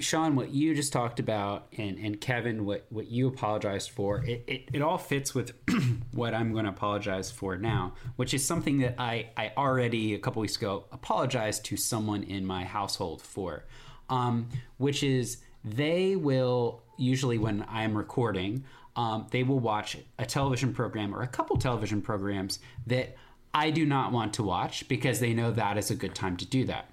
Sean, 0.00 0.36
what 0.36 0.50
you 0.50 0.74
just 0.74 0.92
talked 0.92 1.20
about, 1.20 1.66
and, 1.76 1.98
and 1.98 2.20
Kevin, 2.20 2.64
what, 2.64 2.86
what 2.90 3.08
you 3.08 3.28
apologized 3.28 3.90
for, 3.90 4.24
it, 4.24 4.44
it, 4.46 4.68
it 4.72 4.82
all 4.82 4.98
fits 4.98 5.34
with 5.34 5.52
what 6.12 6.34
I'm 6.34 6.52
going 6.52 6.64
to 6.64 6.70
apologize 6.70 7.30
for 7.30 7.56
now, 7.56 7.94
which 8.16 8.34
is 8.34 8.44
something 8.44 8.78
that 8.78 8.94
I, 8.98 9.30
I 9.36 9.52
already 9.56 10.14
a 10.14 10.18
couple 10.18 10.40
weeks 10.40 10.56
ago 10.56 10.84
apologized 10.92 11.64
to 11.66 11.76
someone 11.76 12.22
in 12.22 12.44
my 12.44 12.64
household 12.64 13.22
for, 13.22 13.64
um, 14.08 14.48
which 14.76 15.02
is 15.02 15.38
they 15.64 16.16
will 16.16 16.82
usually 16.96 17.38
when 17.38 17.64
I'm 17.68 17.96
recording, 17.96 18.64
um, 18.96 19.26
they 19.30 19.42
will 19.42 19.60
watch 19.60 19.96
a 20.18 20.26
television 20.26 20.72
program 20.72 21.14
or 21.14 21.22
a 21.22 21.28
couple 21.28 21.56
television 21.56 22.02
programs 22.02 22.58
that 22.86 23.16
I 23.54 23.70
do 23.70 23.86
not 23.86 24.12
want 24.12 24.34
to 24.34 24.42
watch 24.42 24.88
because 24.88 25.20
they 25.20 25.32
know 25.34 25.50
that 25.52 25.78
is 25.78 25.90
a 25.90 25.94
good 25.94 26.14
time 26.14 26.36
to 26.38 26.44
do 26.44 26.64
that. 26.66 26.90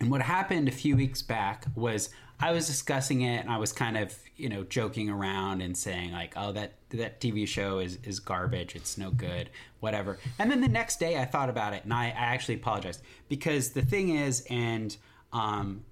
And 0.00 0.10
what 0.10 0.22
happened 0.22 0.66
a 0.66 0.72
few 0.72 0.96
weeks 0.96 1.20
back 1.20 1.66
was 1.74 2.08
I 2.40 2.52
was 2.52 2.66
discussing 2.66 3.20
it 3.20 3.40
and 3.40 3.50
I 3.50 3.58
was 3.58 3.70
kind 3.70 3.98
of, 3.98 4.16
you 4.36 4.48
know, 4.48 4.64
joking 4.64 5.10
around 5.10 5.60
and 5.60 5.76
saying 5.76 6.12
like, 6.12 6.32
"Oh, 6.36 6.52
that 6.52 6.72
that 6.90 7.20
TV 7.20 7.46
show 7.46 7.78
is 7.78 7.98
is 8.02 8.18
garbage. 8.18 8.74
It's 8.74 8.96
no 8.96 9.10
good, 9.10 9.50
whatever." 9.80 10.18
And 10.38 10.50
then 10.50 10.62
the 10.62 10.68
next 10.68 10.98
day 10.98 11.18
I 11.18 11.26
thought 11.26 11.50
about 11.50 11.74
it 11.74 11.84
and 11.84 11.92
I, 11.92 12.06
I 12.06 12.32
actually 12.32 12.54
apologized 12.54 13.02
because 13.28 13.70
the 13.70 13.82
thing 13.82 14.16
is 14.16 14.46
and 14.48 14.96
um 15.32 15.84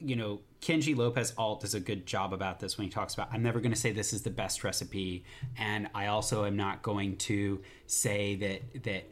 you 0.00 0.16
know, 0.16 0.40
Kenji 0.60 0.96
Lopez 0.96 1.32
Alt 1.38 1.60
does 1.60 1.74
a 1.74 1.80
good 1.80 2.04
job 2.04 2.32
about 2.34 2.58
this 2.60 2.76
when 2.76 2.86
he 2.86 2.90
talks 2.90 3.14
about 3.14 3.28
I'm 3.32 3.42
never 3.42 3.60
going 3.60 3.72
to 3.72 3.78
say 3.78 3.92
this 3.92 4.12
is 4.12 4.22
the 4.22 4.30
best 4.30 4.62
recipe 4.64 5.24
and 5.56 5.88
I 5.94 6.08
also 6.08 6.44
am 6.44 6.56
not 6.56 6.82
going 6.82 7.16
to 7.18 7.62
say 7.86 8.34
that 8.36 8.84
that 8.84 9.04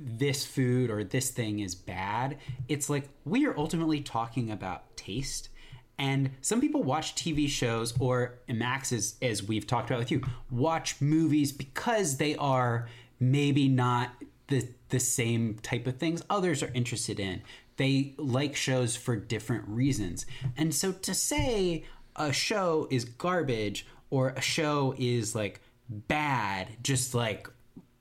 this 0.00 0.46
food 0.46 0.90
or 0.90 1.04
this 1.04 1.30
thing 1.30 1.60
is 1.60 1.74
bad. 1.74 2.38
It's 2.68 2.88
like 2.88 3.08
we 3.24 3.46
are 3.46 3.56
ultimately 3.56 4.00
talking 4.00 4.50
about 4.50 4.96
taste. 4.96 5.50
And 5.98 6.30
some 6.40 6.62
people 6.62 6.82
watch 6.82 7.14
TV 7.14 7.46
shows, 7.46 7.92
or 8.00 8.38
Max, 8.48 8.90
as, 8.90 9.16
as 9.20 9.42
we've 9.42 9.66
talked 9.66 9.90
about 9.90 9.98
with 9.98 10.10
you, 10.10 10.22
watch 10.50 10.98
movies 11.02 11.52
because 11.52 12.16
they 12.16 12.34
are 12.36 12.88
maybe 13.18 13.68
not 13.68 14.10
the, 14.46 14.66
the 14.88 14.98
same 14.98 15.58
type 15.62 15.86
of 15.86 15.98
things 15.98 16.22
others 16.30 16.62
are 16.62 16.70
interested 16.72 17.20
in. 17.20 17.42
They 17.76 18.14
like 18.16 18.56
shows 18.56 18.96
for 18.96 19.14
different 19.14 19.68
reasons. 19.68 20.24
And 20.56 20.74
so 20.74 20.92
to 20.92 21.12
say 21.12 21.84
a 22.16 22.32
show 22.32 22.88
is 22.90 23.04
garbage 23.04 23.86
or 24.08 24.30
a 24.30 24.40
show 24.40 24.94
is 24.98 25.34
like 25.34 25.60
bad, 25.88 26.68
just 26.82 27.14
like, 27.14 27.46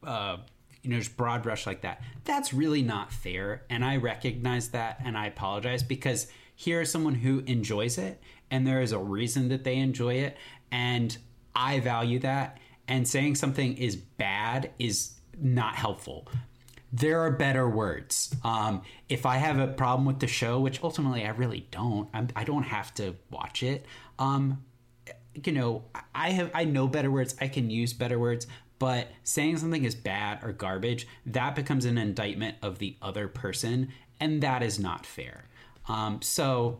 uh, 0.04 0.38
you 0.84 0.90
know, 0.90 0.98
just 0.98 1.18
broad 1.18 1.44
brush 1.44 1.68
like 1.68 1.82
that. 1.82 2.02
That's 2.26 2.54
really 2.54 2.82
not 2.82 3.12
fair. 3.12 3.64
And 3.70 3.84
I 3.84 3.98
recognize 3.98 4.70
that 4.70 5.00
and 5.04 5.18
I 5.18 5.28
apologize 5.28 5.84
because 5.84 6.28
here 6.56 6.82
is 6.82 6.92
someone 6.92 7.16
who 7.16 7.40
enjoys 7.46 7.98
it 7.98 8.22
and 8.52 8.66
there 8.66 8.82
is 8.82 8.92
a 8.92 9.00
reason 9.00 9.50
that 9.50 9.64
they 9.64 9.78
enjoy 9.78 10.16
it. 10.16 10.38
And 10.72 11.18
I 11.56 11.80
value 11.80 12.20
that. 12.20 12.58
And 12.88 13.08
saying 13.08 13.36
something 13.36 13.78
is 13.78 13.96
bad 13.96 14.72
is 14.80 15.14
not 15.40 15.76
helpful. 15.76 16.28
There 16.92 17.20
are 17.20 17.32
better 17.32 17.70
words. 17.70 18.36
Um, 18.44 18.82
if 19.10 19.26
I 19.26 19.38
have 19.38 19.60
a 19.60 19.68
problem 19.68 20.06
with 20.06 20.20
the 20.20 20.28
show, 20.28 20.60
which 20.60 20.82
ultimately 20.82 21.24
I 21.24 21.30
really 21.30 21.68
don't, 21.70 22.10
I'm, 22.14 22.30
I 22.36 22.44
do 22.44 22.54
not 22.54 22.66
have 22.66 22.94
to 22.96 23.16
watch 23.30 23.62
it. 23.62 23.86
Um, 24.18 24.64
you 25.46 25.52
know, 25.52 25.84
I 26.16 26.32
have 26.32 26.52
I 26.54 26.66
know 26.66 26.88
better 26.88 27.12
words. 27.12 27.36
I 27.40 27.48
can 27.48 27.70
use 27.70 27.94
better 27.94 28.20
words, 28.20 28.48
but 28.80 29.10
saying 29.24 29.58
something 29.58 29.84
is 29.84 29.94
bad 29.94 30.40
or 30.44 30.54
garbage, 30.54 31.08
that 31.26 31.56
becomes 31.56 31.86
an 31.86 31.98
indictment 31.98 32.56
of 32.62 32.80
the 32.80 32.96
other 33.02 33.28
person, 33.28 33.90
and 34.20 34.42
that 34.42 34.64
is 34.64 34.80
not 34.80 35.06
fair. 35.06 35.46
Um, 35.88 36.22
so, 36.22 36.80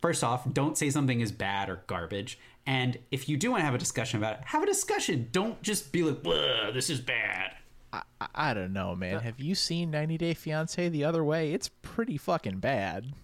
first 0.00 0.22
off, 0.22 0.52
don't 0.52 0.76
say 0.76 0.90
something 0.90 1.20
is 1.20 1.32
bad 1.32 1.70
or 1.70 1.82
garbage. 1.86 2.38
And 2.66 2.98
if 3.10 3.28
you 3.28 3.38
do 3.38 3.50
want 3.50 3.62
to 3.62 3.64
have 3.64 3.74
a 3.74 3.78
discussion 3.78 4.18
about 4.18 4.34
it, 4.34 4.44
have 4.44 4.62
a 4.62 4.66
discussion. 4.66 5.28
Don't 5.32 5.62
just 5.62 5.90
be 5.90 6.02
like, 6.02 6.22
this 6.74 6.90
is 6.90 7.00
bad. 7.00 7.54
I, 7.92 8.02
I 8.34 8.54
don't 8.54 8.74
know, 8.74 8.94
man. 8.94 9.20
Have 9.20 9.40
you 9.40 9.54
seen 9.54 9.90
90 9.90 10.18
Day 10.18 10.34
Fiance 10.34 10.88
the 10.90 11.04
other 11.04 11.24
way? 11.24 11.52
It's 11.52 11.70
pretty 11.80 12.18
fucking 12.18 12.58
bad. 12.58 13.14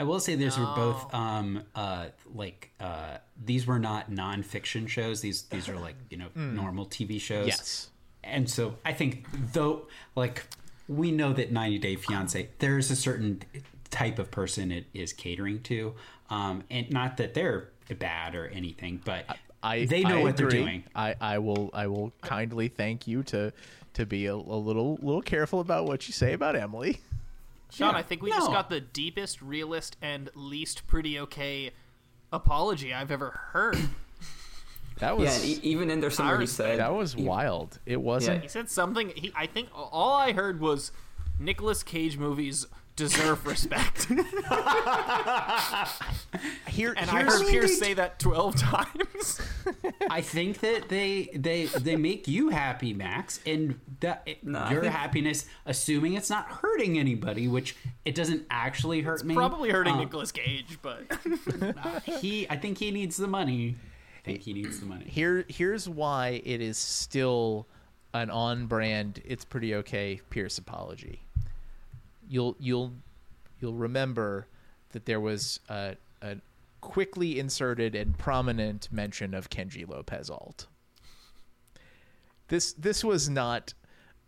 I 0.00 0.02
will 0.02 0.18
say 0.18 0.34
these 0.34 0.58
were 0.58 0.72
both 0.74 1.12
um 1.14 1.62
uh 1.74 2.06
like 2.34 2.70
uh 2.80 3.18
these 3.44 3.66
were 3.66 3.78
not 3.78 4.10
nonfiction 4.10 4.88
shows. 4.88 5.20
These 5.20 5.42
these 5.42 5.68
are 5.68 5.78
like 5.78 5.96
you 6.08 6.16
know 6.16 6.28
normal 6.34 6.86
TV 6.86 7.20
shows. 7.20 7.48
Yes. 7.48 7.90
And 8.24 8.48
so 8.48 8.76
I 8.82 8.94
think 8.94 9.26
though 9.52 9.88
like 10.16 10.46
we 10.88 11.12
know 11.12 11.34
that 11.34 11.52
90 11.52 11.78
Day 11.80 11.96
Fiance 11.96 12.48
there 12.60 12.78
is 12.78 12.90
a 12.90 12.96
certain 12.96 13.42
type 13.90 14.18
of 14.18 14.30
person 14.30 14.72
it 14.72 14.86
is 14.94 15.12
catering 15.12 15.60
to, 15.64 15.94
um 16.30 16.64
and 16.70 16.90
not 16.90 17.18
that 17.18 17.34
they're 17.34 17.68
bad 17.98 18.34
or 18.34 18.46
anything, 18.46 19.02
but 19.04 19.26
I 19.62 19.84
they 19.84 20.02
know 20.02 20.20
I 20.20 20.22
what 20.22 20.38
they're 20.38 20.48
doing. 20.48 20.84
I, 20.94 21.14
I 21.20 21.38
will 21.40 21.68
I 21.74 21.88
will 21.88 22.10
kindly 22.22 22.68
thank 22.68 23.06
you 23.06 23.22
to 23.24 23.52
to 23.92 24.06
be 24.06 24.24
a, 24.24 24.34
a 24.34 24.34
little 24.34 24.98
little 25.02 25.20
careful 25.20 25.60
about 25.60 25.84
what 25.84 26.08
you 26.08 26.14
say 26.14 26.32
about 26.32 26.56
Emily. 26.56 27.00
Sean, 27.70 27.92
Yeah, 27.92 27.98
I 27.98 28.02
think 28.02 28.22
we 28.22 28.30
just 28.30 28.50
got 28.50 28.70
the 28.70 28.80
deepest, 28.80 29.40
realist, 29.42 29.96
and 30.02 30.30
least 30.34 30.86
pretty 30.86 31.18
okay 31.20 31.70
apology 32.32 32.92
I've 32.94 33.10
ever 33.10 33.30
heard. 33.52 33.76
That 34.98 35.16
was 35.16 35.34
and 35.34 35.48
e- 35.48 35.60
even 35.62 35.90
in 35.90 36.00
there 36.00 36.10
somewhere 36.10 36.38
he 36.38 36.46
said 36.46 36.78
that 36.78 36.92
was 36.92 37.16
wild. 37.16 37.78
It 37.86 38.02
wasn't. 38.02 38.42
He 38.42 38.48
said 38.48 38.68
something. 38.68 39.10
He, 39.16 39.32
I 39.34 39.46
think 39.46 39.70
all 39.72 40.12
I 40.12 40.32
heard 40.32 40.60
was 40.60 40.92
Nicolas 41.38 41.82
Cage 41.82 42.18
movies 42.18 42.66
deserve 43.00 43.46
respect, 43.46 44.04
Here, 46.68 46.94
and 46.96 47.10
I 47.10 47.22
heard 47.24 47.46
Pierce 47.48 47.78
say 47.78 47.94
that 47.94 48.18
twelve 48.18 48.56
times. 48.60 49.40
I 50.10 50.20
think 50.20 50.60
that 50.60 50.88
they 50.88 51.30
they 51.34 51.64
they 51.66 51.96
make 51.96 52.28
you 52.28 52.50
happy, 52.50 52.92
Max, 52.94 53.40
and 53.44 53.80
that 54.00 54.26
No, 54.42 54.58
I 54.60 54.72
your 54.72 54.82
think- 54.82 54.94
happiness, 54.94 55.46
assuming 55.66 56.14
it's 56.14 56.30
not 56.30 56.46
hurting 56.46 56.98
anybody, 56.98 57.48
which 57.48 57.76
it 58.04 58.14
doesn't 58.14 58.44
actually 58.50 59.00
hurt 59.02 59.24
me. 59.24 59.34
Probably 59.34 59.70
hurting 59.70 59.94
um, 59.94 60.00
Nicolas 60.00 60.30
Cage, 60.32 60.78
but 60.82 61.02
He, 62.20 62.48
I 62.48 62.56
think 62.56 62.78
he 62.78 62.90
needs 62.90 63.16
the 63.16 63.26
money. 63.28 63.76
I 64.18 64.22
think 64.24 64.42
he 64.42 64.52
needs 64.52 64.80
the 64.80 64.86
money. 64.86 65.06
here 65.08 65.44
here's 65.48 65.88
why 65.88 66.40
it 66.44 66.60
is 66.60 66.76
still 66.78 67.66
an 68.12 68.28
on 68.28 68.66
brand 68.66 69.22
it's 69.24 69.44
pretty 69.44 69.74
okay 69.76 70.20
Pierce 70.30 70.58
apology. 70.58 71.22
You'll 72.30 72.56
you'll 72.60 72.92
you'll 73.60 73.74
remember 73.74 74.46
that 74.92 75.04
there 75.04 75.20
was 75.20 75.58
a, 75.68 75.96
a 76.22 76.36
quickly 76.80 77.38
inserted 77.38 77.94
and 77.94 78.16
prominent 78.16 78.88
mention 78.92 79.34
of 79.34 79.50
Kenji 79.50 79.86
Lopez 79.86 80.30
Alt. 80.30 80.66
This 82.48 82.72
this 82.72 83.04
was 83.04 83.28
not 83.28 83.74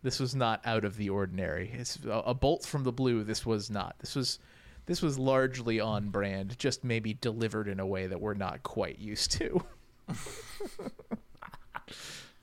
this 0.03 0.19
was 0.19 0.35
not 0.35 0.61
out 0.65 0.83
of 0.83 0.97
the 0.97 1.09
ordinary. 1.09 1.71
It's 1.73 1.97
a, 2.05 2.11
a 2.11 2.33
bolt 2.33 2.65
from 2.65 2.83
the 2.83 2.91
blue. 2.91 3.23
This 3.23 3.45
was 3.45 3.69
not. 3.69 3.95
This 3.99 4.15
was 4.15 4.39
this 4.85 5.01
was 5.01 5.17
largely 5.17 5.79
on 5.79 6.09
brand, 6.09 6.59
just 6.59 6.83
maybe 6.83 7.13
delivered 7.13 7.69
in 7.69 7.79
a 7.79 7.85
way 7.85 8.07
that 8.07 8.19
we're 8.19 8.33
not 8.33 8.63
quite 8.63 8.99
used 8.99 9.31
to. 9.31 9.63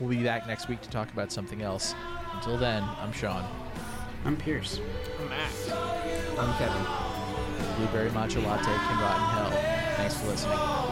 We'll 0.00 0.10
be 0.10 0.22
back 0.22 0.46
next 0.46 0.68
week 0.68 0.80
to 0.82 0.90
talk 0.90 1.12
about 1.12 1.30
something 1.30 1.62
else. 1.62 1.94
Until 2.34 2.58
then, 2.58 2.82
I'm 3.00 3.12
Sean. 3.12 3.44
I'm 4.24 4.36
Pierce. 4.36 4.80
I'm 5.20 5.28
Matt. 5.28 5.50
I'm 6.38 6.52
Kevin. 6.58 7.76
Blueberry 7.76 8.10
matcha 8.10 8.44
latte 8.44 8.64
can 8.64 9.00
rot 9.00 9.16
in 9.16 9.26
hell. 9.36 9.94
Thanks 9.96 10.16
for 10.16 10.26
listening. 10.26 10.83